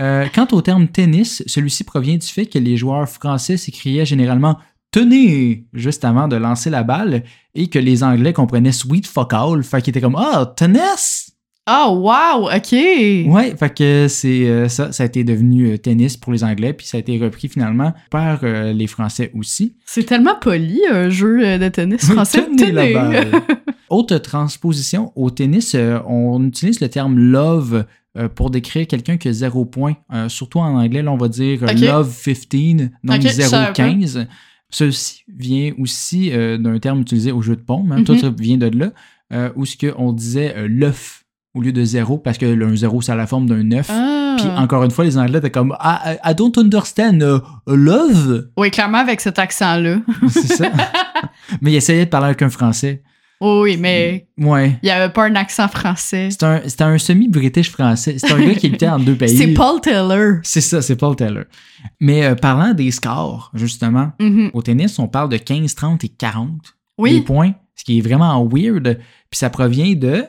Euh, 0.00 0.26
quant 0.34 0.48
au 0.50 0.60
terme 0.60 0.88
tennis, 0.88 1.44
celui-ci 1.46 1.84
provient 1.84 2.16
du 2.16 2.26
fait 2.26 2.46
que 2.46 2.58
les 2.58 2.76
joueurs 2.76 3.08
français 3.08 3.56
s'écriaient 3.56 4.04
généralement 4.04 4.58
Tenez 4.90 5.66
juste 5.72 6.04
avant 6.04 6.26
de 6.26 6.34
lancer 6.34 6.68
la 6.68 6.82
balle 6.82 7.22
et 7.54 7.68
que 7.68 7.78
les 7.78 8.02
Anglais 8.02 8.32
comprenaient 8.32 8.72
sweet 8.72 9.06
fuck 9.06 9.32
all, 9.32 9.62
fait 9.62 9.82
qu'ils 9.82 9.90
étaient 9.90 10.00
comme 10.00 10.16
Ah, 10.18 10.52
tennis! 10.56 11.23
Oh, 11.66 11.98
wow, 12.02 12.50
OK. 12.54 12.72
Ouais, 12.72 13.54
fait 13.58 13.74
que 13.74 14.06
c'est 14.08 14.46
euh, 14.46 14.68
ça, 14.68 14.92
ça 14.92 15.02
a 15.02 15.06
été 15.06 15.24
devenu 15.24 15.72
euh, 15.72 15.78
tennis 15.78 16.18
pour 16.18 16.32
les 16.32 16.44
Anglais, 16.44 16.74
puis 16.74 16.86
ça 16.86 16.98
a 16.98 17.00
été 17.00 17.16
repris 17.18 17.48
finalement 17.48 17.94
par 18.10 18.40
euh, 18.42 18.72
les 18.74 18.86
Français 18.86 19.30
aussi. 19.34 19.74
C'est 19.86 20.04
tellement 20.04 20.34
poli, 20.38 20.80
un 20.90 21.08
jeu 21.08 21.58
de 21.58 21.68
tennis 21.68 22.04
français. 22.12 22.44
Tenez 22.44 22.70
Tenez. 22.70 23.30
Autre 23.88 24.18
transposition, 24.18 25.12
au 25.16 25.30
tennis, 25.30 25.74
on 26.06 26.44
utilise 26.46 26.80
le 26.80 26.88
terme 26.88 27.18
love 27.18 27.84
pour 28.34 28.50
décrire 28.50 28.86
quelqu'un 28.86 29.16
qui 29.16 29.28
a 29.28 29.32
zéro 29.32 29.64
point. 29.64 29.94
Euh, 30.12 30.28
surtout 30.28 30.58
en 30.58 30.76
anglais, 30.76 31.02
là, 31.02 31.12
on 31.12 31.16
va 31.16 31.28
dire 31.28 31.60
love 31.64 32.14
15, 32.24 32.90
donc 33.04 33.16
Ok, 33.16 33.22
je 33.22 33.28
savais 33.28 33.72
pas. 33.72 33.72
0,15. 33.72 34.26
Ceci 34.70 35.22
vient 35.34 35.72
aussi 35.78 36.30
euh, 36.32 36.58
d'un 36.58 36.78
terme 36.78 37.00
utilisé 37.02 37.30
au 37.32 37.40
jeu 37.42 37.56
de 37.56 37.60
paume. 37.62 37.92
hein. 37.92 37.98
Mhm. 37.98 38.04
Tout 38.04 38.18
ça 38.18 38.30
vient 38.36 38.56
de 38.58 38.66
là, 38.66 39.52
où 39.56 39.64
ce 39.64 39.76
que 39.76 39.92
on 39.96 40.12
disait 40.12 40.54
l'œuf 40.68 41.23
au 41.54 41.60
lieu 41.62 41.72
de 41.72 41.84
zéro, 41.84 42.18
parce 42.18 42.36
que 42.38 42.46
le- 42.46 42.66
un 42.66 42.76
zéro, 42.76 43.00
c'est 43.00 43.12
à 43.12 43.16
la 43.16 43.26
forme 43.26 43.46
d'un 43.46 43.70
œuf. 43.72 43.88
Ah. 43.90 44.36
Puis 44.38 44.48
encore 44.48 44.82
une 44.84 44.90
fois, 44.90 45.04
les 45.04 45.16
Anglais 45.16 45.38
étaient 45.38 45.50
comme 45.50 45.76
I, 45.80 46.16
I- 46.24 46.34
don't 46.34 46.52
understand 46.56 47.20
uh, 47.20 47.40
love. 47.68 48.48
Oui, 48.56 48.70
clairement, 48.70 48.98
avec 48.98 49.20
cet 49.20 49.38
accent-là. 49.38 49.98
C'est 50.28 50.48
ça. 50.52 50.70
Mais 51.60 51.72
il 51.72 51.76
essayait 51.76 52.04
de 52.06 52.10
parler 52.10 52.26
avec 52.26 52.42
un 52.42 52.50
Français. 52.50 53.02
Oh, 53.40 53.60
oui, 53.64 53.76
mais 53.78 54.28
Ouais. 54.38 54.78
il 54.82 54.86
n'y 54.86 54.90
avait 54.90 55.12
pas 55.12 55.24
un 55.24 55.34
accent 55.34 55.68
français. 55.68 56.28
C'est 56.30 56.42
un, 56.44 56.62
un 56.92 56.98
semi-british 56.98 57.70
français. 57.70 58.16
C'est 58.18 58.32
un 58.32 58.40
gars 58.40 58.54
qui 58.54 58.68
était 58.68 58.88
en 58.88 58.98
deux 58.98 59.14
pays. 59.16 59.36
C'est 59.36 59.48
Paul 59.48 59.80
Taylor. 59.80 60.38
C'est 60.44 60.60
ça, 60.60 60.80
c'est 60.80 60.96
Paul 60.96 61.14
Taylor. 61.16 61.44
Mais 62.00 62.24
euh, 62.24 62.34
parlant 62.36 62.72
des 62.72 62.90
scores, 62.90 63.50
justement, 63.54 64.12
Mhm. 64.20 64.50
au 64.54 64.62
tennis, 64.62 64.98
on 64.98 65.08
parle 65.08 65.28
de 65.28 65.36
15, 65.36 65.74
30 65.74 66.04
et 66.04 66.08
40 66.08 66.48
des 66.52 66.62
Oui, 66.98 67.20
points, 67.20 67.52
ce 67.74 67.84
qui 67.84 67.98
est 67.98 68.00
vraiment 68.00 68.42
weird. 68.46 68.98
Puis 69.30 69.38
ça 69.38 69.50
provient 69.50 69.94
de... 69.94 70.24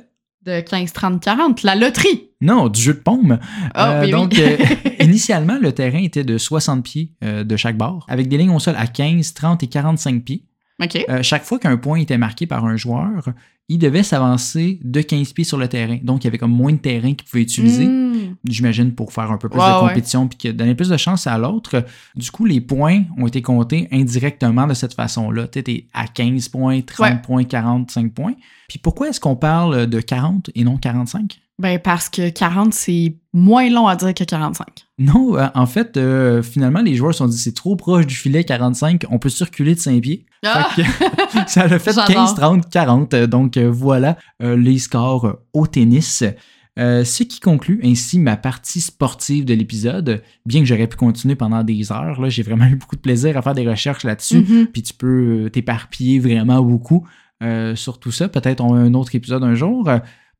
de 0.45 0.59
15, 0.61 0.93
30, 0.93 1.21
40. 1.23 1.63
La 1.63 1.75
loterie. 1.75 2.29
Non, 2.41 2.67
du 2.69 2.79
jeu 2.81 2.93
de 2.93 2.99
paume. 2.99 3.39
Ah, 3.73 3.91
Euh, 3.91 3.99
oui, 4.01 4.05
oui. 4.05 4.11
donc, 4.11 4.37
euh, 4.39 4.57
initialement, 4.99 5.57
le 5.59 5.71
terrain 5.71 5.99
était 5.99 6.23
de 6.23 6.37
60 6.37 6.83
pieds 6.83 7.11
euh, 7.23 7.43
de 7.43 7.55
chaque 7.57 7.77
bord, 7.77 8.05
avec 8.09 8.27
des 8.27 8.37
lignes 8.37 8.51
au 8.51 8.59
sol 8.59 8.75
à 8.77 8.87
15, 8.87 9.33
30 9.33 9.63
et 9.63 9.67
45 9.67 10.23
pieds. 10.23 10.43
OK. 10.83 11.05
Euh, 11.09 11.23
chaque 11.23 11.43
fois 11.45 11.57
qu'un 11.57 11.77
point 11.77 11.99
était 11.99 12.17
marqué 12.17 12.45
par 12.47 12.65
un 12.65 12.75
joueur, 12.75 13.29
il 13.67 13.79
devait 13.79 14.03
s'avancer 14.03 14.79
de 14.83 15.01
15 15.01 15.33
pieds 15.33 15.43
sur 15.43 15.57
le 15.57 15.67
terrain. 15.67 15.97
Donc, 16.03 16.23
il 16.23 16.27
y 16.27 16.29
avait 16.29 16.37
comme 16.37 16.51
moins 16.51 16.71
de 16.73 16.77
terrain 16.77 17.13
qu'il 17.13 17.27
pouvait 17.27 17.41
utiliser. 17.43 17.85
Mm. 17.87 18.35
j'imagine, 18.47 18.93
pour 18.93 19.11
faire 19.11 19.31
un 19.31 19.37
peu 19.37 19.49
plus 19.49 19.59
Ouais, 19.59 19.73
de 19.73 19.79
compétition 19.87 20.27
puis 20.27 20.53
donner 20.53 20.75
plus 20.75 20.89
de 20.89 20.97
chance 20.97 21.25
à 21.27 21.37
l'autre. 21.37 21.83
Du 22.15 22.29
coup, 22.31 22.45
les 22.45 22.61
points 22.61 23.03
ont 23.17 23.25
été 23.27 23.41
comptés 23.41 23.87
indirectement 23.91 24.67
de 24.67 24.73
cette 24.73 24.93
façon-là. 24.93 25.47
Tu 25.47 25.59
es 25.59 25.87
à 25.93 26.07
15 26.07 26.49
points, 26.49 26.81
30 26.81 26.99
Ouais. 27.09 27.21
points, 27.23 27.43
45 27.43 28.11
points. 28.13 28.33
Puis 28.67 28.79
pourquoi 28.79 29.09
est-ce 29.09 29.19
qu'on 29.19 29.35
parle 29.35 29.87
de 29.87 29.99
40 29.99 30.49
et 30.55 30.63
non 30.63 30.77
45? 30.77 31.39
Ben, 31.57 31.79
parce 31.79 32.09
que 32.09 32.29
40, 32.29 32.73
c'est 32.73 33.15
moins 33.33 33.69
long 33.69 33.87
à 33.87 33.95
dire 33.95 34.13
que 34.13 34.25
45. 34.25 34.67
Non, 34.97 35.37
euh, 35.37 35.47
en 35.55 35.65
fait, 35.65 35.95
euh, 35.95 36.43
finalement, 36.43 36.81
les 36.81 36.95
joueurs 36.95 37.13
se 37.13 37.19
sont 37.19 37.27
dit 37.27 37.37
c'est 37.37 37.55
trop 37.55 37.77
proche 37.77 38.05
du 38.05 38.15
filet 38.15 38.43
45, 38.43 39.05
on 39.09 39.19
peut 39.19 39.29
circuler 39.29 39.73
de 39.73 39.79
5 39.79 40.01
pieds. 40.01 40.25
Ah! 40.45 40.69
Fait 40.75 40.83
que 40.83 40.87
ça 41.49 41.63
a 41.63 41.79
fait 41.79 41.93
J'adore. 41.93 42.07
15, 42.07 42.35
30, 42.35 42.69
40. 42.69 43.13
Euh, 43.13 43.27
Donc 43.27 43.55
euh, 43.55 43.69
voilà 43.71 44.17
euh, 44.43 44.57
les 44.57 44.79
scores 44.79 45.37
au 45.53 45.65
tennis. 45.65 46.23
Euh, 46.77 47.05
ce 47.05 47.23
qui 47.23 47.39
conclut 47.39 47.79
ainsi 47.85 48.19
ma 48.19 48.35
partie 48.35 48.81
sportive 48.81 49.45
de 49.45 49.53
l'épisode. 49.53 50.21
Bien 50.45 50.59
que 50.59 50.65
j'aurais 50.65 50.87
pu 50.87 50.97
continuer 50.97 51.35
pendant 51.35 51.63
des 51.63 51.89
heures, 51.93 52.19
là, 52.19 52.27
j'ai 52.27 52.43
vraiment 52.43 52.65
eu 52.69 52.75
beaucoup 52.75 52.97
de 52.97 53.01
plaisir 53.01 53.37
à 53.37 53.41
faire 53.41 53.53
des 53.53 53.67
recherches 53.67 54.03
là-dessus. 54.03 54.39
Mhm. 54.41 54.67
Puis 54.73 54.83
tu 54.83 54.93
peux 54.93 55.49
t'éparpiller 55.53 56.19
vraiment 56.19 56.61
beaucoup 56.61 57.07
sur 57.75 57.99
tout 57.99 58.11
ça. 58.11 58.27
Peut-être 58.27 58.59
on 58.61 58.73
a 58.73 58.79
un 58.79 58.93
autre 58.95 59.13
épisode 59.13 59.43
un 59.43 59.53
jour. 59.53 59.87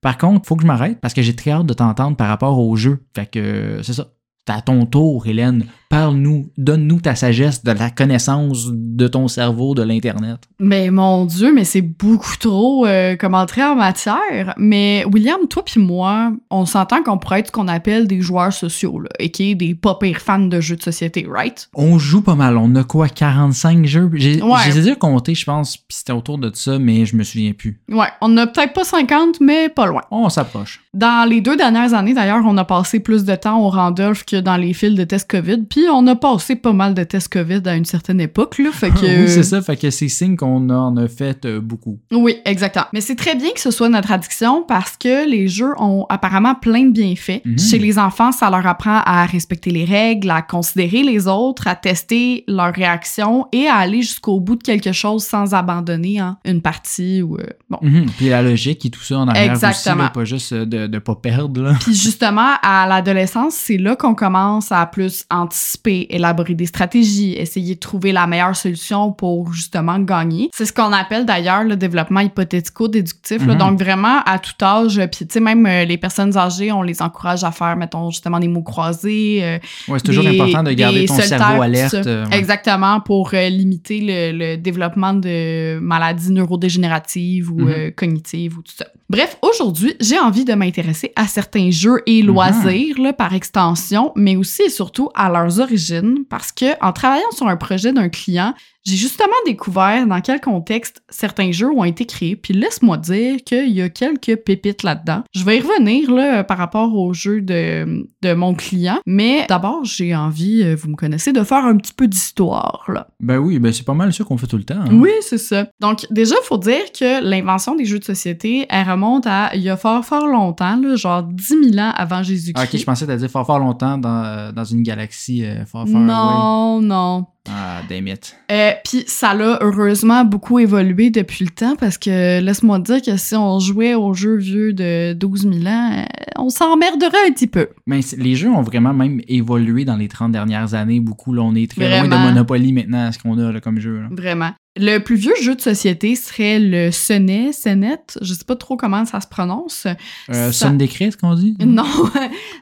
Par 0.05 0.19
contre, 0.19 0.45
faut 0.45 0.55
que 0.55 0.61
je 0.61 0.67
m'arrête 0.67 0.99
parce 1.01 1.15
que 1.15 1.23
j'ai 1.23 1.35
très 1.35 1.49
hâte 1.49 1.65
de 1.65 1.73
t'entendre 1.73 2.15
par 2.15 2.27
rapport 2.27 2.59
au 2.59 2.75
jeu. 2.75 2.99
Fait 3.15 3.25
que 3.25 3.79
c'est 3.81 3.93
ça. 3.93 4.09
C'est 4.47 4.53
à 4.53 4.61
ton 4.61 4.85
tour, 4.85 5.25
Hélène. 5.25 5.65
Parle-nous, 5.99 6.49
donne-nous 6.57 6.99
ta 6.99 7.15
sagesse 7.15 7.63
de 7.63 7.71
la 7.71 7.89
connaissance 7.89 8.67
de 8.69 9.07
ton 9.07 9.29
cerveau 9.29 9.73
de 9.75 9.81
l'Internet. 9.81 10.39
Mais 10.59 10.91
mon 10.91 11.23
Dieu, 11.23 11.53
mais 11.53 11.63
c'est 11.63 11.79
beaucoup 11.81 12.35
trop 12.37 12.85
euh, 12.85 13.15
comme 13.15 13.33
entrée 13.33 13.63
en 13.63 13.75
matière. 13.75 14.53
Mais 14.57 15.05
William, 15.13 15.47
toi 15.49 15.63
puis 15.63 15.79
moi, 15.79 16.33
on 16.49 16.65
s'entend 16.65 17.01
qu'on 17.01 17.17
pourrait 17.17 17.39
être 17.39 17.47
ce 17.47 17.51
qu'on 17.53 17.69
appelle 17.69 18.07
des 18.07 18.19
joueurs 18.19 18.51
sociaux, 18.51 18.99
là, 18.99 19.07
et 19.19 19.31
qui 19.31 19.51
est 19.51 19.55
des 19.55 19.73
pas 19.73 19.95
pires 19.95 20.19
fans 20.19 20.39
de 20.39 20.59
jeux 20.59 20.75
de 20.75 20.83
société, 20.83 21.25
right? 21.29 21.69
On 21.73 21.97
joue 21.97 22.21
pas 22.21 22.35
mal. 22.35 22.57
On 22.57 22.75
a 22.75 22.83
quoi, 22.83 23.07
45 23.07 23.85
jeux? 23.85 24.11
J'ai 24.15 24.41
Ouais. 24.41 24.69
déjà 24.73 24.95
compté, 24.95 25.33
je 25.33 25.45
pense, 25.45 25.77
puis 25.77 25.85
c'était 25.97 26.11
autour 26.11 26.39
de 26.39 26.51
ça, 26.53 26.77
mais 26.77 27.05
je 27.05 27.15
me 27.15 27.23
souviens 27.23 27.53
plus. 27.53 27.79
Ouais, 27.89 28.07
on 28.19 28.35
a 28.35 28.47
peut-être 28.47 28.73
pas 28.73 28.83
50, 28.83 29.39
mais 29.39 29.69
pas 29.69 29.85
loin. 29.85 30.01
On 30.11 30.27
s'approche. 30.27 30.81
Dans 30.93 31.27
les 31.29 31.39
deux 31.39 31.55
dernières 31.55 31.93
années, 31.93 32.13
d'ailleurs, 32.13 32.43
on 32.45 32.57
a 32.57 32.65
passé 32.65 32.99
plus 32.99 33.23
de 33.23 33.35
temps 33.35 33.61
au 33.61 33.69
Randolph 33.69 34.25
que 34.25 34.41
dans 34.41 34.57
les 34.57 34.73
fils 34.73 34.93
de 34.95 35.03
tests 35.05 35.29
COVID, 35.31 35.63
puis 35.69 35.84
on 35.89 36.05
a 36.07 36.15
passé 36.15 36.55
pas 36.55 36.73
mal 36.73 36.93
de 36.93 37.03
tests 37.03 37.31
COVID 37.31 37.61
à 37.65 37.75
une 37.75 37.85
certaine 37.85 38.19
époque, 38.21 38.57
là, 38.59 38.71
fait 38.71 38.89
que... 38.93 39.23
oui, 39.23 39.27
c'est 39.29 39.43
ça. 39.43 39.61
Fait 39.61 39.75
que 39.77 39.89
c'est 39.89 40.07
signe 40.07 40.35
qu'on 40.35 40.69
en 40.69 40.95
a 40.97 41.07
fait 41.07 41.45
euh, 41.45 41.59
beaucoup. 41.59 41.99
Oui, 42.11 42.37
exactement. 42.45 42.85
Mais 42.93 43.01
c'est 43.01 43.15
très 43.15 43.35
bien 43.35 43.49
que 43.53 43.59
ce 43.59 43.71
soit 43.71 43.89
notre 43.89 44.11
addiction 44.11 44.63
parce 44.63 44.97
que 44.97 45.29
les 45.29 45.47
jeux 45.47 45.73
ont 45.77 46.05
apparemment 46.09 46.55
plein 46.55 46.83
de 46.85 46.91
bienfaits. 46.91 47.41
Mhm. 47.45 47.59
Chez 47.59 47.79
les 47.79 47.97
enfants, 47.99 48.31
ça 48.31 48.49
leur 48.49 48.65
apprend 48.67 49.01
à 49.05 49.25
respecter 49.25 49.71
les 49.71 49.85
règles, 49.85 50.29
à 50.31 50.41
considérer 50.41 51.03
les 51.03 51.27
autres, 51.27 51.67
à 51.67 51.75
tester 51.75 52.43
leurs 52.47 52.73
réactions 52.73 53.47
et 53.51 53.67
à 53.67 53.75
aller 53.75 54.01
jusqu'au 54.01 54.39
bout 54.39 54.55
de 54.55 54.63
quelque 54.63 54.91
chose 54.91 55.23
sans 55.23 55.53
abandonner 55.53 56.19
hein, 56.19 56.37
une 56.45 56.61
partie 56.61 57.21
ou... 57.21 57.37
euh, 57.37 57.43
bon. 57.69 57.77
Mhm. 57.81 58.05
Puis 58.17 58.29
la 58.29 58.41
logique 58.41 58.85
et 58.85 58.89
tout 58.89 59.01
ça 59.01 59.19
en 59.19 59.27
arrière 59.27 59.43
aussi, 59.53 59.65
Exactement. 59.65 60.03
là, 60.03 60.09
pas 60.09 60.25
juste 60.25 60.51
euh, 60.53 60.65
de, 60.65 60.87
de 60.87 60.99
pas 60.99 61.15
perdre. 61.15 61.61
Là. 61.61 61.73
Puis 61.79 61.93
justement, 61.95 62.51
à 62.61 62.85
l'adolescence, 62.87 63.53
c'est 63.55 63.77
là 63.77 63.95
qu'on 63.95 64.15
commence 64.15 64.71
à 64.71 64.85
plus 64.85 65.25
anticiper, 65.29 65.64
élaborer 66.09 66.53
des 66.55 66.65
stratégies, 66.65 67.33
essayer 67.33 67.75
de 67.75 67.79
trouver 67.79 68.11
la 68.11 68.27
meilleure 68.27 68.55
solution 68.55 69.11
pour 69.11 69.51
justement 69.53 69.99
gagner. 69.99 70.49
C'est 70.53 70.65
ce 70.65 70.73
qu'on 70.73 70.91
appelle 70.91 71.25
d'ailleurs 71.25 71.63
le 71.63 71.75
développement 71.75 72.21
hypothético-déductif. 72.21 73.41
Mhm. 73.45 73.57
Donc 73.57 73.79
vraiment, 73.79 74.19
à 74.25 74.39
tout 74.39 74.53
âge, 74.63 74.95
puis 75.11 75.25
tu 75.27 75.33
sais, 75.33 75.39
même 75.39 75.65
euh, 75.65 75.85
les 75.85 75.97
personnes 75.97 76.37
âgées, 76.37 76.71
on 76.71 76.81
les 76.81 77.01
encourage 77.01 77.43
à 77.43 77.51
faire, 77.51 77.75
mettons, 77.77 78.09
justement 78.09 78.39
des 78.39 78.47
mots 78.47 78.63
croisés. 78.63 79.39
euh, 79.43 79.57
Ouais, 79.87 79.99
c'est 79.99 80.03
toujours 80.05 80.25
important 80.27 80.63
de 80.63 80.71
garder 80.71 81.05
ton 81.05 81.19
cerveau 81.19 81.61
alerte. 81.61 81.93
euh, 81.93 82.25
ouais. 82.25 82.37
Exactement, 82.37 82.99
pour 83.01 83.31
euh, 83.33 83.49
limiter 83.49 83.99
le, 84.01 84.37
le 84.37 84.57
développement 84.57 85.13
de 85.13 85.79
maladies 85.79 86.31
neurodégénératives 86.31 87.51
ou 87.51 87.61
Mhm. 87.61 87.91
cognitives 87.95 88.57
ou 88.57 88.61
tout 88.61 88.73
ça. 88.75 88.85
Bref, 89.09 89.37
aujourd'hui, 89.41 89.93
j'ai 89.99 90.17
envie 90.19 90.45
de 90.45 90.53
m'intéresser 90.53 91.11
à 91.15 91.27
certains 91.27 91.69
jeux 91.69 92.01
et 92.07 92.21
Mhm. 92.21 92.27
loisirs, 92.27 92.99
là, 92.99 93.13
par 93.13 93.33
extension, 93.33 94.11
mais 94.15 94.35
aussi 94.35 94.63
et 94.63 94.69
surtout 94.69 95.09
à 95.15 95.29
leurs 95.29 95.54
origines, 95.59 96.25
parce 96.29 96.51
que 96.51 96.65
en 96.83 96.91
travaillant 96.93 97.31
sur 97.31 97.47
un 97.47 97.57
projet 97.57 97.91
d'un 97.93 98.09
client, 98.09 98.53
J'ai 98.87 98.97
justement 98.97 99.33
découvert 99.47 100.05
dans 100.05 100.21
quel 100.21 100.39
contexte 100.39 101.01
certains 101.09 101.51
jeux 101.51 101.71
ont 101.71 101.83
été 101.85 102.05
créés, 102.05 102.35
puis 102.35 102.53
laisse-moi 102.53 102.97
dire 102.97 103.37
qu'il 103.43 103.71
y 103.71 103.81
a 103.81 103.89
quelques 103.89 104.35
pépites 104.35 104.83
là-dedans. 104.83 105.23
Je 105.33 105.43
vais 105.43 105.57
y 105.57 105.59
revenir 105.59 106.11
là, 106.11 106.43
par 106.43 106.59
rapport 106.59 106.93
au 106.95 107.11
jeu 107.11 107.41
de, 107.41 108.05
de 108.21 108.33
mon 108.35 108.53
client, 108.53 108.99
mais 109.07 109.47
d'abord, 109.49 109.83
j'ai 109.85 110.15
envie, 110.15 110.61
euh, 110.61 110.75
vous 110.75 110.89
me 110.89 110.95
connaissez, 110.95 111.33
de 111.33 111.43
faire 111.43 111.65
un 111.65 111.77
petit 111.77 111.93
peu 111.93 112.07
d'histoire. 112.07 112.83
là. 112.89 113.07
Ben 113.19 113.37
oui, 113.39 113.57
ben 113.57 113.73
c'est 113.73 113.85
pas 113.85 113.95
mal 113.95 114.13
ça 114.13 114.23
qu'on 114.23 114.37
fait 114.37 114.45
tout 114.45 114.57
le 114.57 114.63
temps. 114.65 114.75
hein. 114.79 114.89
Oui, 114.91 115.09
c'est 115.21 115.39
ça. 115.39 115.65
Donc, 115.79 116.05
déjà, 116.11 116.35
il 116.39 116.45
faut 116.45 116.59
dire 116.59 116.91
que 116.97 117.23
l'invention 117.23 117.73
des 117.73 117.85
jeux 117.85 117.97
de 117.97 118.03
société, 118.03 118.67
elle 118.69 118.87
remonte 118.87 119.25
à 119.25 119.49
il 119.55 119.61
y 119.61 119.69
a 119.69 119.77
fort, 119.77 120.05
fort 120.05 120.27
longtemps, 120.27 120.75
là, 120.79 120.95
genre 120.95 121.23
10 121.23 121.71
000 121.71 121.77
ans 121.79 121.91
avant 121.95 122.21
Jésus-Christ. 122.21 122.73
ok, 122.73 122.79
je 122.79 122.85
pensais 122.85 123.07
t'as 123.07 123.15
dit 123.17 123.27
fort 123.29 123.47
fort 123.47 123.57
longtemps 123.57 123.97
dans, 123.97 124.23
euh, 124.25 124.51
dans 124.51 124.63
une 124.63 124.83
galaxie 124.83 125.43
euh, 125.45 125.63
away. 125.73 125.91
non, 125.91 126.81
non. 126.81 127.25
Ah, 127.47 127.81
damn 127.87 128.07
it. 128.07 128.35
Euh, 128.51 128.71
Puis 128.83 129.03
ça 129.05 129.35
l'a 129.35 129.59
heureusement 129.61 130.25
beaucoup 130.25 130.57
évolué 130.57 131.11
depuis 131.11 131.45
le 131.45 131.51
temps 131.51 131.75
parce 131.75 131.97
que 131.99 132.41
laisse-moi 132.41 132.79
te 132.79 132.93
dire 132.93 133.01
que 133.03 133.17
si 133.17 133.35
on 133.35 133.59
jouait 133.59 133.93
aux 133.93 134.13
jeux 134.15 134.37
vieux 134.37 134.73
de 134.73 135.13
12 135.13 135.41
000 135.51 135.67
ans, 135.67 135.91
euh, 135.99 136.03
on 136.39 136.49
s'emmerderait 136.49 137.27
un 137.27 137.31
petit 137.31 137.45
peu. 137.47 137.67
Mais 137.85 138.01
c'est- 138.01 138.17
les 138.17 138.35
jeux 138.35 138.49
ont 138.49 138.63
vraiment 138.63 138.93
même 138.93 139.21
évolué 139.27 139.85
dans 139.85 139.95
les 139.95 140.07
30 140.07 140.31
dernières 140.31 140.73
années 140.73 140.99
beaucoup. 140.99 141.33
Là, 141.33 141.43
on 141.43 141.53
est 141.53 141.69
très 141.69 141.87
loin 141.99 142.07
de 142.07 142.23
Monopoly 142.29 142.73
maintenant, 142.73 143.11
ce 143.11 143.19
qu'on 143.19 143.37
a 143.37 143.51
là, 143.51 143.59
comme 143.61 143.79
jeu. 143.79 144.01
là. 144.01 144.07
Vraiment. 144.11 144.49
Le 144.77 144.97
plus 144.99 145.15
vieux 145.15 145.33
jeu 145.41 145.55
de 145.55 145.61
société 145.61 146.15
serait 146.15 146.59
le 146.59 146.91
Sonnet, 146.91 147.53
Sonnet. 147.53 147.99
Je 148.21 148.33
sais 148.33 148.43
pas 148.43 148.55
trop 148.57 148.75
comment 148.75 149.05
ça 149.05 149.21
se 149.21 149.27
prononce. 149.27 149.85
Euh, 150.29 150.51
Ça- 150.51 150.67
ce 151.11 151.17
qu'on 151.17 151.33
dit? 151.35 151.55
Non, 151.65 151.85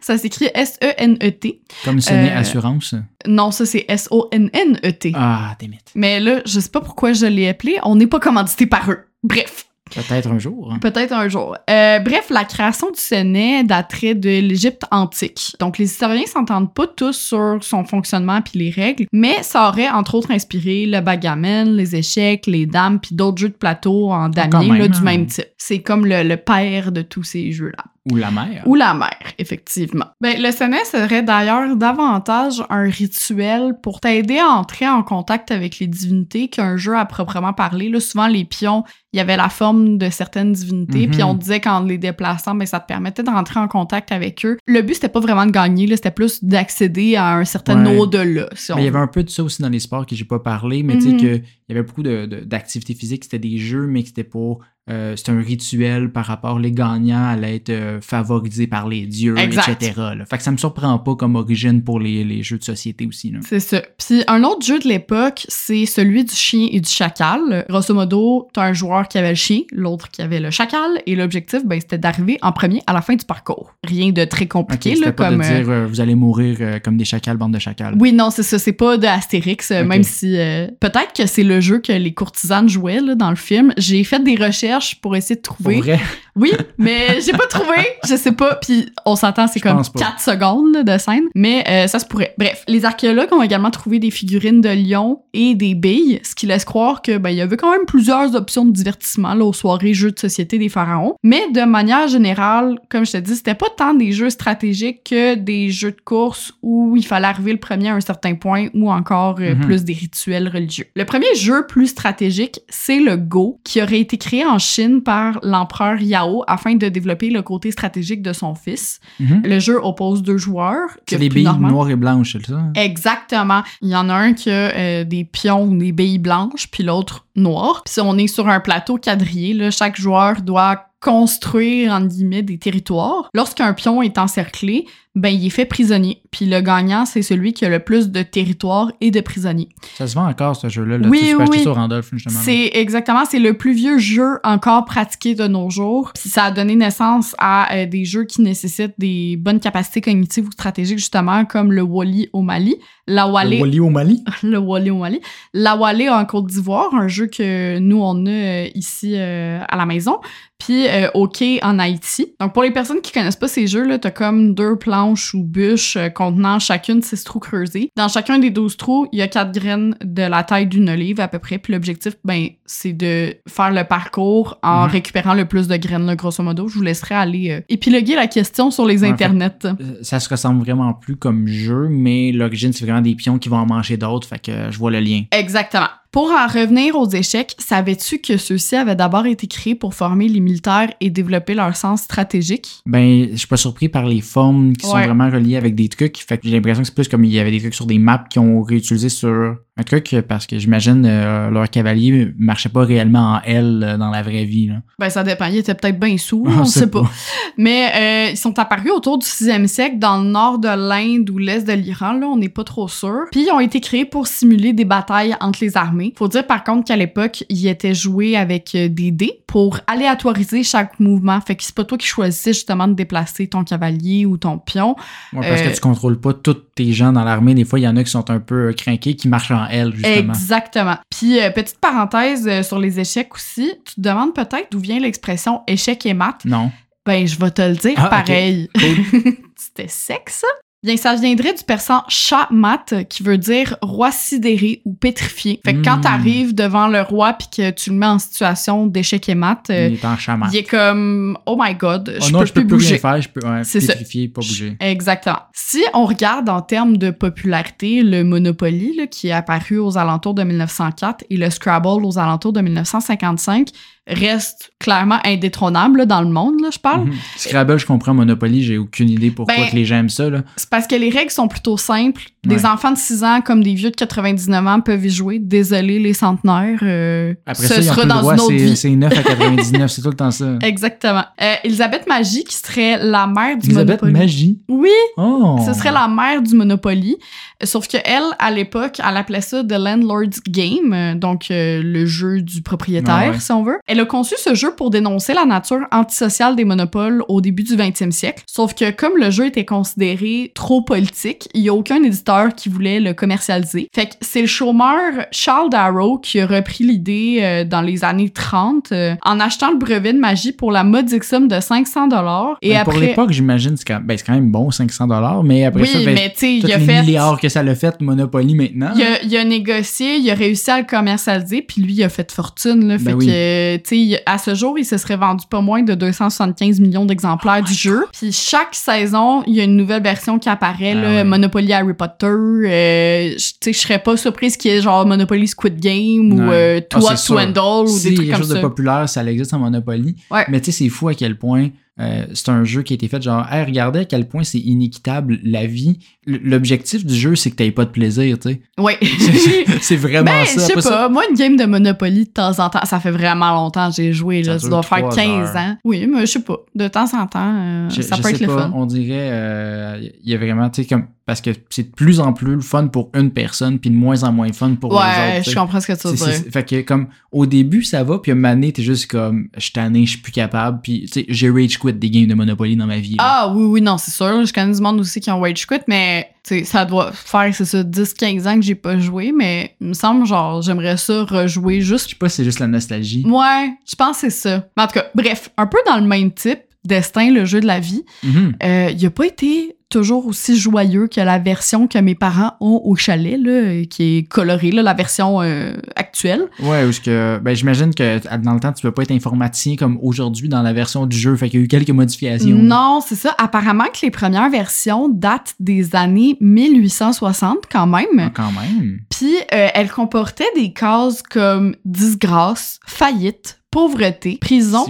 ça 0.02 0.18
s'écrit 0.18 0.50
S-E-N-E-T. 0.54 1.62
Comme 1.84 2.00
Sonnet 2.02 2.32
Euh, 2.32 2.40
Assurance? 2.40 2.94
Non, 3.28 3.50
ça 3.52 3.66
c'est 3.66 3.86
S-O-N-N-E-T. 3.88 5.12
Ah, 5.16 5.56
it. 5.74 5.92
Mais 5.96 6.20
là, 6.20 6.42
je 6.46 6.60
sais 6.60 6.70
pas 6.70 6.82
pourquoi 6.82 7.14
je 7.14 7.26
l'ai 7.26 7.48
appelé. 7.50 7.78
On 7.84 7.96
n'est 7.96 8.08
pas 8.08 8.20
commandité 8.20 8.66
par 8.68 8.90
eux. 8.92 9.00
Bref. 9.24 9.66
Peut-être 9.96 10.30
un 10.30 10.40
jour. 10.40 10.72
hein. 10.72 10.80
Peut-être 10.80 11.14
un 11.14 11.28
jour. 11.28 11.56
Euh, 11.70 12.00
bref, 12.00 12.30
la 12.30 12.44
création 12.44 12.92
du 12.92 13.00
sonnet 13.00 13.64
daterait 13.64 14.16
de 14.16 14.30
l'Égypte 14.30 14.84
antique. 14.92 15.56
Donc, 15.60 15.78
les 15.78 15.86
historiens 15.86 16.26
s'entendent 16.26 16.74
pas 16.74 16.88
tous 16.88 17.14
sur 17.14 17.60
son 17.62 17.84
fonctionnement 17.86 18.42
puis 18.42 18.60
les 18.60 18.70
règles, 18.70 19.06
mais 19.12 19.44
ça 19.44 19.68
aurait 19.70 19.90
entre 19.90 20.16
autres 20.16 20.32
inspiré 20.32 20.86
le 20.86 21.00
bagamelle, 21.02 21.76
les 21.76 21.96
échecs, 21.96 22.48
les 22.48 22.66
dames 22.66 23.00
puis 23.00 23.16
d'autres 23.16 23.38
jeux 23.38 23.50
de 23.50 23.54
plateau 23.54 24.12
en 24.12 24.30
damier 24.30 24.78
là, 24.78 24.88
du 24.88 24.98
hein. 24.98 25.02
même 25.02 25.26
type. 25.28 25.46
C'est 25.66 25.80
comme 25.82 26.06
le, 26.06 26.24
le 26.24 26.36
père 26.36 26.92
de 26.92 27.02
tous 27.02 27.24
ces 27.24 27.54
jeux-là. 27.54 27.86
Ou 28.12 28.18
la 28.18 28.32
mer. 28.32 28.64
Ou 28.66 28.76
la 28.76 28.94
mer, 28.94 29.18
effectivement. 29.40 30.08
Ben, 30.20 30.36
le 30.42 30.52
sonnet 30.52 30.84
serait 30.84 31.24
d'ailleurs 31.24 31.78
davantage 31.78 32.62
un 32.70 32.84
rituel 32.90 33.76
pour 33.82 34.02
t'aider 34.02 34.40
à 34.40 34.48
entrer 34.50 34.90
en 34.90 35.04
contact 35.04 35.52
avec 35.52 35.80
les 35.80 35.88
divinités 35.88 36.50
qu'un 36.50 36.76
jeu 36.76 36.98
à 36.98 37.06
proprement 37.06 37.54
parler. 37.54 37.88
Là, 37.88 38.02
souvent, 38.02 38.28
les 38.28 38.44
pions, 38.44 38.84
il 39.14 39.18
y 39.18 39.20
avait 39.22 39.38
la 39.38 39.48
forme 39.48 39.98
de 39.98 40.10
certaines 40.10 40.52
divinités, 40.52 41.08
Mhm. 41.08 41.12
puis 41.14 41.24
on 41.24 41.34
disait 41.34 41.62
qu'en 41.62 41.80
les 41.80 41.98
déplaçant, 41.98 42.56
ben, 42.56 42.66
ça 42.66 42.82
te 42.82 42.88
permettait 42.88 43.24
de 43.24 43.30
rentrer 43.30 43.62
en 43.62 43.70
contact 43.70 44.12
avec 44.12 44.46
eux. 44.46 44.58
Le 44.68 44.82
but, 44.82 44.96
c'était 44.96 45.08
pas 45.08 45.22
vraiment 45.22 45.46
de 45.46 45.52
gagner, 45.52 45.88
c'était 45.96 46.12
plus 46.12 46.44
d'accéder 46.44 47.16
à 47.16 47.36
un 47.38 47.46
certain 47.46 47.86
Ouais. 47.86 47.98
au-delà, 47.98 48.50
si 48.54 48.74
il 48.78 48.84
y 48.84 48.88
avait 48.88 49.00
un 49.00 49.08
peu 49.08 49.24
de 49.24 49.30
ça 49.30 49.42
aussi 49.44 49.62
dans 49.62 49.70
les 49.70 49.80
sports 49.80 50.06
que 50.06 50.14
j'ai 50.16 50.26
pas 50.26 50.40
parlé, 50.40 50.84
mais 50.84 50.96
tu 50.96 51.02
sais 51.04 51.10
Mhm. 51.14 51.22
que 51.22 51.42
il 51.74 51.76
y 51.76 51.80
avait 51.80 51.88
beaucoup 51.88 52.04
de- 52.04 52.26
de- 52.26 52.40
d'activités 52.42 52.94
physiques, 52.94 53.24
c'était 53.24 53.40
des 53.40 53.58
jeux, 53.58 53.88
mais 53.88 54.04
c'était 54.06 54.24
pas. 54.24 54.58
euh, 54.90 55.16
c'était 55.16 55.32
un 55.32 55.40
rituel 55.40 56.12
par 56.12 56.26
rapport 56.26 56.60
les 56.60 56.74
gagnants 56.74 57.26
allaient 57.30 57.56
être 57.56 57.70
euh, 57.70 58.02
favorisés 58.02 58.68
par 58.68 58.90
les 58.90 59.06
dieux, 59.06 59.38
Exact. 59.38 59.82
etc. 59.82 59.94
là. 60.18 60.26
Fait 60.30 60.36
que 60.36 60.44
ça 60.44 60.52
me 60.52 60.58
surprend 60.58 61.00
pas 61.00 61.16
comme 61.16 61.38
origine 61.38 61.82
pour 61.82 62.02
les, 62.02 62.26
les 62.26 62.44
jeux 62.44 62.58
de 62.58 62.66
société 62.66 63.06
aussi. 63.08 63.34
C'est 63.48 63.62
ça. 63.62 63.82
Puis 63.98 64.24
un 64.28 64.44
autre 64.44 64.66
jeu 64.66 64.80
de 64.80 64.88
l'époque, 64.90 65.46
c'est 65.48 65.86
celui 65.86 66.26
du 66.26 66.34
chien 66.36 66.68
et 66.70 66.82
du 66.82 66.90
chacal. 66.90 67.66
Grosso 67.70 67.94
modo, 67.94 68.50
t'as 68.54 68.64
un 68.66 68.74
joueur 68.74 69.08
qui 69.08 69.18
avait 69.18 69.30
le 69.30 69.36
chien, 69.36 69.62
l'autre 69.72 70.10
qui 70.12 70.22
avait 70.22 70.42
le 70.42 70.52
chacal, 70.52 70.90
et 71.06 71.16
l'objectif, 71.16 71.66
ben, 71.66 71.80
c'était 71.80 71.98
d'arriver 71.98 72.38
en 72.42 72.52
premier 72.52 72.82
à 72.86 72.92
la 72.92 73.02
fin 73.02 73.16
du 73.16 73.24
parcours. 73.24 73.74
Rien 73.88 74.12
de 74.12 74.26
très 74.26 74.48
compliqué, 74.48 74.96
là, 74.96 75.14
pas 75.14 75.30
comme... 75.30 75.40
de 75.40 75.46
euh, 75.46 75.60
dire 75.62 75.70
euh, 75.70 75.88
vous 75.88 76.02
allez 76.02 76.16
mourir 76.16 76.82
comme 76.84 76.98
des 76.98 77.06
chacals, 77.06 77.38
bande 77.38 77.54
de 77.54 77.60
chacals. 77.60 77.96
Oui, 77.98 78.12
non, 78.12 78.32
c'est 78.32 78.44
ça. 78.44 78.60
C'est 78.60 78.74
pas 78.74 78.98
de 78.98 79.08
Astérix, 79.08 79.72
euh, 79.72 79.84
Ok. 79.84 79.88
même 79.88 80.04
si 80.04 80.36
peut-être 80.82 81.14
que 81.16 81.26
c'est 81.26 81.44
le 81.44 81.62
jeu 81.64 81.80
que 81.80 81.92
les 81.92 82.14
courtisanes 82.14 82.70
jouaient 82.70 83.00
là, 83.00 83.16
dans 83.16 83.30
le 83.32 83.36
film. 83.36 83.74
J'ai 83.78 84.04
fait 84.04 84.20
des 84.20 84.36
recherches 84.36 84.96
pour 85.02 85.16
essayer 85.16 85.36
de 85.36 85.42
Pour 85.42 85.56
trouver. 85.56 85.82
vrai? 85.82 86.00
Oui, 86.36 86.52
mais 86.78 87.22
j'ai 87.22 87.32
pas 87.32 87.46
trouvé. 87.48 87.78
Je 88.10 88.16
sais 88.16 88.32
pas. 88.32 88.56
Puis 88.56 88.88
on 89.06 89.16
s'entend, 89.16 89.48
c'est 89.48 89.60
comme 89.60 89.78
pense 89.78 89.90
pas. 89.92 90.00
4 90.00 90.20
secondes 90.20 90.74
là, 90.74 90.84
de 90.84 90.98
scène. 90.98 91.24
Mais 91.36 91.64
euh, 91.70 91.88
ça 91.88 92.00
se 92.00 92.06
pourrait. 92.06 92.34
Bref, 92.38 92.64
les 92.68 92.86
archéologues 92.86 93.32
ont 93.34 93.42
également 93.44 93.70
trouvé 93.72 94.00
des 94.00 94.12
figurines 94.12 94.62
de 94.62 94.70
lions 94.70 95.22
et 95.34 95.54
des 95.56 95.76
billes, 95.76 96.20
ce 96.24 96.34
qui 96.36 96.46
laisse 96.48 96.66
croire 96.66 97.02
que 97.02 97.18
ben, 97.18 97.30
il 97.30 97.38
y 97.38 97.42
avait 97.42 97.58
quand 97.58 97.72
même 97.72 97.86
plusieurs 97.86 98.36
options 98.36 98.66
de 98.66 98.72
divertissement 98.72 99.34
là, 99.36 99.46
aux 99.46 99.54
soirées 99.54 99.94
jeux 99.94 100.12
de 100.12 100.20
société 100.20 100.58
des 100.58 100.70
pharaons. 100.70 101.16
Mais 101.24 101.42
de 101.52 101.62
manière 101.66 102.08
générale, 102.08 102.78
comme 102.90 103.06
je 103.06 103.12
te 103.14 103.18
dis, 103.18 103.36
c'était 103.36 103.54
pas 103.56 103.68
tant 103.78 103.94
des 103.94 104.12
jeux 104.12 104.30
stratégiques 104.30 105.04
que 105.10 105.36
des 105.36 105.70
jeux 105.70 105.92
de 105.92 106.02
course 106.04 106.54
où 106.64 106.96
il 106.98 107.06
fallait 107.06 107.28
arriver 107.28 107.52
le 107.52 107.60
premier 107.60 107.90
à 107.90 107.96
un 107.96 108.02
certain 108.02 108.36
point 108.36 108.68
ou 108.74 108.92
encore 108.92 109.38
euh, 109.40 109.54
Mhm. 109.54 109.62
plus 109.62 109.84
des 109.84 109.94
rituels 109.94 110.48
religieux. 110.48 110.86
Le 110.96 111.06
premier 111.06 111.34
jeu 111.36 111.66
plus 111.68 111.88
stratégique, 111.88 112.62
c'est 112.70 113.00
le 113.00 113.18
Go, 113.18 113.60
qui 113.64 113.82
aurait 113.84 114.00
été 114.00 114.18
créé 114.18 114.46
en 114.46 114.58
Chine 114.58 115.02
par 115.04 115.40
l'empereur 115.44 116.02
Yao 116.02 116.23
afin 116.48 116.76
de 116.76 116.90
développer 116.90 117.30
le 117.30 117.42
côté 117.42 117.72
stratégique 117.72 118.22
de 118.22 118.34
son 118.34 118.56
fils. 118.56 119.00
Mhm. 119.20 119.44
Le 119.46 119.60
jeu 119.60 119.80
oppose 119.84 120.24
deux 120.24 120.38
joueurs. 120.38 120.90
C'est 121.08 121.18
des 121.18 121.30
billes 121.30 121.44
normal. 121.44 121.72
noires 121.72 121.90
et 121.90 121.96
blanches, 121.96 122.34
c'est 122.34 122.46
ça? 122.46 122.64
Exactement. 122.76 123.64
Il 123.82 123.90
y 123.90 123.96
en 123.96 124.10
a 124.10 124.14
un 124.14 124.34
qui 124.34 124.50
a 124.50 124.76
euh, 124.76 125.04
des 125.04 125.24
pions 125.24 125.64
ou 125.64 125.78
des 125.78 125.92
billes 125.92 126.20
blanches, 126.20 126.68
puis 126.72 126.84
l'autre 126.84 127.26
noir. 127.36 127.84
Puis 127.86 127.96
si 127.96 128.02
on 128.02 128.18
est 128.18 128.28
sur 128.28 128.48
un 128.48 128.60
plateau 128.60 128.98
quadrillé, 128.98 129.54
là, 129.54 129.72
chaque 129.72 130.00
joueur 130.00 130.42
doit 130.42 130.88
construire, 131.04 131.92
entre 131.92 132.08
guillemets, 132.08 132.44
des 132.44 132.58
territoires. 132.58 133.30
Lorsqu'un 133.34 133.74
pion 133.74 134.02
est 134.02 134.18
encerclé, 134.18 134.86
ben, 135.16 135.30
il 135.30 135.46
est 135.46 135.52
fait 135.52 135.66
prisonnier. 135.66 136.22
Puis 136.32 136.46
le 136.48 136.60
gagnant, 136.62 137.06
c'est 137.06 137.22
celui 137.22 137.54
qui 137.54 137.66
a 137.66 137.70
le 137.70 137.80
plus 137.80 138.10
de 138.10 138.24
territoires 138.24 138.92
et 139.00 139.12
de 139.12 139.22
prisonniers. 139.22 139.70
Ça 139.96 140.08
se 140.08 140.16
vend 140.16 140.28
encore, 140.28 140.56
ce 140.56 140.70
jeu-là. 140.70 140.98
là. 140.98 141.08
Oui, 141.08 141.20
Tu 141.22 141.36
oui. 141.36 141.68
au 141.68 141.74
Randolph, 141.74 142.10
justement. 142.12 142.36
là. 142.36 142.42
C'est 142.44 142.72
exactement, 142.74 143.24
c'est 143.30 143.40
le 143.40 143.54
plus 143.56 143.74
vieux 143.74 144.00
jeu 144.00 144.40
encore 144.44 144.86
pratiqué 144.86 145.36
de 145.36 145.48
nos 145.48 145.70
jours. 145.70 146.12
Puis 146.16 146.30
ça 146.30 146.46
a 146.46 146.52
donné 146.52 146.76
naissance 146.76 147.36
à 147.38 147.74
euh, 147.76 147.86
des 147.86 148.06
jeux 148.06 148.24
qui 148.26 148.42
nécessitent 148.42 148.96
des 148.98 149.38
bonnes 149.38 149.60
capacités 149.60 150.02
cognitives 150.02 150.48
ou 150.48 150.52
stratégiques, 150.52 150.98
justement, 150.98 151.46
comme 151.46 151.72
le 151.72 151.84
Wally 151.84 152.30
au 152.34 152.42
Mali, 152.42 152.78
la 153.06 153.26
Le 153.28 153.32
Wally 153.34 153.60
Wally 153.62 153.80
au 153.82 153.90
Mali? 153.90 154.24
le 154.44 154.58
Wally 154.58 154.90
au 154.90 154.98
Mali. 154.98 155.22
La 155.54 155.76
Wally 155.76 156.10
en 156.10 156.26
Côte 156.26 156.48
d'Ivoire, 156.48 156.94
un 156.96 157.08
jeu 157.08 157.28
que 157.28 157.78
nous, 157.78 158.02
on 158.02 158.26
a 158.26 158.30
euh, 158.30 158.68
ici 158.74 159.14
euh, 159.16 159.60
à 159.68 159.76
la 159.78 159.86
maison. 159.86 160.20
Puis 160.58 160.88
euh, 160.88 161.10
OK 161.14 161.44
en 161.62 161.78
Haïti. 161.80 162.34
Donc, 162.40 162.54
pour 162.54 162.64
les 162.64 162.72
personnes 162.72 163.02
qui 163.02 163.12
connaissent 163.12 163.36
pas 163.36 163.50
ces 163.50 163.68
jeux-là, 163.68 164.00
t'as 164.00 164.12
comme 164.12 164.54
deux 164.56 164.78
planches 165.04 165.34
ou 165.34 165.44
bûches 165.44 165.98
euh, 165.98 166.10
contenant 166.10 166.60
chacune 166.60 167.02
six 167.02 167.24
trous 167.24 167.40
creusés. 167.40 167.90
Dans 167.96 168.08
chacun 168.08 168.40
des 168.40 168.50
12 168.52 168.78
trous, 168.78 169.08
il 169.12 169.20
y 169.20 169.22
a 169.22 169.28
quatre 169.28 169.52
graines 169.52 169.96
de 170.04 170.22
la 170.24 170.44
taille 170.44 170.68
d'une 170.68 170.90
olive 170.90 171.20
à 171.20 171.28
peu 171.28 171.40
près. 171.40 171.58
Puis 171.58 171.74
l'objectif, 171.74 172.14
ben, 172.24 172.48
c'est 172.66 172.94
de 172.94 173.36
faire 173.48 173.72
le 173.72 173.84
parcours 173.84 174.58
en 174.64 174.86
Mhm. 174.86 174.92
récupérant 174.92 175.34
le 175.34 175.46
plus 175.46 175.68
de 175.68 175.76
graines, 175.78 176.06
là, 176.06 176.16
grosso 176.16 176.42
modo. 176.44 176.68
Je 176.68 176.76
vous 176.76 176.82
laisserai 176.84 177.16
aller 177.16 177.52
euh, 177.52 177.62
épiloguer 177.70 178.16
la 178.16 178.28
question 178.28 178.72
sur 178.72 178.86
les 178.86 179.04
internets. 179.04 179.66
Euh, 179.66 179.74
Ça 180.02 180.20
se 180.20 180.30
ressemble 180.30 180.62
vraiment 180.64 180.94
plus 180.94 181.16
comme 181.18 181.48
jeu, 181.48 181.88
mais 181.90 182.32
l'origine, 182.32 182.72
c'est 182.74 182.86
vraiment 182.86 183.02
des 183.02 183.16
pions 183.16 183.38
qui 183.40 183.50
vont 183.50 183.58
en 183.58 183.66
manger 183.66 183.98
d'autres. 183.98 184.28
Fait 184.28 184.40
que 184.40 184.72
je 184.72 184.78
vois 184.78 184.92
le 184.92 185.00
lien. 185.00 185.24
Exactement. 185.32 185.88
Pour 186.14 186.30
en 186.30 186.46
revenir 186.46 186.96
aux 186.96 187.10
échecs, 187.10 187.56
savais-tu 187.58 188.20
que 188.20 188.38
ceux-ci 188.38 188.76
avaient 188.76 188.96
d'abord 188.96 189.26
été 189.26 189.48
créés 189.48 189.74
pour 189.74 189.96
former 189.96 190.28
les 190.28 190.42
militaires 190.42 190.94
et 191.02 191.10
développer 191.10 191.56
leur 191.56 191.76
sens 191.76 192.04
stratégique? 192.04 192.84
Ben, 192.86 193.30
je 193.32 193.36
suis 193.36 193.48
pas 193.48 193.58
surpris 193.58 193.90
par 193.90 194.06
les 194.06 194.22
formes 194.22 194.74
qui 194.74 194.86
sont 194.86 194.92
vraiment 194.92 195.32
reliées 195.32 195.58
avec 195.58 195.74
des 195.74 195.90
trucs. 195.90 196.20
Fait 196.20 196.38
que 196.38 196.48
j'ai 196.48 196.54
l'impression 196.54 196.84
que 196.84 196.88
c'est 196.88 196.94
plus 196.94 197.08
comme 197.08 197.26
il 197.26 197.32
y 197.32 197.40
avait 197.40 197.50
des 197.50 197.62
trucs 197.62 197.74
sur 197.74 197.88
des 197.88 197.98
maps 197.98 198.26
qui 198.30 198.38
ont 198.38 198.62
réutilisé 198.62 199.10
sur 199.10 199.56
un 199.76 199.84
truc 199.84 200.16
parce 200.28 200.46
que 200.46 200.60
j'imagine 200.60 201.04
euh, 201.04 201.50
leur 201.50 201.68
cavalier 201.68 202.32
marchait 202.38 202.70
pas 202.70 202.84
réellement 202.84 203.38
en 203.38 203.42
L 203.44 203.82
euh, 203.84 203.98
dans 203.98 204.12
la 204.12 204.22
vraie 204.22 204.44
vie. 204.44 204.68
Là. 204.68 204.76
Ben, 205.00 205.10
ça 205.10 205.24
dépend. 205.24 205.46
Ils 205.46 205.58
étaient 205.58 205.74
peut-être 205.74 206.00
bien 206.00 206.18
sous, 206.20 206.44
On 206.48 206.60
on 206.60 206.66
sait 206.66 206.82
sait 206.82 206.88
pas. 206.92 207.10
Mais 207.58 207.92
euh, 207.96 208.32
ils 208.32 208.38
sont 208.38 208.58
apparus 208.60 208.92
autour 208.92 209.18
du 209.18 209.26
6e 209.26 209.66
siècle 209.66 209.98
dans 209.98 210.22
le 210.22 210.30
nord 210.30 210.60
de 210.60 210.68
l'Inde 210.68 211.28
ou 211.32 211.40
l'est 211.40 211.68
de 211.68 211.74
l'Iran, 211.74 212.14
là, 212.14 212.28
on 212.28 212.38
n'est 212.38 212.50
pas 212.50 212.64
trop 212.64 212.88
sûr. 212.88 213.26
Puis 213.32 213.46
ils 213.48 213.52
ont 213.52 213.60
été 213.60 213.80
créés 213.80 214.06
pour 214.06 214.28
simuler 214.28 214.74
des 214.74 214.86
batailles 214.86 215.36
entre 215.42 215.60
les 215.62 215.76
armées. 215.76 216.03
Faut 216.18 216.28
dire 216.28 216.46
par 216.46 216.64
contre 216.64 216.86
qu'à 216.86 216.96
l'époque, 216.96 217.44
ils 217.50 217.68
étaient 217.68 217.94
joués 217.94 218.36
avec 218.36 218.74
euh, 218.76 218.90
des 218.90 219.12
dés 219.12 219.40
pour 219.48 219.80
aléatoriser 219.88 220.64
chaque 220.64 221.00
mouvement. 221.00 221.40
Fait 221.42 221.56
que 221.56 221.64
c'est 221.64 221.76
pas 221.76 221.84
toi 221.84 221.98
qui 221.98 222.08
choisissais 222.08 222.54
justement 222.54 222.88
de 222.88 222.94
déplacer 222.94 223.48
ton 223.48 223.64
cavalier 223.64 224.26
ou 224.26 224.38
ton 224.38 224.58
pion. 224.58 224.96
Ouais, 225.34 225.48
parce 225.48 225.62
Euh, 225.62 225.70
que 225.70 225.76
tu 225.76 225.80
contrôles 225.82 226.20
pas 226.20 226.34
tous 226.34 226.54
tes 226.76 226.92
gens 226.94 227.12
dans 227.14 227.24
l'armée. 227.24 227.54
Des 227.54 227.66
fois, 227.66 227.80
il 227.80 227.84
y 227.84 227.88
en 227.88 227.96
a 227.96 228.04
qui 228.04 228.12
sont 228.12 228.30
un 228.32 228.40
peu 228.40 228.70
euh, 228.70 228.74
craqués, 228.74 229.16
qui 229.16 229.28
marchent 229.28 229.52
en 229.52 229.68
L, 229.68 229.94
justement. 229.96 230.34
Exactement. 230.34 230.98
Puis, 231.10 231.40
euh, 231.40 231.50
petite 231.52 231.80
parenthèse 231.80 232.48
euh, 232.48 232.64
sur 232.64 232.80
les 232.80 233.00
échecs 233.00 233.34
aussi, 233.36 233.72
tu 233.86 233.96
te 233.96 234.02
demandes 234.02 234.34
peut-être 234.34 234.68
d'où 234.72 234.80
vient 234.80 235.00
l'expression 235.00 235.62
échec 235.68 236.06
et 236.06 236.14
mat? 236.14 236.38
Non. 236.46 236.72
Ben, 237.06 237.28
je 237.28 237.38
vais 237.38 237.52
te 237.52 237.62
le 237.62 237.76
dire 237.76 237.94
Ah, 237.98 238.08
pareil. 238.08 238.70
Cool. 238.74 239.34
C'était 239.58 239.88
sec, 239.90 240.30
ça? 240.30 240.48
Bien, 240.84 240.98
ça 240.98 241.16
viendrait 241.16 241.54
du 241.54 241.64
persan 241.64 242.04
Shamat, 242.10 243.06
qui 243.10 243.24
veut 243.24 243.38
dire 243.38 243.78
roi 243.82 244.12
sidéré 244.12 244.82
ou 244.86 244.94
pétrifié. 244.94 245.62
Fait 245.66 245.74
que 245.76 245.82
quand 245.84 245.98
Mm. 245.98 246.02
t'arrives 246.02 246.54
devant 246.56 246.88
le 246.88 247.02
roi 247.02 247.34
puis 247.34 247.48
que 247.56 247.70
tu 247.72 247.90
le 247.92 247.96
mets 247.96 248.06
en 248.06 248.20
situation 248.20 248.86
d'échec 248.88 249.30
et 249.30 249.36
mat, 249.36 249.62
euh, 249.70 249.88
Il 249.90 249.94
est 249.96 250.06
en 250.06 250.18
chaman. 250.18 250.50
il 250.52 250.58
est 250.58 250.64
comme 250.64 251.38
oh 251.46 251.58
my 251.60 251.74
god, 251.76 252.18
Oh 252.20 252.26
je 252.28 252.32
non, 252.34 252.40
peux 252.40 252.46
je 252.48 252.54
peux 252.54 252.62
plus 252.62 252.68
plus 252.68 252.76
bouger. 252.78 252.90
rien 252.90 252.98
faire, 252.98 253.22
je 253.22 253.30
peux 253.30 253.48
ouais, 253.48 253.64
ça. 253.64 253.94
pas 253.94 254.42
bouger. 254.42 254.76
Exactement. 254.82 255.40
Si 255.54 255.82
on 255.94 256.06
regarde 256.06 256.50
en 256.50 256.62
termes 256.62 256.98
de 256.98 257.12
popularité, 257.12 258.04
le 258.04 258.24
Monopoly, 258.24 258.96
là, 258.98 259.08
qui 259.08 259.30
est 259.30 259.32
apparu 259.32 259.78
aux 259.80 259.98
alentours 259.98 260.34
de 260.34 260.44
1904, 260.44 261.24
et 261.30 261.38
le 261.38 261.50
Scrabble 261.50 262.06
aux 262.06 262.20
alentours 262.20 262.52
de 262.54 262.60
1955, 262.62 263.70
reste 264.08 264.72
clairement 264.80 265.20
indétrônable 265.26 266.00
là, 266.00 266.06
dans 266.06 266.22
le 266.22 266.30
monde, 266.30 266.60
là, 266.62 266.70
je 266.74 266.80
parle. 266.80 267.06
Mhm. 267.06 267.14
Scrabble, 267.38 267.80
je 267.80 267.86
comprends. 267.86 268.14
Monopoly, 268.14 268.64
j'ai 268.64 268.78
aucune 268.78 269.10
idée 269.10 269.32
pourquoi 269.32 269.56
Ben, 269.56 269.70
que 269.70 269.76
les 269.76 269.86
gens 269.86 269.98
aiment 269.98 270.10
ça. 270.10 270.30
Là. 270.30 270.42
C'est 270.58 270.70
parce 270.70 270.88
que 270.88 270.96
les 270.96 271.10
règles 271.10 271.32
sont 271.32 271.48
plutôt 271.48 271.78
simples. 271.78 272.24
Des 272.46 272.56
Ouais. 272.56 272.66
enfants 272.66 272.92
de 272.92 272.98
6 272.98 273.24
ans 273.24 273.40
comme 273.40 273.64
des 273.64 273.74
vieux 273.74 273.90
de 273.92 273.96
99 273.96 274.68
ans 274.68 274.82
peuvent 274.82 275.06
y 275.06 275.10
jouer. 275.10 275.40
Désolé 275.40 276.00
les 276.00 276.14
centenaires. 276.14 276.80
euh, 276.84 277.34
Après 277.46 277.64
ce 277.68 277.74
ça, 277.76 277.80
ils 277.80 277.84
sera 277.86 277.96
plus 277.96 278.04
le 278.04 278.10
dans 278.10 278.20
droit, 278.20 278.34
une 278.34 278.40
c'est- 278.40 278.54
vie. 278.66 278.76
c'est 278.76 278.90
9 278.90 279.18
à 279.18 279.24
99, 279.24 279.90
c'est 279.92 280.02
tout 280.02 280.10
le 280.10 280.16
temps 280.16 280.32
ça. 280.32 280.58
Exactement. 280.62 281.24
Euh, 281.42 281.54
Elisabeth 281.64 282.06
Magie, 282.08 282.44
qui 282.44 282.56
serait 282.58 282.98
la 283.02 283.26
mère 283.28 283.58
du 283.58 283.68
Elisabeth 283.68 284.02
Monopoly. 284.02 284.12
Magie. 284.12 284.60
Oui, 284.68 284.90
Oh! 285.16 285.58
ce 285.66 285.74
serait 285.74 285.94
la 285.94 286.10
mère 286.10 286.42
du 286.42 286.54
Monopoly. 286.56 287.16
Euh, 287.62 287.66
Sauf 287.66 287.88
que 287.88 287.98
elle, 288.04 288.24
à 288.40 288.52
l'époque, 288.52 289.00
elle 289.00 289.16
appelait 289.16 289.40
ça 289.40 289.64
The 289.64 289.72
Landlord's 289.80 290.42
Game, 290.46 290.92
euh, 290.94 291.16
donc 291.16 291.50
euh, 291.50 291.82
le 291.82 292.06
jeu 292.06 292.42
du 292.42 292.62
propriétaire, 292.62 293.16
Ah 293.28 293.30
ouais. 293.30 293.40
si 293.40 293.52
on 293.54 293.64
veut. 293.64 293.78
Elle 293.94 294.00
a 294.00 294.06
conçu 294.06 294.34
ce 294.40 294.56
jeu 294.56 294.74
pour 294.76 294.90
dénoncer 294.90 295.36
la 295.36 295.46
nature 295.46 295.82
antisociale 295.92 296.56
des 296.56 296.66
monopoles 296.66 297.24
au 297.28 297.42
début 297.42 297.62
du 297.62 297.76
20e 297.76 298.10
siècle. 298.10 298.42
Sauf 298.48 298.74
que 298.74 298.90
comme 298.90 299.18
le 299.20 299.30
jeu 299.30 299.46
était 299.46 299.66
considéré 299.66 300.52
trop 300.56 300.82
politique, 300.82 301.48
il 301.54 301.62
y 301.62 301.70
a 301.70 301.76
aucun 301.76 302.02
éditeur 302.02 302.56
qui 302.56 302.70
voulait 302.70 303.00
le 303.00 303.14
commercialiser. 303.14 303.90
Fait 303.94 304.08
que 304.08 304.14
c'est 304.22 304.42
le 304.42 304.48
chômeur 304.48 305.28
Charles 305.30 305.70
Darrow 305.70 306.18
qui 306.18 306.40
a 306.40 306.48
repris 306.48 306.86
l'idée 306.86 307.38
euh, 307.44 307.66
dans 307.66 307.82
les 307.82 308.04
années 308.04 308.32
30 308.32 308.92
euh, 308.92 309.14
en 309.24 309.40
achetant 309.40 309.70
le 309.70 309.78
brevet 309.78 310.14
de 310.14 310.18
magie 310.18 310.54
pour 310.54 310.72
la 310.72 310.84
modique 310.84 311.24
somme 311.24 311.48
de 311.48 311.60
500 311.60 312.08
dollars. 312.08 312.58
Et 312.64 312.70
Ben, 312.70 312.78
après, 312.78 312.92
Pour 312.94 313.00
l'époque, 313.00 313.32
j'imagine, 313.32 313.78
c'est 313.78 313.86
quand, 313.86 314.02
ben, 314.04 314.18
quand 314.26 314.34
même 314.34 314.50
bon, 314.50 314.72
500 314.72 315.08
mais 315.44 315.66
après 315.66 315.84
oui, 315.84 315.88
ça, 315.88 316.00
ben, 316.00 316.16
mais 316.16 316.34
il 316.42 316.72
a 316.72 316.80
les 316.80 316.86
fait 316.86 317.02
milliards 317.02 317.40
que 317.40 317.48
ça 317.48 317.62
l'a 317.62 317.76
fait, 317.76 318.02
Monopoly 318.02 318.56
maintenant. 318.56 318.94
il 318.96 319.04
a, 319.04 319.22
il 319.22 319.38
a 319.38 319.44
négocié, 319.44 320.16
il 320.16 320.32
a 320.32 320.34
réussi 320.34 320.72
à 320.72 320.80
le 320.80 320.88
commercialiser, 320.88 321.62
puis 321.62 321.84
lui, 321.84 321.94
il 321.94 322.04
a 322.04 322.10
fait 322.10 322.32
fortune. 322.32 322.88
Là, 322.88 322.98
fait 322.98 323.06
Ben 323.06 323.16
oui. 323.16 323.28
que, 323.28 323.78
tu 323.84 323.90
sais, 323.90 323.98
il- 323.98 324.20
à 324.26 324.38
ce 324.38 324.56
jour, 324.56 324.78
il 324.80 324.86
se 324.86 324.98
serait 324.98 325.18
vendu 325.18 325.46
pas 325.50 325.62
moins 325.62 325.84
de 325.84 325.94
275 325.94 326.80
millions 326.80 327.06
d'exemplaires 327.06 327.62
Oh 327.62 327.68
du 327.68 327.74
jeu. 327.74 328.06
Puis 328.18 328.32
chaque 328.32 328.74
saison, 328.74 329.44
il 329.46 329.54
y 329.56 329.62
a 329.62 329.64
une 329.66 329.76
nouvelle 329.76 330.02
version 330.04 330.40
qui 330.40 330.50
apparaît, 330.50 330.94
Ah 330.98 331.02
là, 331.02 331.08
ouais. 331.10 331.24
Monopoly 331.24 331.74
Harry 331.74 331.94
Potter. 331.94 332.26
euh, 332.28 333.32
je- 333.32 333.36
tu 333.36 333.54
sais, 333.62 333.74
je 333.74 333.80
serais 333.80 334.00
pas 334.00 334.16
surprise 334.18 334.58
qu'il 334.58 334.72
y 334.72 334.76
ait 334.76 334.82
genre 334.82 335.06
Monopoly 335.06 335.48
Squid 335.48 335.80
Game 335.80 336.32
ou 336.34 336.52
euh, 336.52 336.80
Ah, 336.80 336.82
Too 336.82 336.98
Hot 337.00 337.02
c'est 337.02 337.16
to 337.16 337.18
sûr. 337.18 337.38
Handle 337.40 337.84
ou 337.86 337.88
si 337.88 338.10
des 338.10 338.16
trucs 338.16 338.28
quelque 338.28 338.32
comme 338.38 338.42
chose 338.44 338.50
de 338.50 338.56
ça. 338.56 338.62
populaire, 338.62 339.10
ça 339.10 339.24
existe 339.24 339.54
en 339.54 339.60
Monopoly. 339.60 340.16
Ouais. 340.32 340.46
Mais 340.50 340.60
tu 340.62 340.72
sais, 340.72 340.84
c'est 340.84 340.90
fou 340.90 341.08
à 341.10 341.14
quel 341.14 341.38
point 341.38 341.70
euh, 342.00 342.26
c'est 342.34 342.50
un 342.50 342.64
jeu 342.64 342.82
qui 342.82 342.94
a 342.94 342.96
été 342.96 343.08
fait 343.08 343.22
genre, 343.22 343.46
hey, 343.52 343.64
regardez 343.66 344.00
à 344.00 344.06
quel 344.06 344.28
point 344.28 344.44
c'est 344.44 344.58
inéquitable 344.60 345.40
la 345.44 345.66
vie. 345.68 346.00
L'objectif 346.26 347.06
du 347.06 347.14
jeu, 347.14 347.36
c'est 347.36 347.52
que 347.52 347.56
t'aies 347.58 347.72
pas 347.72 347.86
de 347.86 347.92
plaisir, 347.92 348.40
tu 348.40 348.50
sais. 348.50 348.62
Ouais. 348.80 348.98
c'est 349.82 349.96
vraiment 349.96 350.24
Ben, 350.32 350.46
ça. 350.46 350.62
je 350.68 350.74
sais 350.74 350.82
ça- 350.82 350.90
pas. 350.90 351.10
Moi, 351.10 351.24
une 351.30 351.36
game 351.36 351.56
de 351.56 351.66
Monopoly, 351.66 352.26
de 352.26 352.30
temps 352.30 352.58
en 352.60 352.70
temps, 352.70 352.84
ça 352.86 353.00
fait 353.00 353.12
vraiment 353.12 353.54
longtemps 353.54 353.90
que 353.90 353.96
j'ai 353.96 354.12
joué. 354.14 354.42
Là. 354.42 354.58
Ça 354.58 354.70
doit 354.70 354.82
faire 354.84 355.00
trois 355.00 355.16
15 355.16 355.50
heures. 355.50 355.56
ans. 355.62 355.78
Oui, 355.84 356.08
mais 356.08 356.22
je 356.22 356.32
sais 356.32 356.42
pas. 356.44 356.58
De 356.74 356.88
temps 356.88 357.06
en 357.14 357.28
temps, 357.28 357.54
euh, 357.56 357.90
Je, 357.90 358.02
ça 358.02 358.16
je 358.16 358.22
peut 358.22 358.30
sais 358.30 358.36
être 358.36 358.42
le 358.42 358.48
pas, 358.48 358.58
fun. 358.64 358.72
on 358.74 358.86
dirait, 358.86 359.30
euh, 359.32 360.00
il 360.24 360.32
y 360.32 360.34
a 360.34 360.38
vraiment, 360.38 360.70
tu 360.70 360.82
sais, 360.84 360.88
comme, 360.88 361.06
parce 361.26 361.40
que 361.42 361.52
c'est 361.70 361.84
de 361.90 361.96
plus 361.96 362.20
en 362.20 362.34
plus 362.34 362.56
le 362.56 362.62
fun 362.62 362.88
pour 362.88 363.10
une 363.16 363.32
personne, 363.32 363.80
puis 363.80 363.90
de 363.90 363.96
moins 363.96 364.24
en 364.24 364.32
moins 364.34 364.52
fun 364.52 364.76
pour 364.76 364.92
les 364.92 364.98
autres. 364.98 365.08
Ouais, 365.08 365.42
je 365.46 365.56
comprends 365.56 365.80
ce 365.80 365.88
que 365.88 365.94
tu 365.94 366.08
veux 366.10 366.16
dire. 366.16 366.52
Fait 366.52 366.64
que 366.68 366.82
comme 366.82 367.08
au 367.32 367.46
début 367.46 367.84
ça 367.84 368.04
va 368.04 368.20
puis 368.20 368.32
à 368.32 368.36
un 368.36 368.38
moment 368.38 368.54
donné 368.54 368.72
t'es 368.74 368.84
juste 368.84 369.08
comme 369.08 369.48
je 369.56 369.62
suis 369.62 369.72
tanné, 369.72 370.06
je 370.06 370.12
suis 370.12 370.20
plus 370.20 370.32
capable 370.34 370.82
puis 370.82 371.02
tu 371.06 371.22
sais 371.22 371.26
j'ai 371.30 371.50
rage 371.50 371.78
quit 371.78 371.94
des 371.94 372.10
games 372.10 372.28
de 372.28 372.34
Monopoly 372.34 372.76
dans 372.76 372.86
ma 372.88 372.98
vie. 373.00 373.16
là. 373.16 373.24
Ah 373.26 373.54
oui, 373.56 373.64
oui, 373.66 373.82
non, 373.82 373.98
c'est 373.98 374.12
sûr. 374.12 374.46
Je 374.46 374.52
connais 374.54 374.74
du 374.74 374.82
monde 374.82 375.00
aussi 375.00 375.20
qui 375.22 375.32
ont 375.32 375.40
wage 375.40 375.66
quit, 375.66 375.80
mais 375.88 376.30
tu 376.44 376.60
sais, 376.60 376.64
ça 376.66 376.84
doit 376.84 377.12
faire, 377.14 377.54
c'est 377.56 377.64
ça, 377.66 377.84
10-15 377.84 378.48
ans 378.48 378.56
que 378.56 378.62
j'ai 378.66 378.76
pas 378.76 379.00
joué, 379.00 379.32
mais 379.32 379.76
il 379.80 379.88
me 379.88 379.94
semble, 379.94 380.26
genre, 380.26 380.62
j'aimerais 380.62 380.98
ça 380.98 381.24
rejouer 381.24 381.80
Je 381.80 381.94
juste. 381.94 382.10
sais 382.10 382.16
pas 382.18 382.28
si 382.28 382.38
c'est 382.38 382.44
juste 382.44 382.60
la 382.60 382.68
nostalgie. 382.68 383.24
Ouais, 383.26 383.74
je 383.90 383.96
pense 383.96 384.18
que 384.22 384.30
c'est 384.30 384.50
ça. 384.50 384.68
Mais 384.76 384.84
en 384.84 384.88
tout 384.88 384.94
cas, 384.96 385.06
bref, 385.16 385.50
un 385.58 385.68
peu 385.68 385.78
dans 385.88 385.98
le 385.98 386.06
même 386.06 386.32
type, 386.34 386.60
Destin, 386.84 387.32
le 387.32 387.46
jeu 387.46 387.62
de 387.62 387.66
la 387.66 387.80
vie, 387.80 388.04
Mhm. 388.24 388.56
euh, 388.62 388.90
il 388.94 389.06
a 389.06 389.10
pas 389.10 389.26
été 389.26 389.78
toujours 389.94 390.26
aussi 390.26 390.58
joyeux 390.58 391.08
que 391.08 391.22
la 391.22 391.38
version 391.38 391.88
que 391.88 392.00
mes 392.00 392.16
parents 392.16 392.54
ont 392.60 392.82
au 392.84 392.96
chalet, 392.96 393.38
là, 393.40 393.86
qui 393.86 394.18
est 394.18 394.24
colorée, 394.28 394.72
là, 394.72 394.82
la 394.82 394.96
version 394.96 395.42
euh, 395.42 395.74
actuelle. 395.96 396.48
Ouais, 396.60 396.84
parce 396.84 397.00
que 397.00 397.40
ben 397.42 397.56
j'imagine 397.56 397.94
que 397.94 398.20
dans 398.38 398.56
le 398.56 398.60
temps 398.60 398.74
tu 398.74 398.82
peux 398.82 398.92
pas 398.92 399.04
être 399.04 399.12
informaticien 399.12 399.76
comme 399.76 400.00
aujourd'hui 400.02 400.50
dans 400.50 400.64
la 400.64 400.74
version 400.74 401.06
du 401.06 401.16
jeu, 401.16 401.36
fait 401.36 401.50
qu'il 401.50 401.60
y 401.60 401.64
a 401.64 401.66
eu 401.66 401.68
quelques 401.68 401.92
modifications. 401.92 402.58
Non, 402.58 403.02
c'est 403.06 403.16
ça. 403.16 403.36
Apparemment 403.38 403.86
que 403.86 404.00
les 404.04 404.12
premières 404.12 404.50
versions 404.50 405.10
datent 405.10 405.54
des 405.60 405.96
années 405.96 406.38
1860 406.42 407.66
quand 407.72 407.88
même. 407.88 408.06
Ah, 408.20 408.32
quand 408.34 408.52
même. 408.52 409.00
Puis 409.10 409.36
euh, 409.54 409.68
elles 409.76 409.92
comportaient 409.92 410.52
des 410.56 410.74
cases 410.74 411.22
comme 411.22 411.76
disgrâce, 411.86 412.80
faillite, 412.88 413.60
pauvreté, 413.74 414.38
prison 414.40 414.86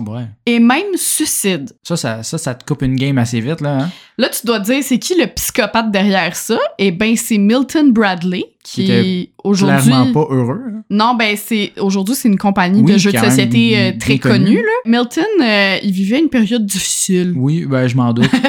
et 0.45 0.59
même 0.59 0.95
suicide. 0.95 1.71
Ça, 1.83 1.95
ça, 1.95 2.21
ça, 2.21 2.37
ça 2.37 2.53
te 2.53 2.65
coupe 2.65 2.81
une 2.81 2.95
game 2.95 3.17
assez 3.17 3.39
vite, 3.39 3.61
là. 3.61 3.83
Hein? 3.83 3.89
Là, 4.17 4.27
tu 4.29 4.45
dois 4.45 4.59
te 4.59 4.65
dire, 4.65 4.83
c'est 4.83 4.99
qui 4.99 5.15
le 5.17 5.25
psychopathe 5.27 5.89
derrière 5.89 6.35
ça? 6.35 6.59
Eh 6.77 6.91
ben, 6.91 7.15
c'est 7.15 7.37
Milton 7.37 7.91
Bradley, 7.93 8.43
qui 8.63 9.31
aujourd'hui... 9.43 9.87
Clairement 9.89 10.11
pas 10.11 10.27
heureux. 10.33 10.61
hein? 10.67 10.81
Non, 10.89 11.15
ben 11.15 11.35
c'est 11.37 11.71
aujourd'hui 11.79 12.13
c'est 12.13 12.27
une 12.27 12.37
compagnie 12.37 12.81
Oui, 12.81 12.91
de 12.93 12.97
jeux 12.97 13.11
de 13.11 13.17
société 13.17 13.77
euh, 13.77 13.89
bien 13.91 13.97
très 13.99 14.17
connue. 14.19 14.45
connue. 14.45 14.57
Là. 14.57 14.71
Milton, 14.85 15.23
euh, 15.41 15.77
il 15.81 15.91
vivait 15.91 16.19
une 16.19 16.29
période 16.29 16.65
difficile. 16.65 17.33
Oui, 17.35 17.65
ben 17.65 17.87
je 17.87 17.95
m'en 17.95 18.11
doute. 18.13 18.29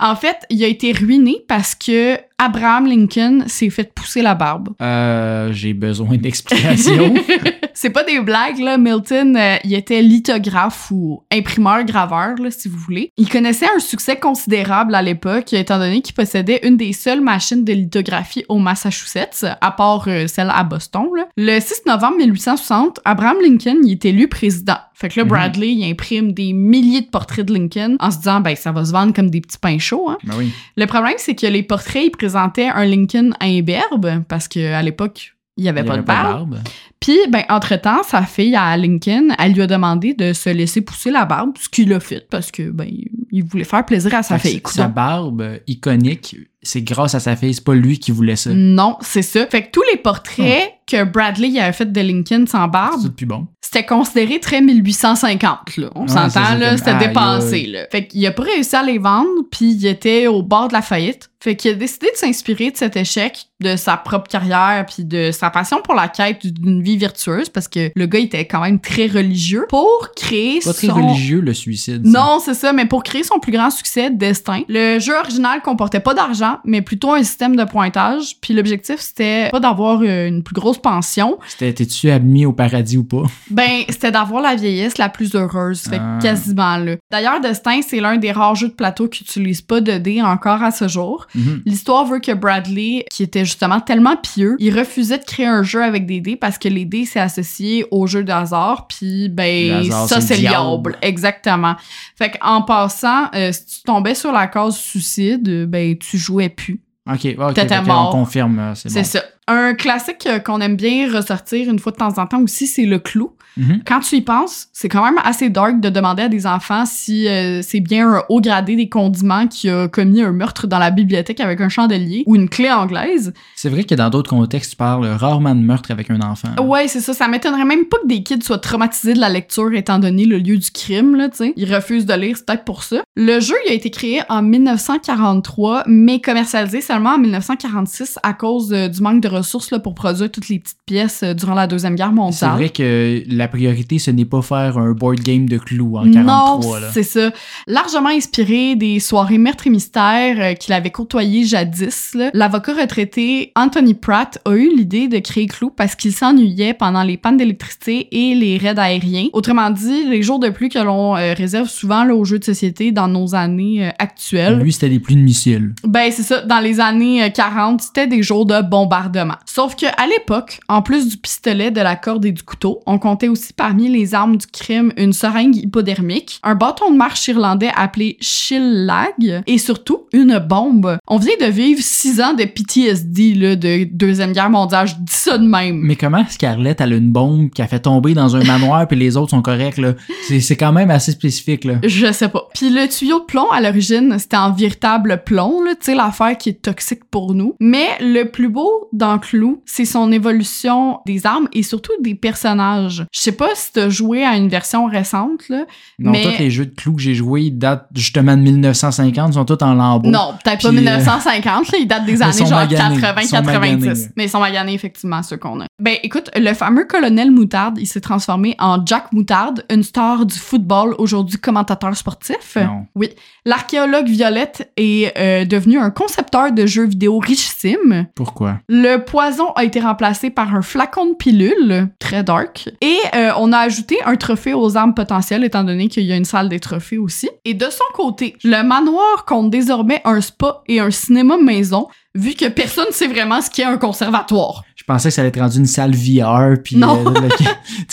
En 0.00 0.14
fait, 0.14 0.36
il 0.48 0.62
a 0.62 0.68
été 0.68 0.92
ruiné 0.92 1.38
parce 1.48 1.74
que 1.74 2.16
Abraham 2.40 2.86
Lincoln 2.86 3.44
s'est 3.48 3.68
fait 3.70 3.92
pousser 3.92 4.22
la 4.22 4.34
barbe. 4.34 4.70
Euh, 4.80 5.52
j'ai 5.52 5.74
besoin 5.74 6.16
d'explications. 6.16 7.14
c'est 7.74 7.90
pas 7.90 8.04
des 8.04 8.20
blagues, 8.20 8.58
là. 8.60 8.78
Milton, 8.78 9.36
euh, 9.36 9.56
il 9.64 9.74
était 9.74 10.02
lithographe 10.02 10.90
ou 10.92 11.24
imprimeur-graveur, 11.32 12.36
là, 12.38 12.50
si 12.50 12.68
vous 12.68 12.78
voulez. 12.78 13.12
Il 13.16 13.28
connaissait 13.28 13.66
un 13.74 13.80
succès 13.80 14.16
considérable 14.16 14.94
à 14.94 15.02
l'époque, 15.02 15.52
étant 15.52 15.78
donné 15.78 16.00
qu'il 16.00 16.14
possédait 16.14 16.60
une 16.62 16.76
des 16.76 16.92
seules 16.92 17.20
machines 17.20 17.64
de 17.64 17.72
lithographie 17.72 18.44
au 18.48 18.58
Massachusetts, 18.58 19.44
à 19.60 19.70
part 19.72 20.04
euh, 20.06 20.26
celle 20.28 20.50
à 20.54 20.62
Boston. 20.62 21.08
là. 21.16 21.26
Le 21.36 21.58
6 21.60 21.82
novembre 21.86 22.18
1860, 22.18 23.00
Abraham 23.04 23.38
Lincoln 23.42 23.78
il 23.84 23.92
est 23.92 24.04
élu 24.04 24.28
président. 24.28 24.76
Fait 24.94 25.08
que 25.08 25.20
là, 25.20 25.24
Mhm. 25.24 25.28
Bradley, 25.30 25.72
il 25.74 25.90
imprime 25.90 26.32
des 26.32 26.52
milliers 26.52 27.02
de 27.02 27.06
portraits 27.06 27.46
de 27.46 27.54
Lincoln 27.54 27.96
en 28.00 28.10
se 28.10 28.18
disant, 28.18 28.40
ben, 28.40 28.56
ça 28.56 28.72
va 28.72 28.84
se 28.84 28.90
vendre 28.90 29.12
comme 29.14 29.30
des 29.30 29.40
petits 29.40 29.58
pains 29.58 29.78
chauds, 29.78 30.10
hein. 30.10 30.18
ben 30.24 30.34
oui. 30.38 30.50
Le 30.76 30.86
problème, 30.86 31.14
c'est 31.18 31.36
que 31.36 31.46
les 31.46 31.62
portraits, 31.62 32.02
ils 32.04 32.10
présentaient 32.28 32.68
un 32.68 32.84
Lincoln 32.84 33.30
imberbe, 33.40 34.22
parce 34.28 34.48
qu'à 34.48 34.82
l'époque, 34.82 35.34
il 35.56 35.62
n'y 35.62 35.68
avait 35.70 35.80
Il 35.80 35.84
y 35.84 35.86
pas 35.86 35.94
avait 35.94 36.02
de 36.02 36.06
barbe. 36.06 36.58
Puis, 37.00 37.18
ben, 37.28 37.44
entre-temps, 37.48 38.02
sa 38.02 38.22
fille, 38.22 38.56
à 38.56 38.76
Lincoln, 38.76 39.28
elle 39.38 39.52
lui 39.52 39.62
a 39.62 39.66
demandé 39.66 40.14
de 40.14 40.32
se 40.32 40.50
laisser 40.50 40.80
pousser 40.80 41.10
la 41.10 41.24
barbe, 41.24 41.52
ce 41.58 41.68
qu'il 41.68 41.92
a 41.92 42.00
fait, 42.00 42.28
parce 42.28 42.50
que, 42.50 42.70
ben, 42.70 42.88
il 43.30 43.44
voulait 43.44 43.64
faire 43.64 43.84
plaisir 43.84 44.14
à 44.14 44.22
sa 44.22 44.38
Fait 44.38 44.48
fille. 44.48 44.62
Sa 44.64 44.84
coudonc. 44.84 44.94
barbe 44.94 45.40
euh, 45.42 45.58
iconique, 45.66 46.36
c'est 46.62 46.82
grâce 46.82 47.14
à 47.14 47.20
sa 47.20 47.36
fille, 47.36 47.54
c'est 47.54 47.64
pas 47.64 47.74
lui 47.74 47.98
qui 47.98 48.10
voulait 48.10 48.36
ça. 48.36 48.50
Non, 48.52 48.96
c'est 49.00 49.22
ça. 49.22 49.46
Fait 49.46 49.62
que 49.62 49.70
tous 49.70 49.82
les 49.92 49.98
portraits 49.98 50.74
que 50.86 51.04
Bradley 51.04 51.60
avait 51.60 51.72
fait 51.72 51.90
de 51.90 52.00
Lincoln 52.00 52.46
sans 52.46 52.66
barbe, 52.66 53.08
bon. 53.22 53.46
c'était 53.60 53.86
considéré 53.86 54.40
très 54.40 54.60
1850, 54.60 55.76
là. 55.76 55.90
On 55.94 56.08
s'entend, 56.08 56.54
là, 56.54 56.76
c'était 56.76 57.12
là. 57.12 57.86
Fait 57.92 58.06
qu'il 58.06 58.26
a 58.26 58.32
pas 58.32 58.42
réussi 58.42 58.74
à 58.74 58.82
les 58.82 58.98
vendre, 58.98 59.28
puis 59.50 59.72
il 59.72 59.86
était 59.86 60.26
au 60.26 60.42
bord 60.42 60.68
de 60.68 60.72
la 60.72 60.82
faillite. 60.82 61.30
Fait 61.40 61.54
qu'il 61.54 61.70
a 61.70 61.74
décidé 61.74 62.08
de 62.10 62.16
s'inspirer 62.16 62.70
de 62.72 62.76
cet 62.76 62.96
échec, 62.96 63.46
de 63.60 63.76
sa 63.76 63.96
propre 63.96 64.28
carrière, 64.28 64.84
puis 64.86 65.04
de 65.04 65.30
sa 65.30 65.50
passion 65.50 65.80
pour 65.82 65.94
la 65.94 66.08
quête 66.08 66.44
d'une 66.44 66.82
vie 66.82 66.87
virtueuse, 66.96 67.48
parce 67.48 67.68
que 67.68 67.90
le 67.94 68.06
gars 68.06 68.18
était 68.18 68.46
quand 68.46 68.60
même 68.60 68.80
très 68.80 69.06
religieux, 69.06 69.66
pour 69.68 70.10
créer 70.16 70.60
Pas 70.64 70.72
très 70.72 70.86
son... 70.88 70.94
religieux, 70.94 71.40
le 71.40 71.54
suicide. 71.54 72.06
ça. 72.06 72.10
Non, 72.20 72.38
c'est 72.44 72.54
ça, 72.54 72.72
mais 72.72 72.86
pour 72.86 73.02
créer 73.02 73.22
son 73.22 73.38
plus 73.38 73.52
grand 73.52 73.70
succès, 73.70 74.10
Destin, 74.10 74.62
le 74.68 74.98
jeu 74.98 75.14
original 75.18 75.60
comportait 75.62 76.00
pas 76.00 76.14
d'argent, 76.14 76.58
mais 76.64 76.82
plutôt 76.82 77.12
un 77.12 77.22
système 77.22 77.56
de 77.56 77.64
pointage. 77.64 78.36
Puis 78.40 78.54
l'objectif, 78.54 78.96
c'était 79.00 79.50
pas 79.50 79.60
d'avoir 79.60 80.00
euh, 80.02 80.28
une 80.28 80.42
plus 80.42 80.54
grosse 80.54 80.78
pension. 80.78 81.38
C'était, 81.48 81.72
t'es-tu 81.72 82.10
admis 82.10 82.46
au 82.46 82.52
paradis 82.52 82.96
ou 82.98 83.04
pas? 83.04 83.22
Ben, 83.50 83.82
c'était 83.88 84.10
d'avoir 84.12 84.42
la 84.42 84.54
vieillesse 84.54 84.98
la 84.98 85.08
plus 85.08 85.34
heureuse, 85.34 85.80
fait 85.82 85.98
Ah. 86.00 86.18
quasiment 86.22 86.76
là. 86.76 86.96
D'ailleurs, 87.10 87.40
Destin, 87.40 87.80
c'est 87.86 88.00
l'un 88.00 88.16
des 88.18 88.30
rares 88.32 88.54
jeux 88.54 88.68
de 88.68 88.72
plateau 88.74 89.08
qui 89.08 89.24
utilise 89.24 89.62
pas 89.62 89.80
de 89.80 89.98
dés 89.98 90.22
encore 90.22 90.62
à 90.62 90.70
ce 90.70 90.86
jour. 90.86 91.26
Mhm. 91.34 91.62
L'histoire 91.66 92.04
veut 92.04 92.20
que 92.20 92.32
Bradley, 92.32 93.04
qui 93.10 93.22
était 93.22 93.44
justement 93.44 93.80
tellement 93.80 94.16
pieux, 94.16 94.56
il 94.58 94.76
refusait 94.78 95.18
de 95.18 95.24
créer 95.24 95.46
un 95.46 95.62
jeu 95.62 95.82
avec 95.82 96.06
des 96.06 96.20
dés 96.20 96.36
parce 96.36 96.58
que 96.58 96.68
les 96.68 96.77
dés, 96.84 97.04
c'est 97.04 97.20
associé 97.20 97.84
au 97.90 98.06
jeu 98.06 98.24
de 98.24 98.32
hasard, 98.32 98.86
puis 98.88 99.28
ben, 99.28 99.72
hasard, 99.80 100.08
ça, 100.08 100.20
c'est 100.20 100.34
le 100.36 100.42
le 100.42 100.48
diable. 100.48 100.64
diable. 100.82 100.98
Exactement. 101.02 101.76
Fait 102.16 102.30
qu'en 102.38 102.62
passant, 102.62 103.28
euh, 103.34 103.52
si 103.52 103.64
tu 103.66 103.82
tombais 103.84 104.14
sur 104.14 104.32
la 104.32 104.46
case 104.46 104.76
suicide, 104.76 105.66
ben, 105.68 105.96
tu 105.98 106.18
jouais 106.18 106.48
plus. 106.48 106.80
Ok, 107.10 107.26
ok, 107.38 107.54
T'étais 107.54 107.78
que 107.80 107.86
mort. 107.86 108.08
on 108.08 108.18
confirme, 108.18 108.58
euh, 108.58 108.74
c'est 108.74 108.88
C'est 108.90 109.00
bon. 109.00 109.04
ça. 109.06 109.22
Un 109.48 109.74
classique 109.74 110.26
euh, 110.26 110.38
qu'on 110.38 110.60
aime 110.60 110.76
bien 110.76 111.12
ressortir 111.12 111.70
une 111.70 111.78
fois 111.78 111.92
de 111.92 111.96
temps 111.96 112.18
en 112.18 112.26
temps 112.26 112.42
aussi, 112.42 112.66
c'est 112.66 112.84
le 112.84 112.98
clou. 112.98 113.32
Mhm. 113.56 113.82
Quand 113.84 114.00
tu 114.00 114.16
y 114.16 114.20
penses, 114.20 114.68
c'est 114.72 114.88
quand 114.88 115.04
même 115.04 115.18
assez 115.24 115.50
dark 115.50 115.80
de 115.80 115.88
demander 115.88 116.22
à 116.22 116.28
des 116.28 116.46
enfants 116.46 116.84
si 116.86 117.26
euh, 117.26 117.60
c'est 117.62 117.80
bien 117.80 118.08
un 118.08 118.22
haut 118.28 118.40
gradé 118.40 118.76
des 118.76 118.88
condiments 118.88 119.48
qui 119.48 119.68
a 119.68 119.88
commis 119.88 120.22
un 120.22 120.32
meurtre 120.32 120.66
dans 120.66 120.78
la 120.78 120.90
bibliothèque 120.90 121.40
avec 121.40 121.60
un 121.60 121.68
chandelier 121.68 122.22
ou 122.26 122.36
une 122.36 122.48
clé 122.48 122.70
anglaise. 122.70 123.32
C'est 123.56 123.68
vrai 123.68 123.84
que 123.84 123.94
dans 123.94 124.10
d'autres 124.10 124.30
contextes, 124.30 124.72
tu 124.72 124.76
parles 124.76 125.06
rarement 125.06 125.54
de 125.54 125.60
meurtre 125.60 125.90
avec 125.90 126.10
un 126.10 126.20
enfant. 126.20 126.48
Ouais, 126.62 126.86
c'est 126.86 127.00
ça. 127.00 127.14
Ça 127.14 127.26
m'étonnerait 127.26 127.64
même 127.64 127.86
pas 127.86 127.96
que 128.02 128.06
des 128.06 128.22
kids 128.22 128.42
soient 128.42 128.58
traumatisés 128.58 129.14
de 129.14 129.20
la 129.20 129.28
lecture 129.28 129.72
étant 129.74 129.98
donné 129.98 130.24
le 130.24 130.38
lieu 130.38 130.56
du 130.56 130.70
crime, 130.70 131.16
là, 131.16 131.28
tu 131.28 131.38
sais. 131.38 131.52
Ils 131.56 131.74
refusent 131.74 132.06
de 132.06 132.14
lire, 132.14 132.36
c'est 132.36 132.46
peut-être 132.46 132.64
pour 132.64 132.84
ça. 132.84 133.02
Le 133.16 133.40
jeu, 133.40 133.56
il 133.66 133.72
a 133.72 133.74
été 133.74 133.90
créé 133.90 134.22
en 134.28 134.42
1943, 134.42 135.84
mais 135.86 136.20
commercialisé 136.20 136.80
seulement 136.80 137.14
en 137.14 137.18
1946 137.18 138.18
à 138.22 138.34
cause 138.34 138.72
euh, 138.72 138.88
du 138.88 139.00
manque 139.00 139.20
de 139.20 139.28
ressources 139.38 139.70
là, 139.70 139.78
pour 139.78 139.94
produire 139.94 140.30
toutes 140.30 140.48
les 140.48 140.58
petites 140.58 140.78
pièces 140.86 141.22
euh, 141.22 141.34
durant 141.34 141.54
la 141.54 141.66
Deuxième 141.66 141.94
Guerre 141.94 142.08
C'est 142.08 142.14
mondiale. 142.14 142.50
vrai 142.52 142.68
que 142.68 143.22
la 143.28 143.48
priorité, 143.48 143.98
ce 143.98 144.10
n'est 144.10 144.24
pas 144.24 144.42
faire 144.42 144.78
un 144.78 144.92
board 144.92 145.20
game 145.20 145.48
de 145.48 145.58
clous 145.58 145.96
en 145.96 146.04
Non, 146.04 146.12
43. 146.12 146.80
là. 146.80 146.86
c'est 146.92 147.02
ça. 147.02 147.30
Largement 147.66 148.08
inspiré 148.10 148.76
des 148.76 149.00
soirées 149.00 149.38
meurtres 149.38 149.66
et 149.66 149.70
mystères 149.70 150.36
euh, 150.38 150.54
qu'il 150.54 150.72
avait 150.74 150.90
côtoyées 150.90 151.44
jadis, 151.44 152.16
l'avocat 152.34 152.74
retraité 152.74 153.52
Anthony 153.56 153.94
Pratt 153.94 154.38
a 154.44 154.52
eu 154.52 154.68
l'idée 154.76 155.08
de 155.08 155.18
créer 155.18 155.46
Clou 155.46 155.70
parce 155.70 155.94
qu'il 155.94 156.12
s'ennuyait 156.12 156.74
pendant 156.74 157.02
les 157.02 157.16
pannes 157.16 157.36
d'électricité 157.36 158.08
et 158.12 158.34
les 158.34 158.58
raids 158.58 158.78
aériens. 158.78 159.28
Autrement 159.32 159.70
dit, 159.70 160.04
les 160.08 160.22
jours 160.22 160.38
de 160.38 160.48
pluie 160.48 160.68
que 160.68 160.78
l'on 160.78 161.16
euh, 161.16 161.34
réserve 161.34 161.68
souvent 161.68 162.04
là, 162.04 162.14
aux 162.14 162.24
jeux 162.24 162.38
de 162.38 162.44
société 162.44 162.92
dans 162.92 163.08
nos 163.08 163.34
années 163.34 163.86
euh, 163.86 163.90
actuelles. 163.98 164.58
Lui, 164.60 164.72
c'était 164.72 164.88
des 164.88 165.00
pluies 165.00 165.16
de 165.16 165.20
missiles. 165.22 165.74
Ben, 165.84 166.10
c'est 166.12 166.22
ça. 166.22 166.42
Dans 166.42 166.60
les 166.60 166.80
années 166.80 167.22
euh, 167.24 167.28
40, 167.30 167.80
c'était 167.80 168.06
des 168.06 168.22
jours 168.22 168.46
de 168.46 168.60
bombardement. 168.62 169.27
Sauf 169.46 169.76
que 169.76 169.86
à 169.86 170.06
l'époque, 170.06 170.60
en 170.68 170.82
plus 170.82 171.08
du 171.08 171.16
pistolet, 171.16 171.70
de 171.70 171.80
la 171.80 171.96
corde 171.96 172.24
et 172.24 172.32
du 172.32 172.42
couteau, 172.42 172.80
on 172.86 172.98
comptait 172.98 173.28
aussi 173.28 173.52
parmi 173.52 173.88
les 173.88 174.14
armes 174.14 174.36
du 174.36 174.46
crime 174.46 174.92
une 174.96 175.12
seringue 175.12 175.56
hypodermique, 175.56 176.40
un 176.42 176.54
bâton 176.54 176.90
de 176.90 176.96
marche 176.96 177.26
irlandais 177.28 177.70
appelé 177.74 178.16
Shillag 178.20 179.42
et 179.46 179.58
surtout 179.58 180.06
une 180.12 180.38
bombe. 180.38 180.98
On 181.06 181.18
vient 181.18 181.34
de 181.40 181.46
vivre 181.46 181.80
six 181.82 182.20
ans 182.20 182.34
de 182.34 182.44
PTSD 182.44 183.34
là, 183.34 183.56
de 183.56 183.84
Deuxième 183.84 184.32
Guerre 184.32 184.50
mondiale. 184.50 184.88
Je 184.88 184.94
dis 184.94 185.12
ça 185.12 185.38
de 185.38 185.46
même. 185.46 185.80
Mais 185.82 185.96
comment 185.96 186.24
Scarlett, 186.28 186.80
a 186.80 186.86
une 186.86 187.10
bombe 187.10 187.50
qui 187.50 187.62
a 187.62 187.66
fait 187.66 187.80
tomber 187.80 188.14
dans 188.14 188.36
un 188.36 188.44
manoir 188.44 188.86
puis 188.86 188.96
les 188.96 189.16
autres 189.16 189.30
sont 189.30 189.42
corrects, 189.42 189.78
là? 189.78 189.94
C'est, 190.26 190.40
c'est 190.40 190.56
quand 190.56 190.72
même 190.72 190.90
assez 190.90 191.12
spécifique, 191.12 191.64
là. 191.64 191.74
Je 191.82 192.12
sais 192.12 192.28
pas. 192.28 192.48
Puis 192.54 192.70
le 192.70 192.88
tuyau 192.88 193.20
de 193.20 193.24
plomb, 193.24 193.48
à 193.50 193.60
l'origine, 193.60 194.16
c'était 194.18 194.36
en 194.36 194.52
véritable 194.52 195.22
plomb, 195.24 195.62
là, 195.62 195.72
tu 195.72 195.86
sais, 195.86 195.94
l'affaire 195.94 196.36
qui 196.36 196.50
est 196.50 196.62
toxique 196.62 197.04
pour 197.10 197.34
nous. 197.34 197.54
Mais 197.60 197.88
le 198.00 198.24
plus 198.24 198.48
beau 198.48 198.88
dans 198.92 199.17
Clou, 199.18 199.62
c'est 199.66 199.84
son 199.84 200.10
évolution 200.12 201.00
des 201.06 201.26
armes 201.26 201.48
et 201.52 201.62
surtout 201.62 201.92
des 202.00 202.14
personnages. 202.14 203.04
Je 203.12 203.20
sais 203.20 203.32
pas 203.32 203.48
si 203.54 203.72
t'as 203.72 203.88
joué 203.88 204.24
à 204.24 204.36
une 204.36 204.48
version 204.48 204.86
récente, 204.86 205.48
là. 205.48 205.64
Non, 205.98 206.12
Mais- 206.12 206.22
tous 206.22 206.38
les 206.38 206.50
jeux 206.50 206.66
de 206.66 206.74
clous 206.74 206.94
que 206.94 207.00
j'ai 207.02 207.14
joués, 207.14 207.42
ils 207.42 207.58
datent 207.58 207.86
justement 207.94 208.36
de 208.36 208.42
1950, 208.42 209.30
ils 209.30 209.34
sont 209.34 209.44
tous 209.44 209.62
en 209.64 209.74
lambeaux. 209.74 210.10
Non, 210.10 210.34
peut-être 210.42 210.62
pas 210.62 210.68
Puis, 210.68 210.78
euh, 210.78 210.80
1950, 210.80 211.72
là, 211.72 211.78
ils 211.78 211.86
datent 211.86 212.04
des 212.06 212.22
années 212.22 212.32
genre 212.38 212.50
maganés. 212.50 212.94
Ils 212.96 213.26
sont 213.28 213.36
80-90. 213.36 213.42
maganés. 213.60 213.94
Mais 214.16 214.24
ils 214.24 214.30
sont 214.30 214.40
maganés, 214.40 214.74
effectivement, 214.74 215.22
ceux 215.22 215.36
qu'on 215.36 215.60
a. 215.60 215.66
Ben, 215.80 215.96
écoute, 216.02 216.30
le 216.36 216.52
fameux 216.54 216.84
colonel 216.84 217.30
Moutarde, 217.30 217.78
il 217.80 217.86
s'est 217.86 218.00
transformé 218.00 218.56
en 218.58 218.84
Jack 218.84 219.12
Moutarde, 219.12 219.64
une 219.70 219.82
star 219.82 220.26
du 220.26 220.38
football, 220.38 220.94
aujourd'hui 220.98 221.38
commentateur 221.38 221.96
sportif. 221.96 222.56
Non. 222.56 222.86
Oui. 222.94 223.10
L'archéologue 223.44 224.06
Violette 224.08 224.70
est 224.76 225.16
euh, 225.18 225.44
devenu 225.44 225.78
un 225.78 225.90
concepteur 225.90 226.52
de 226.52 226.66
jeux 226.66 226.86
vidéo 226.86 227.18
richissime. 227.18 228.06
Pourquoi? 228.14 228.58
Le 228.68 228.98
poison 229.08 229.52
a 229.52 229.64
été 229.64 229.80
remplacé 229.80 230.30
par 230.30 230.54
un 230.54 230.62
flacon 230.62 231.06
de 231.06 231.14
pilule, 231.14 231.88
très 231.98 232.22
dark. 232.22 232.68
Et 232.82 232.98
euh, 233.16 233.30
on 233.38 233.52
a 233.52 233.58
ajouté 233.58 233.96
un 234.04 234.16
trophée 234.16 234.52
aux 234.54 234.76
armes 234.76 234.94
potentielles, 234.94 235.44
étant 235.44 235.64
donné 235.64 235.88
qu'il 235.88 236.04
y 236.04 236.12
a 236.12 236.16
une 236.16 236.24
salle 236.26 236.48
des 236.48 236.60
trophées 236.60 236.98
aussi. 236.98 237.28
Et 237.44 237.54
de 237.54 237.66
son 237.70 237.84
côté, 237.94 238.36
le 238.44 238.62
manoir 238.62 239.24
compte 239.26 239.50
désormais 239.50 240.00
un 240.04 240.20
spa 240.20 240.62
et 240.68 240.80
un 240.80 240.90
cinéma 240.90 241.36
maison, 241.38 241.88
vu 242.14 242.34
que 242.34 242.48
personne 242.48 242.86
ne 242.88 242.92
sait 242.92 243.06
vraiment 243.08 243.40
ce 243.40 243.50
qu'est 243.50 243.64
un 243.64 243.78
conservatoire. 243.78 244.64
Je 244.76 244.84
pensais 244.84 245.08
que 245.08 245.14
ça 245.14 245.20
allait 245.22 245.28
être 245.28 245.40
rendu 245.40 245.58
une 245.58 245.66
salle 245.66 245.94
VR, 245.94 246.56
puis 246.62 246.76
Non. 246.76 247.04
euh, 247.06 247.10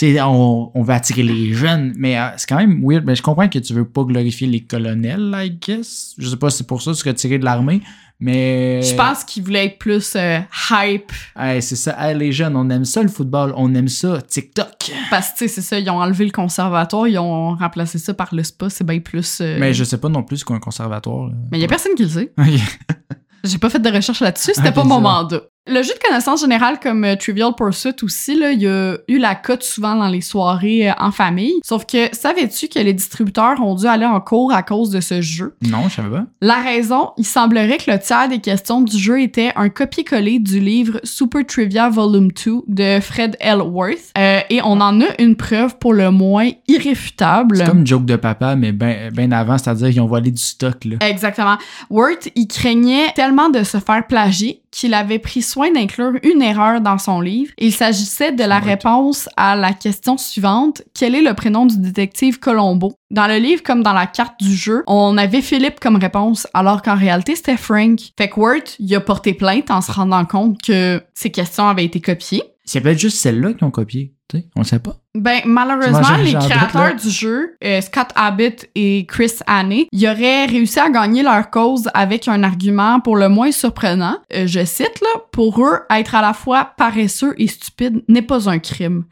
le- 0.02 0.22
on, 0.26 0.72
on 0.74 0.84
va 0.84 0.96
attirer 0.96 1.24
les 1.24 1.54
jeunes, 1.54 1.94
mais 1.98 2.18
euh, 2.18 2.28
c'est 2.38 2.48
quand 2.48 2.58
même 2.58 2.82
weird. 2.84 3.04
Mais 3.06 3.16
je 3.16 3.22
comprends 3.22 3.48
que 3.50 3.60
tu 3.60 3.74
veux 3.74 3.86
pas 3.88 4.04
glorifier 4.04 4.48
les 4.48 4.62
colonels, 4.62 5.34
I 5.38 5.50
guess. 5.52 6.14
Je 6.18 6.28
sais 6.30 6.38
pas 6.38 6.50
si 6.50 6.58
c'est 6.60 6.68
pour 6.68 6.82
ça 6.82 6.92
que 6.92 6.96
tu 6.96 7.02
serais 7.02 7.14
tiré 7.14 7.38
de 7.38 7.46
l'armée, 7.46 7.82
mais... 8.20 8.82
Je 8.82 8.96
pense 8.96 9.24
qu'il 9.24 9.44
voulait 9.44 9.66
être 9.66 9.78
plus 9.80 10.16
euh, 10.16 10.40
hype, 10.72 11.12
Hey, 11.38 11.62
c'est 11.62 11.76
ça. 11.76 11.96
Hey, 12.00 12.18
les 12.18 12.32
jeunes, 12.32 12.56
on 12.56 12.70
aime 12.70 12.86
ça 12.86 13.02
le 13.02 13.10
football, 13.10 13.54
on 13.58 13.74
aime 13.76 13.88
ça 13.88 14.22
TikTok. 14.22 14.92
parce 15.10 15.32
que 15.32 15.38
tu 15.40 15.40
sais, 15.40 15.48
c'est 15.56 15.62
ça, 15.62 15.80
ils 15.80 15.90
ont 15.90 16.00
enlevé 16.00 16.26
le 16.26 16.32
conservatoire, 16.32 17.08
ils 17.08 17.18
ont 17.20 17.56
remplacé 17.56 17.98
ça 18.00 18.14
par 18.14 18.34
le 18.34 18.44
spa, 18.44 18.70
c'est 18.70 18.86
bien 18.86 19.00
plus... 19.00 19.40
euh, 19.42 19.58
Mais 19.60 19.74
je 19.74 19.84
sais 19.84 19.98
pas 19.98 20.10
non 20.10 20.24
plus 20.24 20.38
ce 20.38 20.46
qu'un 20.46 20.60
conservatoire. 20.60 21.28
là. 21.28 21.34
Mais 21.52 21.58
il 21.58 21.62
y 21.62 21.66
a 21.66 21.68
personne 21.68 21.94
qui 21.96 22.04
le 22.04 22.10
sait. 22.10 22.34
J'ai 23.44 23.58
pas 23.60 23.70
fait 23.70 23.80
de 23.80 23.90
recherche 23.90 24.22
là-dessus, 24.22 24.54
c'était 24.56 24.70
Ok, 24.70 24.76
pas 24.76 24.84
mon 24.84 25.00
mandat. 25.02 25.42
Le 25.68 25.82
jeu 25.82 25.94
de 25.96 26.08
connaissance 26.08 26.42
générale 26.42 26.80
comme 26.80 27.04
euh, 27.06 27.16
Trivial 27.16 27.52
Pursuit 27.58 27.96
aussi, 28.04 28.36
là, 28.38 28.52
il 28.52 28.62
y 28.62 28.68
a 28.68 28.98
eu 29.08 29.18
la 29.18 29.34
cote 29.34 29.64
souvent 29.64 29.96
dans 29.96 30.08
les 30.08 30.22
soirées 30.22 30.92
euh, 30.92 30.94
en 31.00 31.10
famille. 31.10 31.56
Sauf 31.64 31.88
que 31.88 32.16
savais-tu 32.16 32.68
que 32.68 32.78
les 32.78 32.94
distributeurs 32.94 33.60
ont 33.60 33.74
dû 33.74 33.88
aller 33.88 34.06
en 34.06 34.22
cours 34.22 34.54
à 34.54 34.62
cause 34.62 34.92
de 34.92 35.02
ce 35.02 35.22
jeu? 35.22 35.56
Non, 35.68 35.90
je 35.90 35.96
savais 35.96 36.18
pas. 36.18 36.26
La 36.40 36.62
raison, 36.62 37.14
il 37.18 37.26
semblerait 37.26 37.78
que 37.78 37.90
le 37.90 37.98
tiers 37.98 38.30
des 38.30 38.38
questions 38.38 38.82
du 38.82 38.96
jeu 38.96 39.20
était 39.20 39.54
un 39.56 39.70
copier-coller 39.70 40.38
du 40.38 40.60
livre 40.60 41.00
Super 41.04 41.44
Trivia 41.44 41.90
Volume 41.90 42.30
2 42.32 42.62
de 42.68 43.00
Fred 43.00 43.36
L. 43.40 43.62
Worth. 43.62 44.12
Euh, 44.20 44.42
et 44.52 44.62
on 44.62 44.80
en 44.80 45.02
a 45.02 45.20
une 45.20 45.36
preuve 45.36 45.80
pour 45.80 45.94
le 45.94 46.12
moins 46.12 46.52
irréfutable. 46.68 47.58
C'est 47.58 47.66
comme 47.66 47.88
joke 47.88 48.06
de 48.06 48.18
papa, 48.18 48.56
mais 48.56 48.72
ben, 48.72 49.12
ben 49.12 49.34
avant, 49.34 49.58
c'est-à-dire 49.58 49.90
qu'ils 49.90 50.02
ont 50.02 50.06
volé 50.06 50.30
du 50.30 50.42
stock, 50.42 50.86
là. 50.86 50.98
Exactement. 51.02 51.58
Worth, 51.90 52.30
il 52.36 52.46
craignait 52.48 53.12
tellement 53.16 53.50
de 53.50 53.64
se 53.64 53.80
faire 53.80 54.06
plagier 54.06 54.62
qu'il 54.76 54.94
avait 54.94 55.20
pris 55.20 55.42
soin 55.42 55.72
d'inclure 55.72 56.14
une 56.24 56.42
erreur 56.42 56.82
dans 56.82 56.98
son 56.98 57.22
livre. 57.22 57.54
Il 57.58 57.72
s'agissait 57.72 58.34
de 58.34 58.44
la 58.44 58.60
réponse 58.60 59.30
à 59.38 59.56
la 59.56 59.72
question 59.72 60.18
suivante. 60.18 60.82
Quel 60.94 61.16
est 61.16 61.22
le 61.22 61.34
prénom 61.34 61.66
du 61.66 61.78
détective 61.78 62.40
Colombo? 62.40 62.94
Dans 63.10 63.28
le 63.28 63.38
livre 63.38 63.64
comme 63.64 63.84
dans 63.84 63.94
la 63.94 64.06
carte 64.06 64.40
du 64.42 64.54
jeu, 64.54 64.84
on 64.88 65.18
avait 65.18 65.42
Philippe 65.42 65.80
comme 65.80 65.96
réponse, 65.96 66.48
alors 66.54 66.82
qu'en 66.82 66.96
réalité, 66.96 67.36
c'était 67.36 67.56
Frank. 67.56 68.00
Fait 68.18 68.30
que 68.30 68.40
Worth, 68.40 68.76
il 68.80 68.94
a 68.94 69.00
porté 69.00 69.34
plainte 69.34 69.72
en 69.72 69.80
se 69.80 69.92
rendant 69.92 70.26
compte 70.26 70.62
que 70.62 71.02
ses 71.14 71.32
questions 71.32 71.68
avaient 71.68 71.86
été 71.86 72.02
copiées. 72.02 72.44
C'est 72.66 72.82
peut-être 72.82 73.00
juste 73.00 73.20
celle-là 73.20 73.54
qu'ils 73.54 73.66
ont 73.66 73.72
copié. 73.72 74.15
On 74.56 74.62
le 74.62 74.66
sait 74.66 74.80
pas. 74.80 74.96
Ben, 75.14 75.42
malheureusement, 75.46 76.18
les 76.18 76.34
doute, 76.34 76.42
créateurs 76.50 76.96
du 76.96 77.10
jeu, 77.10 77.56
euh, 77.64 77.80
Scott 77.82 78.08
Abbott 78.16 78.66
et 78.76 79.06
Chris 79.08 79.34
Haney, 79.48 79.88
ils 79.92 80.08
auraient 80.08 80.46
réussi 80.46 80.80
à 80.80 80.90
gagner 80.90 81.24
leur 81.24 81.50
cause 81.50 81.90
avec 81.94 82.28
un 82.28 82.44
argument 82.44 83.00
pour 83.00 83.16
le 83.16 83.30
moins 83.30 83.52
surprenant. 83.52 84.18
Euh, 84.34 84.48
je 84.48 84.66
cite, 84.66 85.00
là, 85.02 85.22
pour 85.32 85.64
eux, 85.64 85.80
être 85.90 86.16
à 86.16 86.22
la 86.22 86.34
fois 86.34 86.72
paresseux 86.78 87.34
et 87.38 87.48
stupide 87.48 88.04
n'est 88.08 88.22
pas 88.22 88.50
un 88.50 88.60
crime. 88.60 89.06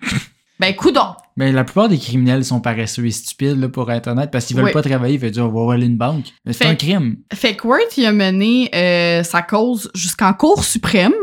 ben, 0.60 0.76
coudon! 0.76 1.14
Mais 1.38 1.52
la 1.52 1.64
plupart 1.64 1.90
des 1.90 1.98
criminels 1.98 2.46
sont 2.46 2.60
paresseux 2.62 3.06
et 3.06 3.12
stupides, 3.12 3.60
là, 3.60 3.70
pour 3.70 3.92
être 3.92 4.08
honnête, 4.08 4.30
parce 4.32 4.46
qu'ils 4.46 4.56
veulent 4.56 4.66
Oui. 4.66 4.72
pas 4.72 4.82
travailler, 4.82 5.16
ils 5.16 5.20
veulent 5.20 5.32
dire, 5.32 5.46
on 5.46 5.48
va 5.48 5.64
voler 5.74 5.86
une 5.88 5.98
banque. 5.98 6.26
Mais 6.46 6.54
c'est 6.54 6.66
un 6.66 6.76
crime, 6.76 7.18
Fait 7.34 7.56
que 7.56 7.68
Worth, 7.68 7.98
il 7.98 8.06
a 8.06 8.12
mené 8.12 8.70
euh, 8.76 9.24
sa 9.24 9.42
cause 9.42 9.90
jusqu'en 9.96 10.34
Cour 10.34 10.64
suprême. 10.64 11.14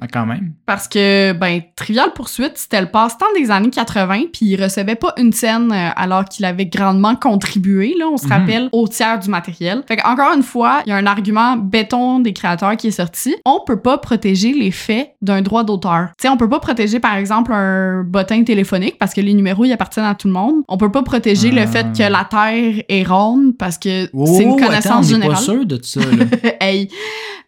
ah, 0.00 0.06
quand 0.12 0.26
même. 0.26 0.54
Parce 0.66 0.88
que, 0.88 1.32
ben, 1.32 1.60
Trivial 1.76 2.12
Poursuite, 2.14 2.52
c'était 2.56 2.80
le 2.80 2.88
passe-temps 2.88 3.26
des 3.36 3.50
années 3.50 3.70
80, 3.70 4.24
puis 4.32 4.46
il 4.46 4.62
recevait 4.62 4.94
pas 4.96 5.12
une 5.18 5.32
scène 5.32 5.70
euh, 5.72 5.88
alors 5.96 6.24
qu'il 6.24 6.44
avait 6.44 6.66
grandement 6.66 7.14
contribué, 7.16 7.94
là, 7.98 8.06
on 8.12 8.16
se 8.16 8.26
Mhm. 8.26 8.32
rappelle, 8.32 8.68
au 8.72 8.88
tiers 8.88 9.18
du 9.18 9.28
matériel. 9.30 9.82
Fait 9.86 9.96
que, 9.96 10.06
encore 10.06 10.34
une 10.34 10.42
fois, 10.42 10.82
il 10.86 10.90
y 10.90 10.92
a 10.92 10.96
un 10.96 11.06
argument 11.06 11.56
béton 11.56 12.18
des 12.20 12.32
créateurs 12.32 12.76
qui 12.76 12.88
est 12.88 12.90
sorti. 12.92 13.36
On 13.44 13.60
peut 13.66 13.80
pas 13.80 13.98
protéger 13.98 14.52
les 14.52 14.70
faits 14.70 15.12
d'un 15.22 15.42
droit 15.42 15.64
d'auteur. 15.64 16.08
Tu 16.18 16.22
sais, 16.22 16.28
on 16.28 16.36
peut 16.36 16.48
pas 16.48 16.60
protéger, 16.60 17.00
par 17.00 17.14
exemple, 17.16 17.52
un 17.52 18.02
bottin 18.04 18.42
téléphonique 18.42 18.98
parce 18.98 19.14
que 19.14 19.20
les 19.20 19.34
numéros 19.34 19.59
minéraux 19.60 19.64
ils 19.64 19.72
appartiennent 19.72 20.06
à 20.06 20.14
tout 20.14 20.28
le 20.28 20.34
monde. 20.34 20.62
On 20.68 20.76
peut 20.76 20.90
pas 20.90 21.02
protéger 21.02 21.50
le 21.50 21.66
fait 21.66 21.86
que 21.96 22.02
la 22.10 22.24
Terre 22.24 22.82
est 22.88 23.02
ronde 23.06 23.56
parce 23.58 23.78
que 23.78 24.08
Oh, 24.12 24.26
c'est 24.26 24.42
une 24.44 24.52
attends, 24.54 24.66
connaissance 24.66 25.06
on 25.06 25.08
générale. 25.10 25.34
pas 25.36 25.40
sûr 25.42 25.66
de 25.66 25.80
ça, 25.82 26.00
là. 26.00 26.24
hey. 26.60 26.88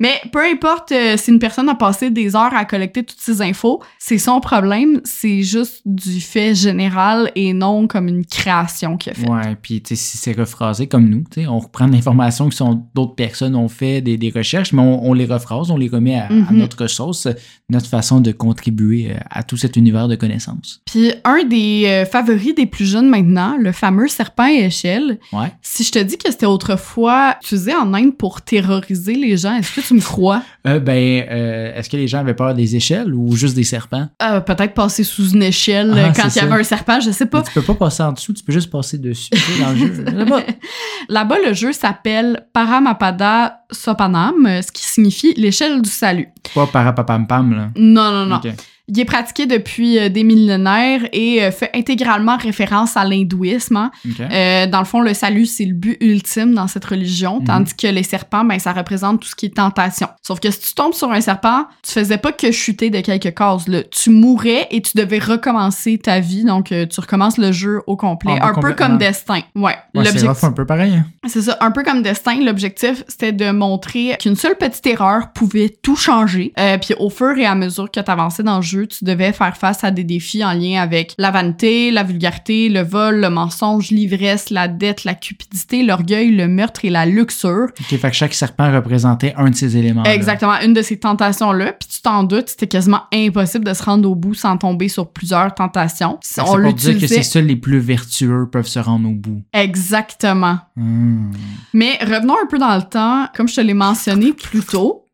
Mais 0.01 0.15
peu 0.33 0.41
importe 0.41 0.91
euh, 0.93 1.17
si 1.17 1.31
une 1.31 1.39
personne 1.39 1.69
a 1.69 1.75
passé 1.77 2.11
des 2.11 2.35
heures 2.35 2.55
à 2.55 2.65
collecter 2.65 3.05
toutes 3.05 3.21
ces 3.21 3.41
infos, 3.41 3.81
c'est 3.99 4.19
son 4.19 4.41
problème. 4.41 5.01
C'est 5.05 5.43
juste 5.43 5.83
du 5.85 6.21
fait 6.21 6.55
général 6.55 7.31
et 7.37 7.53
non 7.53 7.87
comme 7.87 8.09
une 8.09 8.25
création 8.25 8.97
qu'il 8.97 9.13
a 9.13 9.15
fait. 9.15 9.29
Ouais, 9.31 9.57
puis 9.61 9.81
si 9.87 9.97
c'est 9.97 10.33
rephrasé 10.37 10.87
comme 10.89 11.09
nous, 11.09 11.25
on 11.49 11.59
reprend 11.61 11.87
l'information 11.87 12.49
que 12.49 12.55
d'autres 12.95 13.15
personnes 13.15 13.55
ont 13.55 13.69
fait 13.69 14.01
des, 14.01 14.17
des 14.17 14.31
recherches, 14.31 14.73
mais 14.73 14.83
on, 14.83 15.05
on 15.09 15.15
les 15.15 15.27
rephrase, 15.27 15.71
on 15.71 15.77
les 15.77 15.89
remet 15.89 16.17
à, 16.19 16.27
à 16.27 16.33
Mhm. 16.33 16.57
notre 16.59 16.87
sauce, 16.89 17.29
notre 17.69 17.87
façon 17.87 18.21
de 18.21 18.33
contribuer 18.33 19.13
euh, 19.13 19.19
à 19.31 19.43
tout 19.43 19.57
cet 19.57 19.77
univers 19.77 20.09
de 20.09 20.17
connaissances. 20.17 20.81
Puis 20.87 21.13
un 21.25 21.45
des 21.45 21.85
euh, 21.87 22.02
favoris 22.05 22.55
des 22.55 22.67
plus 22.67 22.87
jeunes 22.87 23.09
maintenant, 23.09 23.57
le 23.59 23.73
fameux 23.73 24.09
serpent 24.09 24.45
à 24.45 24.51
échelle. 24.51 25.19
Ouais. 25.33 25.53
Si 25.63 25.85
je 25.85 25.93
te 25.93 25.99
dis 25.99 26.17
que 26.19 26.31
c'était 26.31 26.47
autrefois 26.47 27.37
utilisé 27.43 27.75
en 27.75 27.93
Inde 27.95 28.17
pour 28.17 28.43
terroriser 28.43 29.15
les 29.15 29.37
gens, 29.37 29.55
est-ce 29.55 29.81
que 29.81 29.87
tu 29.87 29.95
me 29.95 30.01
crois? 30.01 30.43
Euh, 30.65 30.79
ben, 30.79 31.27
euh, 31.29 31.75
est-ce 31.75 31.91
que 31.91 31.97
les 31.97 32.07
gens 32.07 32.19
avaient 32.19 32.35
peur 32.35 32.55
des 32.55 32.77
échelles 32.77 33.13
ou 33.13 33.35
juste 33.35 33.57
des 33.57 33.65
serpents? 33.65 34.07
Euh, 34.23 34.39
Peut-être 34.39 34.75
passer 34.75 35.03
sous 35.03 35.31
une 35.31 35.43
échelle 35.43 35.93
Ah, 35.97 36.13
quand 36.15 36.29
il 36.29 36.37
y 36.37 36.41
avait 36.41 36.61
un 36.61 36.63
serpent, 36.63 37.01
je 37.01 37.11
sais 37.11 37.27
pas. 37.27 37.39
Mais 37.39 37.45
tu 37.47 37.53
peux 37.53 37.63
pas 37.63 37.75
passer 37.75 38.05
en 38.05 38.13
dessous, 38.13 38.33
tu 38.33 38.45
peux 38.45 38.53
juste 38.53 38.71
passer 38.71 38.99
dessus 38.99 39.31
dans 39.61 39.71
le 39.71 39.77
jeu. 39.77 40.05
Là-bas, 41.09 41.37
le 41.45 41.53
jeu 41.53 41.73
s'appelle 41.73 42.47
Paramapada 42.53 43.63
Sopanam, 43.73 44.63
ce 44.63 44.71
qui 44.71 44.85
signifie 44.85 45.35
l'échelle 45.35 45.83
du 45.83 45.91
salut. 45.91 46.29
Pas 46.55 46.69
parapapam-pam, 46.69 47.55
là. 47.55 47.71
Non, 47.75 48.13
non, 48.13 48.27
non. 48.27 48.41
Il 48.89 48.99
est 48.99 49.05
pratiqué 49.05 49.47
depuis 49.47 49.99
euh, 49.99 50.09
des 50.09 50.25
millénaires 50.25 51.03
et 51.13 51.43
euh, 51.45 51.51
fait 51.53 51.71
intégralement 51.75 52.37
référence 52.37 52.97
à 52.97 53.05
l'hindouisme. 53.05 53.77
hein. 53.77 53.91
Euh, 54.21 54.67
dans 54.67 54.81
le 54.81 54.85
fond, 54.85 55.01
le 55.01 55.15
salut, 55.15 55.47
c'est 55.47 55.65
le 55.65 55.75
but 55.75 55.97
ultime 56.01 56.53
dans 56.55 56.67
cette 56.67 56.85
religion, 56.85 57.39
Mhm. 57.41 57.45
tandis 57.47 57.75
que 57.77 57.87
les 57.87 58.03
serpents, 58.03 58.45
ben, 58.45 58.59
ça 58.59 58.73
représente 58.73 59.21
tout 59.21 59.29
ce 59.29 59.35
qui 59.37 59.47
est 59.47 59.55
tentation. 59.57 60.09
Sauf 60.23 60.41
que 60.41 60.51
si 60.51 60.61
tu 60.61 60.75
tombes 60.75 60.95
sur 60.95 61.11
un 61.13 61.21
serpent, 61.21 61.67
tu 61.83 61.93
faisais 61.93 62.19
pas 62.19 62.33
que 62.33 62.51
chuter 62.51 62.91
de 62.91 63.01
quelques 63.01 63.35
cases. 63.35 63.69
Là. 63.69 63.83
Tu 63.85 64.11
mourais 64.11 64.67
et 64.71 64.83
tu 64.83 64.97
devais 64.97 65.19
recommencer 65.21 65.99
ta 65.99 66.19
vie. 66.21 66.45
Donc, 66.45 66.67
tu 66.67 67.01
recommences 67.01 67.39
le 67.39 67.53
jeu 67.53 67.81
au 67.87 67.97
complet. 67.97 68.35
Ah, 68.41 68.49
un 68.49 68.55
peu 68.55 68.73
comme 68.75 68.99
Destin. 68.99 69.41
Ouais. 69.55 69.77
Ouais, 69.95 70.05
c'est 70.05 70.45
un 70.45 70.53
peu 70.53 70.67
pareil. 70.67 70.95
hein. 70.97 71.07
c'est 71.29 71.43
ça, 71.43 71.57
un 71.61 71.71
peu 71.71 71.83
comme 71.85 72.03
Destin, 72.03 72.43
l'objectif, 72.45 73.05
c'était 73.09 73.33
de 73.33 73.51
montrer 73.53 74.17
qu'une 74.19 74.37
seule 74.37 74.57
petite 74.57 74.87
erreur 74.87 75.33
pouvait 75.33 75.69
tout 75.83 75.97
changer. 75.97 76.53
Puis 76.81 76.95
au 76.99 77.11
fur 77.11 77.37
et 77.39 77.47
à 77.47 77.55
mesure 77.55 77.91
que 77.91 78.01
tu 78.01 78.11
avançais 78.11 78.43
dans 78.43 78.57
le 78.57 78.63
jeu, 78.63 78.72
tu 78.81 79.05
devais 79.05 79.33
faire 79.33 79.57
face 79.57 79.85
à 79.85 79.91
des 79.91 80.05
défis 80.05 80.45
en 80.45 80.53
lien 80.53 80.81
avec 80.81 81.15
la 81.19 81.31
vanité, 81.31 81.91
la 81.91 82.03
vulgarité, 82.03 82.69
le 82.69 82.81
vol, 82.83 83.21
le 83.21 83.31
mensonge, 83.31 83.91
l'ivresse, 83.91 84.51
la 84.51 84.69
dette, 84.69 85.05
la 85.05 85.15
cupidité, 85.15 85.83
l'orgueil, 85.83 86.31
le 86.31 86.49
meurtre 86.49 86.85
et 86.85 86.91
la 86.91 87.07
luxure. 87.07 87.69
Ok, 87.81 87.99
fait 87.99 88.11
que 88.11 88.17
chaque 88.17 88.35
serpent 88.35 88.73
représentait 88.73 89.35
un 89.37 89.51
de 89.51 89.55
ces 89.55 89.77
éléments. 89.77 90.05
Exactement, 90.05 90.55
une 90.65 90.73
de 90.73 90.83
ces 90.83 90.99
tentations-là. 90.99 91.73
Puis 91.73 91.89
tu 91.89 92.03
t'en 92.03 92.25
doutes, 92.25 92.49
c'était 92.51 92.67
quasiment 92.67 93.03
impossible 93.13 93.65
de 93.65 93.75
se 93.75 93.83
rendre 93.83 94.11
au 94.11 94.15
bout 94.15 94.35
sans 94.35 94.57
tomber 94.57 94.89
sur 94.89 95.11
plusieurs 95.13 95.55
tentations. 95.55 96.19
C'est 96.23 96.41
On 96.43 96.61
pour 96.61 96.73
dire 96.73 96.99
que 96.99 97.07
c'est 97.07 97.23
seuls 97.23 97.47
les 97.47 97.57
plus 97.57 97.79
vertueux 97.79 98.49
peuvent 98.51 98.67
se 98.67 98.79
rendre 98.79 99.09
au 99.09 99.15
bout. 99.15 99.43
exactement. 99.53 100.59
Hmm. 100.77 101.31
Mais 101.73 101.99
revenons 102.01 102.35
un 102.43 102.47
peu 102.47 102.59
dans 102.59 102.77
le 102.77 102.83
temps, 102.83 103.27
comme 103.37 103.49
je 103.49 103.57
te 103.57 103.61
l'ai 103.61 103.75
mentionné 103.75 104.33
plus 104.33 104.61
tôt. 104.63 105.07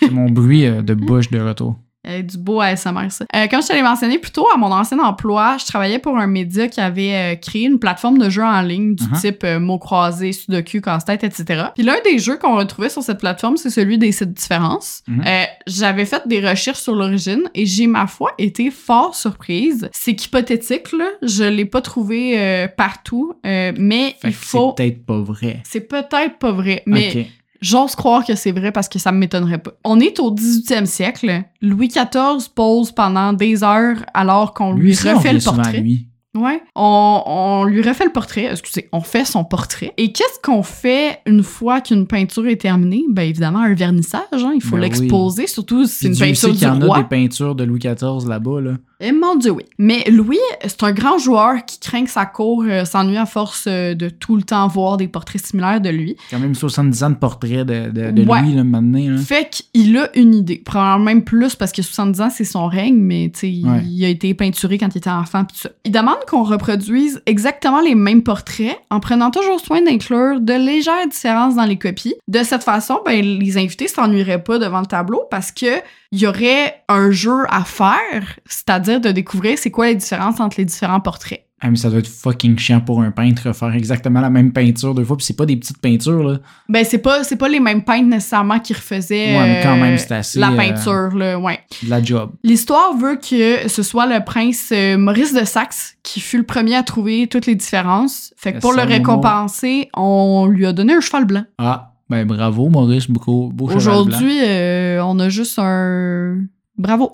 C'est 0.00 0.10
mon 0.10 0.28
bruit 0.30 0.66
euh, 0.66 0.82
de 0.82 0.94
bouche 0.94 1.30
de 1.30 1.40
retour. 1.40 1.76
Euh, 2.06 2.22
du 2.22 2.38
beau 2.38 2.60
ASMR, 2.60 3.10
ça. 3.10 3.24
Euh, 3.34 3.46
comme 3.48 3.62
je 3.62 3.68
te 3.68 3.72
l'ai 3.72 3.82
mentionné 3.82 4.18
plus 4.18 4.30
tôt, 4.30 4.46
à 4.54 4.56
mon 4.56 4.70
ancien 4.72 4.98
emploi, 4.98 5.56
je 5.58 5.66
travaillais 5.66 5.98
pour 5.98 6.16
un 6.16 6.26
média 6.26 6.68
qui 6.68 6.80
avait 6.80 7.14
euh, 7.14 7.34
créé 7.36 7.64
une 7.64 7.78
plateforme 7.78 8.18
de 8.18 8.28
jeux 8.30 8.44
en 8.44 8.60
ligne 8.62 8.94
du 8.94 9.04
Uh-huh. 9.06 9.20
type 9.20 9.44
euh, 9.44 9.60
mots 9.60 9.78
croisés, 9.78 10.32
sudoku, 10.32 10.80
casse-tête, 10.80 11.22
etc. 11.22 11.66
Puis 11.74 11.84
l'un 11.84 11.96
des 12.04 12.18
jeux 12.18 12.36
qu'on 12.38 12.56
retrouvait 12.56 12.88
sur 12.88 13.02
cette 13.02 13.18
plateforme, 13.18 13.56
c'est 13.56 13.70
celui 13.70 13.98
des 13.98 14.10
sites 14.12 14.32
différences. 14.32 15.02
Euh, 15.08 15.44
J'avais 15.66 16.04
fait 16.06 16.26
des 16.26 16.40
recherches 16.46 16.80
sur 16.80 16.94
l'origine 16.94 17.42
et 17.54 17.66
j'ai, 17.66 17.86
ma 17.86 18.06
foi, 18.06 18.32
été 18.38 18.70
fort 18.70 19.14
surprise. 19.14 19.88
C'est 19.92 20.14
qu'hypothétique, 20.16 20.92
là. 20.92 21.06
Je 21.22 21.44
l'ai 21.44 21.64
pas 21.66 21.80
trouvé 21.80 22.38
euh, 22.38 22.68
partout, 22.68 23.34
euh, 23.46 23.72
mais 23.78 24.16
Fait 24.20 24.28
il 24.28 24.34
faut... 24.34 24.74
c'est 24.76 24.84
peut-être 24.84 25.06
pas 25.06 25.20
vrai. 25.20 25.62
C'est 25.64 25.80
peut-être 25.80 26.38
pas 26.38 26.52
vrai, 26.52 26.82
mais 26.86 27.10
Ok. 27.10 27.26
J'ose 27.60 27.94
croire 27.94 28.24
que 28.24 28.34
c'est 28.34 28.52
vrai 28.52 28.72
parce 28.72 28.88
que 28.88 28.98
ça 28.98 29.12
me 29.12 29.18
m'étonnerait 29.18 29.58
pas. 29.58 29.72
On 29.84 29.98
est 30.00 30.18
au 30.20 30.34
18e 30.34 30.86
siècle. 30.86 31.42
Louis 31.62 31.88
XIV 31.88 32.48
pose 32.54 32.92
pendant 32.92 33.32
des 33.32 33.62
heures 33.64 33.98
alors 34.14 34.54
qu'on 34.54 34.72
lui, 34.72 34.92
aussi, 34.92 35.08
on 35.08 35.16
refait 35.16 35.32
le 35.32 35.40
portrait. 35.40 35.80
lui. 35.80 36.06
Ouais. 36.36 36.60
On, 36.74 37.22
on 37.24 37.64
lui 37.64 37.80
refait 37.80 38.04
le 38.04 38.12
portrait. 38.12 38.44
Excusez, 38.50 38.90
on 38.92 39.00
fait 39.00 39.24
son 39.24 39.42
portrait. 39.42 39.94
Et 39.96 40.12
qu'est-ce 40.12 40.38
qu'on 40.42 40.62
fait 40.62 41.20
une 41.24 41.42
fois 41.42 41.80
qu'une 41.80 42.06
peinture 42.06 42.46
est 42.46 42.60
terminée? 42.60 43.04
Ben 43.08 43.22
évidemment, 43.22 43.60
un 43.60 43.72
vernissage. 43.74 44.20
Hein. 44.32 44.52
Il 44.54 44.60
faut 44.62 44.76
Ben 44.76 44.82
oui. 44.82 44.88
l'exposer, 44.88 45.46
surtout 45.46 45.86
si 45.86 45.92
c'est 45.94 46.06
une 46.08 46.12
Dieu 46.12 46.34
sait 46.34 46.48
peinture 46.48 46.58
qu'il 46.58 46.68
y 46.68 46.86
en 46.86 46.90
a 46.92 46.98
des 46.98 47.04
peintures 47.08 47.54
de 47.54 47.64
Louis 47.64 47.78
XIV 47.78 48.28
là-bas, 48.28 48.60
là. 48.60 48.72
Eh 48.98 49.12
mon 49.12 49.34
Dieu, 49.36 49.50
oui. 49.50 49.64
Mais 49.78 50.04
Louis, 50.10 50.38
c'est 50.66 50.82
un 50.82 50.92
grand 50.92 51.18
joueur 51.18 51.66
qui 51.66 51.78
craint 51.80 52.04
que 52.04 52.10
sa 52.10 52.24
cour 52.24 52.64
euh, 52.66 52.86
s'ennuie 52.86 53.18
à 53.18 53.26
force 53.26 53.66
euh, 53.68 53.92
de 53.94 54.08
tout 54.08 54.36
le 54.36 54.42
temps 54.42 54.66
voir 54.68 54.96
des 54.96 55.06
portraits 55.06 55.44
similaires 55.44 55.82
de 55.82 55.90
lui. 55.90 56.16
Quand 56.30 56.38
même 56.38 56.54
70 56.54 57.02
ans 57.04 57.10
de 57.10 57.14
portrait 57.16 57.66
de, 57.66 57.90
de, 57.90 58.10
de 58.10 58.24
Ouais. 58.26 58.40
Louis, 58.40 58.54
là, 58.54 58.64
maintenant. 58.64 59.10
Là. 59.10 59.18
Fait 59.18 59.50
qu'il 59.50 59.98
a 59.98 60.08
une 60.16 60.34
idée. 60.34 60.62
Probablement 60.64 61.04
même 61.04 61.24
plus 61.24 61.54
parce 61.56 61.72
que 61.72 61.82
70 61.82 62.20
ans, 62.22 62.30
c'est 62.30 62.44
son 62.44 62.66
règne, 62.68 62.96
mais 62.96 63.30
tu 63.34 63.40
sais, 63.40 63.68
Ouais. 63.68 63.82
il 63.84 64.02
a 64.02 64.08
été 64.08 64.32
peinturé 64.32 64.78
quand 64.78 64.88
il 64.94 64.98
était 64.98 65.10
enfant 65.10 65.44
pis 65.44 65.52
tout 65.54 65.60
ça. 65.60 65.70
Il 65.84 65.92
demande 65.92 66.24
qu'on 66.26 66.42
reproduise 66.44 67.20
exactement 67.26 67.82
les 67.82 67.94
mêmes 67.94 68.22
portraits 68.22 68.78
en 68.90 69.00
prenant 69.00 69.30
toujours 69.30 69.60
soin 69.60 69.82
d'inclure 69.82 70.40
de 70.40 70.54
légères 70.54 71.06
différences 71.10 71.54
dans 71.54 71.64
les 71.66 71.76
copies. 71.76 72.14
De 72.28 72.42
cette 72.42 72.62
façon, 72.64 73.00
ben, 73.04 73.22
les 73.22 73.58
invités 73.58 73.88
s'ennuieraient 73.88 74.42
pas 74.42 74.58
devant 74.58 74.80
le 74.80 74.86
tableau 74.86 75.22
parce 75.30 75.52
que 75.52 75.66
il 76.12 76.20
y 76.20 76.26
aurait 76.26 76.82
un 76.88 77.10
jeu 77.10 77.44
à 77.48 77.64
faire, 77.64 78.38
c'est-à-dire 78.46 79.00
de 79.00 79.10
découvrir 79.10 79.58
c'est 79.58 79.70
quoi 79.70 79.86
les 79.88 79.96
différences 79.96 80.40
entre 80.40 80.56
les 80.58 80.64
différents 80.64 81.00
portraits. 81.00 81.46
Ah, 81.62 81.70
mais 81.70 81.76
ça 81.76 81.88
doit 81.88 82.00
être 82.00 82.08
fucking 82.08 82.58
chiant 82.58 82.82
pour 82.82 83.00
un 83.00 83.10
peintre 83.10 83.54
faire 83.54 83.74
exactement 83.74 84.20
la 84.20 84.28
même 84.28 84.52
peinture 84.52 84.94
deux 84.94 85.04
fois, 85.04 85.16
puis 85.16 85.24
c'est 85.24 85.36
pas 85.36 85.46
des 85.46 85.56
petites 85.56 85.80
peintures, 85.80 86.22
là. 86.22 86.38
Ben, 86.68 86.84
c'est 86.84 86.98
pas, 86.98 87.24
c'est 87.24 87.36
pas 87.36 87.48
les 87.48 87.60
mêmes 87.60 87.82
peintres 87.82 88.08
nécessairement 88.08 88.58
qui 88.60 88.74
refaisaient 88.74 89.38
Ouais, 89.38 89.48
mais 89.48 89.60
quand 89.62 89.74
euh, 89.74 89.80
même, 89.80 89.96
c'est 89.96 90.12
assez, 90.12 90.38
la 90.38 90.50
euh, 90.50 90.56
peinture, 90.56 91.16
là, 91.16 91.38
ouais. 91.38 91.58
La 91.88 92.02
job. 92.02 92.32
L'histoire 92.44 92.94
veut 92.94 93.16
que 93.16 93.68
ce 93.68 93.82
soit 93.82 94.04
le 94.04 94.22
prince 94.22 94.68
euh, 94.70 94.98
Maurice 94.98 95.32
de 95.32 95.46
Saxe 95.46 95.96
qui 96.02 96.20
fut 96.20 96.36
le 96.36 96.44
premier 96.44 96.76
à 96.76 96.82
trouver 96.82 97.26
toutes 97.26 97.46
les 97.46 97.54
différences. 97.54 98.34
Fait 98.36 98.52
que 98.52 98.58
pour 98.58 98.74
le 98.74 98.82
récompenser, 98.82 99.88
on 99.94 100.46
lui 100.46 100.66
a 100.66 100.74
donné 100.74 100.92
un 100.92 101.00
cheval 101.00 101.24
blanc. 101.24 101.44
Ah, 101.56 101.95
ben 102.08 102.24
bravo, 102.26 102.68
Maurice, 102.68 103.08
beau, 103.10 103.48
beau. 103.52 103.70
Aujourd'hui, 103.70 104.40
euh, 104.42 105.02
on 105.04 105.18
a 105.18 105.28
juste 105.28 105.58
un... 105.58 106.38
Bravo. 106.78 107.10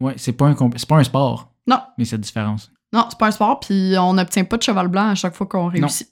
Ouais, 0.00 0.14
c'est 0.16 0.32
pas, 0.32 0.46
un 0.46 0.54
comp- 0.54 0.74
c'est 0.76 0.88
pas 0.88 0.96
un 0.96 1.04
sport. 1.04 1.50
Non. 1.66 1.78
Mais 1.98 2.04
c'est 2.04 2.16
la 2.16 2.22
différence. 2.22 2.70
Non, 2.92 3.06
c'est 3.08 3.18
pas 3.18 3.28
un 3.28 3.30
sport, 3.30 3.60
puis 3.60 3.94
on 3.98 4.14
n'obtient 4.14 4.44
pas 4.44 4.58
de 4.58 4.62
cheval 4.62 4.88
blanc 4.88 5.08
à 5.08 5.14
chaque 5.14 5.34
fois 5.34 5.46
qu'on 5.46 5.68
réussit. 5.68 6.08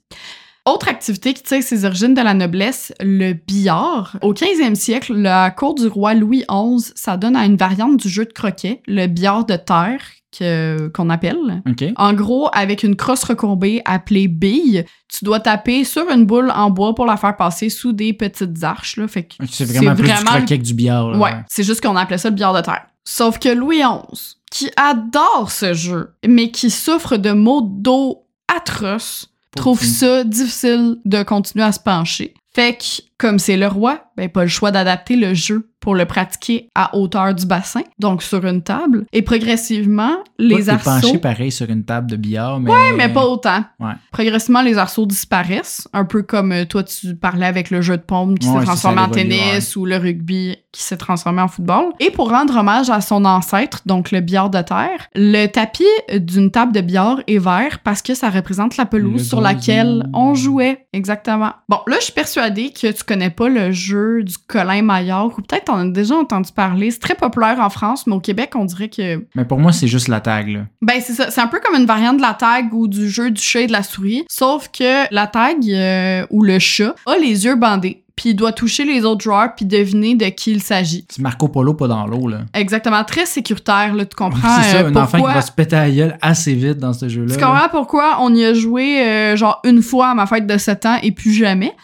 Autre 0.66 0.88
activité 0.88 1.32
qui 1.34 1.42
tire 1.42 1.62
ses 1.62 1.84
origines 1.84 2.14
de 2.14 2.20
la 2.20 2.34
noblesse, 2.34 2.92
le 3.00 3.32
billard. 3.32 4.16
Au 4.22 4.32
15e 4.34 4.74
siècle, 4.74 5.14
la 5.14 5.50
cour 5.50 5.74
du 5.74 5.86
roi 5.88 6.14
Louis 6.14 6.44
XI, 6.50 6.92
ça 6.94 7.16
donne 7.16 7.34
à 7.36 7.44
une 7.46 7.56
variante 7.56 7.96
du 7.96 8.08
jeu 8.08 8.24
de 8.26 8.32
croquet, 8.32 8.82
le 8.86 9.06
billard 9.06 9.44
de 9.46 9.56
terre, 9.56 10.00
qu'on 10.38 11.10
appelle. 11.10 11.62
En 11.96 12.12
gros, 12.12 12.48
avec 12.52 12.82
une 12.82 12.96
crosse 12.96 13.24
recourbée 13.24 13.82
appelée 13.84 14.28
bille, 14.28 14.84
tu 15.08 15.24
dois 15.24 15.40
taper 15.40 15.84
sur 15.84 16.08
une 16.10 16.24
boule 16.24 16.50
en 16.54 16.70
bois 16.70 16.94
pour 16.94 17.06
la 17.06 17.16
faire 17.16 17.36
passer 17.36 17.68
sous 17.68 17.92
des 17.92 18.12
petites 18.12 18.62
arches. 18.62 18.96
Là. 18.96 19.08
Fait 19.08 19.24
que 19.24 19.34
C'est 19.48 19.64
vraiment 19.64 19.94
plus 19.94 20.04
vraiment 20.04 20.38
du 20.40 20.44
que 20.44 20.54
du 20.54 20.74
billard, 20.74 21.10
là. 21.10 21.18
Ouais, 21.18 21.32
c'est 21.48 21.64
juste 21.64 21.80
qu'on 21.80 21.96
appelait 21.96 22.18
ça 22.18 22.28
le 22.28 22.34
billard 22.34 22.54
de 22.54 22.60
terre. 22.60 22.86
Sauf 23.04 23.38
que 23.38 23.48
Louis 23.48 23.78
XI, 23.78 24.36
qui 24.50 24.70
adore 24.76 25.50
ce 25.50 25.74
jeu, 25.74 26.14
mais 26.26 26.50
qui 26.50 26.70
souffre 26.70 27.16
de 27.16 27.32
maux 27.32 27.62
d'eau 27.62 28.26
atroces, 28.54 29.30
trouve 29.56 29.82
ça 29.82 30.24
difficile 30.24 30.96
de 31.04 31.22
continuer 31.22 31.64
à 31.64 31.72
se 31.72 31.80
pencher. 31.80 32.34
Fait 32.54 32.76
que, 32.76 33.02
comme 33.20 33.38
c'est 33.38 33.58
le 33.58 33.66
roi, 33.66 34.00
ben 34.16 34.30
pas 34.30 34.42
le 34.42 34.48
choix 34.48 34.70
d'adapter 34.70 35.14
le 35.14 35.34
jeu 35.34 35.70
pour 35.78 35.94
le 35.94 36.04
pratiquer 36.04 36.68
à 36.74 36.94
hauteur 36.96 37.34
du 37.34 37.46
bassin, 37.46 37.82
donc 37.98 38.22
sur 38.22 38.44
une 38.44 38.62
table. 38.62 39.06
Et 39.12 39.22
progressivement, 39.22 40.16
les 40.38 40.64
t'es 40.64 40.68
arceaux... 40.70 40.90
penché 40.90 41.18
pareil 41.18 41.50
sur 41.50 41.70
une 41.70 41.84
table 41.84 42.10
de 42.10 42.16
billard, 42.16 42.60
mais... 42.60 42.70
Ouais, 42.70 42.92
mais 42.96 43.08
pas 43.08 43.26
autant. 43.26 43.64
Ouais. 43.78 43.92
Progressivement, 44.12 44.60
les 44.60 44.76
arceaux 44.76 45.06
disparaissent, 45.06 45.88
un 45.94 46.04
peu 46.04 46.22
comme 46.22 46.52
euh, 46.52 46.64
toi, 46.66 46.82
tu 46.82 47.14
parlais 47.14 47.46
avec 47.46 47.70
le 47.70 47.80
jeu 47.80 47.96
de 47.96 48.02
paume 48.02 48.38
qui 48.38 48.48
Ouais, 48.48 48.60
s'est 48.60 48.66
transformé 48.66 49.00
en 49.00 49.08
tennis 49.08 49.74
ou 49.76 49.86
le 49.86 49.96
rugby 49.96 50.56
qui 50.72 50.82
s'est 50.82 50.98
transformé 50.98 51.40
en 51.40 51.48
football. 51.48 51.86
Et 51.98 52.10
pour 52.10 52.30
rendre 52.30 52.56
hommage 52.58 52.90
à 52.90 53.00
son 53.00 53.24
ancêtre, 53.24 53.80
donc 53.86 54.10
le 54.10 54.20
billard 54.20 54.50
de 54.50 54.60
terre, 54.60 55.08
le 55.14 55.46
tapis 55.46 55.84
d'une 56.14 56.50
table 56.50 56.72
de 56.72 56.80
billard 56.80 57.20
est 57.26 57.38
vert 57.38 57.80
parce 57.82 58.02
que 58.02 58.14
ça 58.14 58.28
représente 58.28 58.76
la 58.76 58.86
pelouse 58.86 59.22
Le 59.22 59.24
sur 59.24 59.40
laquelle 59.40 60.08
on 60.12 60.34
jouait. 60.34 60.86
Exactement. 60.92 61.52
Bon, 61.68 61.78
là, 61.86 61.96
je 61.98 62.04
suis 62.04 62.12
persuadée 62.12 62.70
que 62.70 62.92
tu 62.92 63.02
connais 63.10 63.30
pas 63.30 63.48
le 63.48 63.72
jeu 63.72 64.22
du 64.22 64.36
Colin 64.38 64.82
Maillard, 64.82 65.26
ou 65.26 65.42
peut-être 65.42 65.64
t'en 65.64 65.78
as 65.78 65.86
déjà 65.86 66.14
entendu 66.14 66.52
parler. 66.52 66.92
C'est 66.92 67.00
très 67.00 67.16
populaire 67.16 67.58
en 67.58 67.68
France, 67.68 68.06
mais 68.06 68.14
au 68.14 68.20
Québec, 68.20 68.52
on 68.54 68.64
dirait 68.64 68.88
que. 68.88 69.24
Mais 69.34 69.44
pour 69.44 69.58
moi, 69.58 69.72
c'est 69.72 69.88
juste 69.88 70.06
la 70.06 70.20
tag, 70.20 70.48
là. 70.48 70.60
Ben, 70.80 71.00
c'est 71.00 71.12
ça. 71.12 71.28
C'est 71.30 71.40
un 71.40 71.48
peu 71.48 71.58
comme 71.58 71.74
une 71.74 71.86
variante 71.86 72.18
de 72.18 72.22
la 72.22 72.34
tag 72.34 72.72
ou 72.72 72.86
du 72.86 73.10
jeu 73.10 73.32
du 73.32 73.42
chat 73.42 73.62
et 73.62 73.66
de 73.66 73.72
la 73.72 73.82
souris. 73.82 74.24
Sauf 74.28 74.68
que 74.68 75.12
la 75.12 75.26
tag 75.26 75.56
euh, 75.68 76.24
ou 76.30 76.44
le 76.44 76.60
chat 76.60 76.94
a 77.06 77.18
les 77.18 77.44
yeux 77.46 77.56
bandés. 77.56 78.04
Puis 78.14 78.30
il 78.30 78.34
doit 78.34 78.52
toucher 78.52 78.84
les 78.84 79.04
autres 79.04 79.22
joueurs 79.22 79.54
puis 79.56 79.64
deviner 79.64 80.14
de 80.14 80.26
qui 80.26 80.52
il 80.52 80.62
s'agit. 80.62 81.06
C'est 81.08 81.22
Marco 81.22 81.48
Polo 81.48 81.74
pas 81.74 81.88
dans 81.88 82.06
l'eau, 82.06 82.28
là. 82.28 82.42
Exactement. 82.54 83.02
Très 83.02 83.26
sécuritaire, 83.26 83.94
là, 83.94 84.04
tu 84.04 84.14
comprends. 84.14 84.56
c'est 84.62 84.70
ça, 84.70 84.76
euh, 84.82 84.90
un 84.90 84.96
enfant 84.96 85.18
qui 85.18 85.24
va 85.24 85.40
se 85.40 85.50
péter 85.50 85.76
à 85.76 85.88
la 85.88 85.90
gueule 85.90 86.18
assez 86.20 86.54
vite 86.54 86.78
dans 86.78 86.92
ce 86.92 87.08
jeu-là. 87.08 87.34
Tu 87.34 87.40
là. 87.40 87.46
comprends 87.46 87.68
pourquoi 87.70 88.18
on 88.20 88.32
y 88.34 88.44
a 88.44 88.54
joué 88.54 89.02
euh, 89.02 89.36
genre 89.36 89.60
une 89.64 89.82
fois 89.82 90.10
à 90.10 90.14
ma 90.14 90.26
fête 90.26 90.46
de 90.46 90.58
7 90.58 90.86
ans 90.86 90.98
et 91.02 91.10
plus 91.10 91.32
jamais? 91.32 91.74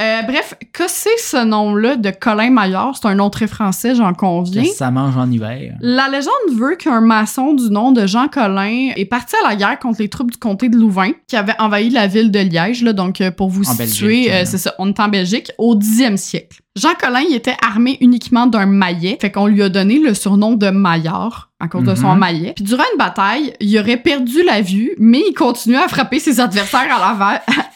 Euh, 0.00 0.22
bref, 0.22 0.54
que 0.72 0.84
c'est 0.88 1.16
ce 1.18 1.44
nom-là 1.44 1.96
de 1.96 2.10
Colin 2.10 2.50
Maillard? 2.50 2.96
C'est 3.00 3.06
un 3.08 3.14
nom 3.14 3.30
très 3.30 3.46
français, 3.46 3.94
j'en 3.94 4.12
conviens. 4.12 4.64
Ça 4.74 4.90
mange 4.90 5.16
en 5.16 5.30
hiver? 5.30 5.74
La 5.80 6.08
légende 6.08 6.32
veut 6.56 6.74
qu'un 6.76 7.00
maçon 7.00 7.52
du 7.54 7.70
nom 7.70 7.92
de 7.92 8.06
Jean 8.06 8.26
Collin 8.28 8.90
est 8.96 9.04
parti 9.04 9.36
à 9.44 9.48
la 9.48 9.56
guerre 9.56 9.78
contre 9.78 10.00
les 10.00 10.08
troupes 10.08 10.30
du 10.32 10.38
comté 10.38 10.68
de 10.68 10.76
Louvain 10.76 11.12
qui 11.28 11.36
avaient 11.36 11.54
envahi 11.60 11.90
la 11.90 12.06
ville 12.08 12.30
de 12.30 12.40
Liège. 12.40 12.82
Là, 12.82 12.92
donc, 12.92 13.20
euh, 13.20 13.30
pour 13.30 13.50
vous 13.50 13.62
En 13.68 13.72
situer, 13.74 14.32
euh, 14.32 14.38
là. 14.40 14.44
c'est 14.44 14.58
ça, 14.58 14.74
on 14.78 14.88
est 14.88 14.98
en 15.00 15.08
Belgique 15.08 15.52
au 15.58 15.76
10e 15.76 16.16
siècle. 16.16 16.58
Jean 16.76 16.94
Collin, 17.00 17.22
il 17.30 17.36
était 17.36 17.54
armé 17.64 17.96
uniquement 18.00 18.48
d'un 18.48 18.66
maillet, 18.66 19.16
fait 19.20 19.30
qu'on 19.30 19.46
lui 19.46 19.62
a 19.62 19.68
donné 19.68 20.00
le 20.00 20.12
surnom 20.12 20.54
de 20.54 20.70
Maillard 20.70 21.50
à 21.60 21.68
cause 21.68 21.84
de 21.84 21.94
son 21.94 22.12
Mhm. 22.14 22.18
maillet. 22.18 22.52
Puis 22.56 22.64
durant 22.64 22.82
une 22.92 22.98
bataille, 22.98 23.54
il 23.60 23.78
aurait 23.78 23.96
perdu 23.96 24.42
la 24.44 24.60
vue, 24.60 24.90
mais 24.98 25.22
il 25.28 25.34
continuait 25.34 25.78
à 25.78 25.86
frapper 25.86 26.18
ses 26.18 26.40
adversaires 26.40 26.88
à. 26.90 27.40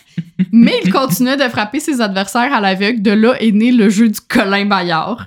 mais 0.52 0.80
il 0.84 0.92
continuait 0.92 1.36
de 1.36 1.48
frapper 1.48 1.80
ses 1.80 2.00
adversaires 2.00 2.52
à 2.52 2.60
l'aveugle. 2.60 3.02
De 3.02 3.10
là 3.10 3.34
est 3.40 3.52
né 3.52 3.72
le 3.72 3.88
jeu 3.88 4.08
du 4.08 4.20
Colin 4.20 4.64
Maillard. 4.64 5.26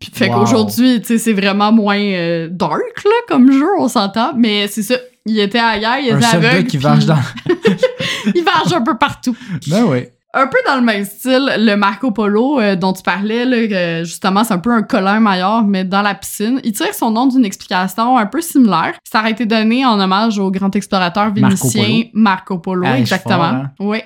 Puis 0.00 0.10
fait 0.14 0.28
Wow. 0.28 0.40
qu'aujourd'hui, 0.40 1.00
tu 1.00 1.06
sais, 1.08 1.18
c'est 1.18 1.32
vraiment 1.32 1.72
moins 1.72 1.98
euh, 1.98 2.48
dark, 2.50 2.80
là, 3.04 3.10
comme 3.28 3.50
jeu, 3.52 3.66
on 3.80 3.88
s'entend. 3.88 4.32
Mais 4.36 4.68
c'est 4.68 4.82
ça. 4.84 4.94
Il 5.26 5.38
était 5.40 5.58
ailleurs, 5.58 5.98
il 6.02 6.12
Un 6.12 6.18
était 6.18 6.26
soldat 6.28 6.48
aveugle. 6.50 6.66
qui 6.68 6.76
puis 6.78 6.84
varge 6.84 7.04
dans... 7.06 7.18
Il 8.34 8.42
varge 8.44 8.72
un 8.72 8.80
peu 8.80 8.96
partout. 8.96 9.36
ben 9.66 9.84
oui. 9.84 10.04
Un 10.34 10.46
peu 10.46 10.58
dans 10.66 10.76
le 10.76 10.82
même 10.82 11.06
style, 11.06 11.50
le 11.56 11.74
Marco 11.76 12.10
Polo 12.10 12.60
euh, 12.60 12.76
dont 12.76 12.92
tu 12.92 13.02
parlais, 13.02 13.46
là, 13.46 14.04
justement, 14.04 14.44
c'est 14.44 14.52
un 14.52 14.58
peu 14.58 14.70
un 14.70 14.82
Colin 14.82 15.20
Maillard, 15.20 15.64
mais 15.64 15.84
dans 15.84 16.02
la 16.02 16.14
piscine. 16.14 16.60
Il 16.64 16.72
tire 16.72 16.92
son 16.92 17.10
nom 17.10 17.26
d'une 17.26 17.46
explication 17.46 18.18
un 18.18 18.26
peu 18.26 18.42
similaire. 18.42 18.92
Ça 19.10 19.20
aurait 19.20 19.30
été 19.30 19.46
donné 19.46 19.86
en 19.86 19.98
hommage 19.98 20.38
au 20.38 20.50
grand 20.50 20.74
explorateur 20.76 21.32
Marco 21.34 21.68
vénitien 21.68 22.10
Marco 22.12 22.58
Polo, 22.58 22.84
Ah, 22.86 22.98
exactement. 22.98 23.36
fort, 23.36 23.44
hein? 23.44 23.70
Oui. 23.80 23.98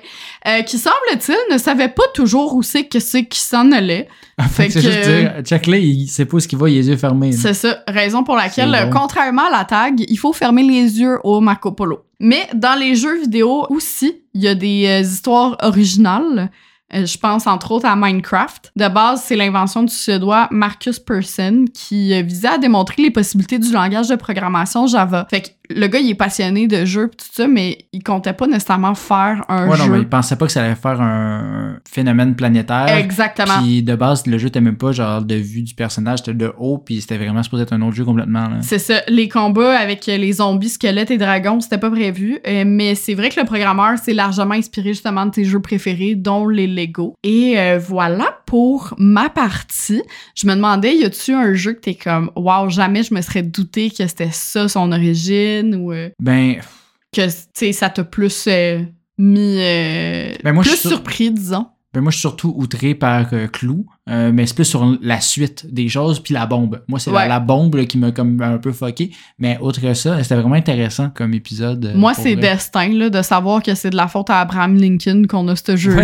Euh, 0.47 0.61
qui, 0.61 0.77
semble-t-il, 0.77 1.53
ne 1.53 1.57
savait 1.57 1.89
pas 1.89 2.03
toujours 2.13 2.55
où 2.55 2.63
c'est 2.63 2.85
que 2.85 2.99
c'est 2.99 3.25
qui 3.25 3.39
s'en 3.39 3.69
allait. 3.73 4.07
Fait 4.49 4.69
c'est 4.69 4.79
que- 4.81 4.91
juste 4.91 5.01
dire, 5.07 5.33
check 5.43 5.67
là, 5.67 5.77
il 5.77 6.07
sait 6.07 6.25
pas 6.25 6.39
ce 6.39 6.47
qu'il 6.47 6.57
voit, 6.57 6.69
il 6.69 6.77
a 6.77 6.81
les 6.81 6.87
yeux 6.89 6.97
fermés. 6.97 7.33
C'est 7.33 7.53
ça, 7.53 7.79
raison 7.87 8.23
pour 8.23 8.37
laquelle, 8.37 8.73
euh, 8.73 8.85
contrairement 8.85 9.47
à 9.47 9.57
la 9.57 9.65
tag, 9.65 10.03
il 10.07 10.17
faut 10.17 10.31
fermer 10.33 10.63
les 10.63 10.99
yeux 11.01 11.19
au 11.25 11.41
Marco 11.41 11.73
Polo. 11.73 11.99
Mais 12.19 12.47
dans 12.53 12.77
les 12.77 12.95
jeux 12.95 13.21
vidéo 13.21 13.65
aussi, 13.69 14.23
il 14.33 14.41
y 14.41 14.47
a 14.47 14.55
des 14.55 14.85
euh, 14.87 14.99
histoires 15.01 15.57
originales. 15.61 16.51
Euh, 16.93 17.05
je 17.05 17.17
pense 17.17 17.47
entre 17.47 17.71
autres 17.71 17.85
à 17.85 17.95
Minecraft. 17.95 18.71
De 18.75 18.87
base, 18.87 19.23
c'est 19.23 19.35
l'invention 19.35 19.83
du 19.83 19.93
Suédois 19.93 20.47
Marcus 20.51 20.99
Persson 20.99 21.65
qui 21.73 22.13
euh, 22.13 22.21
visait 22.21 22.49
à 22.49 22.57
démontrer 22.57 23.01
les 23.01 23.11
possibilités 23.11 23.57
du 23.57 23.71
langage 23.71 24.09
de 24.09 24.15
programmation 24.15 24.85
Java. 24.85 25.27
Fait 25.29 25.57
le 25.69 25.87
gars, 25.87 25.99
il 25.99 26.09
est 26.09 26.15
passionné 26.15 26.67
de 26.67 26.83
jeux 26.83 27.07
pis 27.07 27.17
tout 27.17 27.25
ça, 27.31 27.47
mais 27.47 27.85
il 27.93 28.03
comptait 28.03 28.33
pas 28.33 28.47
nécessairement 28.47 28.95
faire 28.95 29.45
un 29.47 29.69
Ouais, 29.69 29.77
non, 29.77 29.87
mais 29.87 29.95
jeu. 29.97 30.01
il 30.01 30.09
pensait 30.09 30.35
pas 30.35 30.45
que 30.45 30.51
ça 30.51 30.63
allait 30.63 30.75
faire 30.75 30.99
un 31.01 31.77
phénomène 31.89 32.35
planétaire. 32.35 32.89
Exactement. 32.97 33.61
Puis 33.61 33.81
de 33.81 33.95
base, 33.95 34.27
le 34.27 34.37
jeu, 34.37 34.49
t'aimais 34.49 34.73
pas 34.73 34.91
genre 34.91 35.21
de 35.21 35.35
vue 35.35 35.61
du 35.61 35.73
personnage, 35.73 36.19
c'était 36.19 36.33
de 36.33 36.51
haut, 36.57 36.77
puis 36.79 36.99
c'était 37.01 37.17
vraiment 37.17 37.43
supposé 37.43 37.63
être 37.63 37.73
un 37.73 37.81
autre 37.81 37.95
jeu 37.95 38.03
complètement. 38.03 38.49
C'est 38.61 38.79
ça. 38.79 39.01
Les 39.07 39.29
combats 39.29 39.77
avec 39.79 40.05
les 40.05 40.33
zombies, 40.33 40.69
squelettes 40.69 41.11
et 41.11 41.17
dragons, 41.17 41.61
c'était 41.61 41.77
pas 41.77 41.89
prévu. 41.91 42.39
Euh, 42.45 42.63
mais 42.67 42.95
c'est 42.95 43.13
vrai 43.13 43.29
que 43.29 43.39
le 43.39 43.45
programmeur 43.45 43.97
s'est 43.97 44.13
largement 44.13 44.53
inspiré 44.55 44.89
justement 44.89 45.25
de 45.25 45.31
tes 45.31 45.45
jeux 45.45 45.61
préférés, 45.61 46.15
dont 46.15 46.47
les 46.47 46.67
Lego. 46.67 47.15
Et 47.23 47.57
euh, 47.57 47.79
voilà 47.79 48.37
pour 48.45 48.93
ma 48.97 49.29
partie. 49.29 50.01
Je 50.35 50.45
me 50.45 50.55
demandais, 50.55 50.95
y 50.95 51.05
a-tu 51.05 51.33
un 51.33 51.53
jeu 51.53 51.73
que 51.73 51.79
t'es 51.79 51.95
comme, 51.95 52.31
wow, 52.35 52.69
jamais 52.69 53.03
je 53.03 53.13
me 53.13 53.21
serais 53.21 53.43
douté 53.43 53.89
que 53.89 54.05
c'était 54.07 54.29
ça 54.31 54.67
son 54.67 54.91
origine? 54.91 55.62
Ou 55.73 55.91
euh, 55.93 56.09
Ben, 56.19 56.55
que, 57.13 57.25
tu 57.27 57.33
sais, 57.53 57.71
ça 57.71 57.89
t'a 57.89 58.03
plus 58.03 58.45
euh, 58.47 58.79
mis. 59.17 59.57
euh, 59.59 60.33
Ben, 60.43 60.53
moi, 60.53 60.63
plus 60.63 60.75
sur- 60.77 60.89
surpris, 60.91 61.31
disons? 61.31 61.67
ben 61.93 62.01
moi, 62.01 62.09
je 62.09 62.15
suis 62.15 62.21
surtout 62.21 62.51
outré 62.57 62.95
par 62.95 63.27
euh, 63.33 63.45
Clou, 63.45 63.85
euh, 64.09 64.31
mais 64.33 64.47
c'est 64.47 64.55
plus 64.55 64.65
sur 64.65 64.97
la 65.03 65.21
suite 65.21 65.71
des 65.71 65.87
choses, 65.89 66.19
puis 66.19 66.33
la 66.33 66.47
bombe. 66.47 66.81
Moi, 66.87 66.97
c'est 66.99 67.11
la, 67.11 67.17
Ouais. 67.17 67.27
la 67.27 67.39
bombe 67.39 67.75
là, 67.75 67.85
qui 67.85 67.99
m'a 67.99 68.11
comme 68.11 68.41
un 68.41 68.57
peu 68.57 68.71
fucké, 68.71 69.11
mais 69.37 69.59
autre 69.61 69.79
que 69.79 69.93
ça, 69.93 70.21
c'était 70.23 70.33
vraiment 70.35 70.55
intéressant 70.55 71.11
comme 71.11 71.35
épisode. 71.35 71.85
euh, 71.85 71.93
Moi, 71.95 72.15
c'est 72.15 72.35
destin, 72.35 72.89
là, 72.89 73.11
de 73.11 73.21
savoir 73.21 73.61
que 73.61 73.75
c'est 73.75 73.91
de 73.91 73.95
la 73.95 74.07
faute 74.07 74.31
à 74.31 74.39
Abraham 74.41 74.75
Lincoln 74.75 75.27
qu'on 75.27 75.47
a 75.49 75.55
ce 75.55 75.75
jeu-là. 75.75 76.01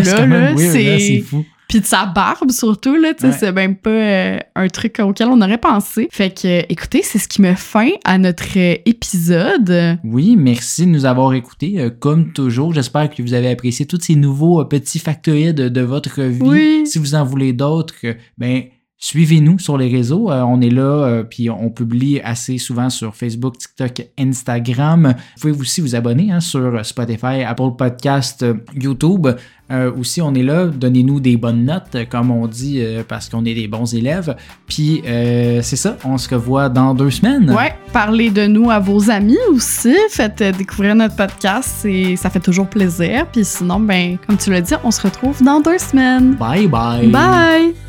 Ouais, 0.54 0.58
c'est 0.58 0.94
hein, 0.94 0.98
c'est 1.00 1.22
fou. 1.22 1.44
Puis 1.70 1.80
de 1.82 1.86
sa 1.86 2.06
barbe, 2.08 2.52
surtout, 2.52 2.96
là, 2.96 3.14
tu 3.14 3.22
sais, 3.22 3.28
Ouais. 3.28 3.34
c'est 3.40 3.52
même 3.54 3.76
pas 3.78 3.90
euh, 3.92 4.38
un 4.56 4.68
truc 4.68 5.00
auquel 5.00 5.28
on 5.28 5.40
aurait 5.42 5.58
pensé. 5.60 6.10
Fait 6.12 6.32
que, 6.32 6.48
euh, 6.48 6.62
écoutez, 6.68 7.02
c'est 7.04 7.20
ce 7.20 7.28
qui 7.28 7.42
met 7.42 7.56
fin 7.56 7.90
à 8.04 8.18
notre 8.18 8.58
euh, 8.58 8.76
épisode. 8.86 9.98
Oui, 10.04 10.36
merci 10.36 10.86
de 10.86 10.92
nous 10.92 11.06
avoir 11.06 11.34
écoutés. 11.34 11.76
Euh, 11.80 11.90
comme 11.92 12.34
toujours, 12.34 12.74
j'espère 12.74 13.10
que 13.10 13.22
vous 13.22 13.34
avez 13.34 13.50
apprécié 13.52 13.86
tous 13.86 14.02
ces 14.02 14.16
nouveaux 14.16 14.66
petits 14.66 15.00
factoïdes 15.00 15.56
de 15.56 15.82
votre 15.82 16.22
vie. 16.24 16.42
Oui. 16.42 16.88
Si 16.88 16.98
vous 17.00 17.14
en 17.16 17.24
voulez 17.24 17.54
d'autres, 17.54 17.94
ben 18.38 18.64
suivez-nous 19.02 19.58
sur 19.60 19.78
les 19.78 19.88
réseaux. 19.90 20.30
Euh, 20.30 20.42
on 20.42 20.60
est 20.62 20.70
là, 20.70 20.82
euh, 20.84 21.24
puis 21.24 21.50
on 21.50 21.70
publie 21.70 22.20
assez 22.22 22.58
souvent 22.58 22.90
sur 22.90 23.16
Facebook, 23.16 23.58
TikTok, 23.58 24.08
Instagram. 24.20 25.14
Vous 25.38 25.42
pouvez 25.50 25.54
aussi 25.62 25.80
vous 25.82 25.96
abonner 25.96 26.32
hein, 26.32 26.42
sur 26.42 26.86
Spotify, 26.86 27.44
Apple 27.48 27.72
Podcast, 27.78 28.44
euh, 28.44 28.56
YouTube. 28.76 29.28
Euh, 29.72 29.92
aussi, 29.98 30.22
on 30.22 30.34
est 30.34 30.44
là. 30.44 30.66
Donnez-nous 30.66 31.20
des 31.22 31.38
bonnes 31.38 31.64
notes, 31.64 31.96
comme 32.10 32.30
on 32.32 32.48
dit, 32.48 32.84
parce 33.08 33.30
qu'on 33.30 33.46
est 33.46 33.54
des 33.54 33.68
bons 33.68 33.94
élèves. 33.94 34.36
Puis 34.68 35.04
c'est 35.06 35.76
ça, 35.76 35.96
on 36.04 36.18
se 36.18 36.28
revoit 36.34 36.70
dans 36.70 36.96
deux 36.96 37.12
semaines. 37.12 37.52
Ouais, 37.52 37.76
parlez 37.94 38.32
de 38.32 38.48
nous 38.48 38.72
à 38.72 38.80
vos 38.80 39.12
amis 39.12 39.38
aussi. 39.52 39.94
Faites 40.10 40.42
découvrir 40.58 40.96
notre 40.96 41.16
podcast, 41.16 41.70
c'est- 41.84 42.16
ça 42.16 42.32
fait 42.32 42.40
toujours 42.40 42.66
plaisir. 42.68 43.28
Puis 43.32 43.46
sinon, 43.46 43.80
ben, 43.80 44.18
comme 44.26 44.38
tu 44.38 44.50
l'as 44.50 44.62
dit, 44.62 44.74
on 44.84 44.90
se 44.90 45.04
retrouve 45.04 45.44
dans 45.44 45.60
deux 45.62 45.78
semaines. 45.78 46.34
Bye 46.34 46.68
bye. 46.68 47.08
Bye! 47.08 47.89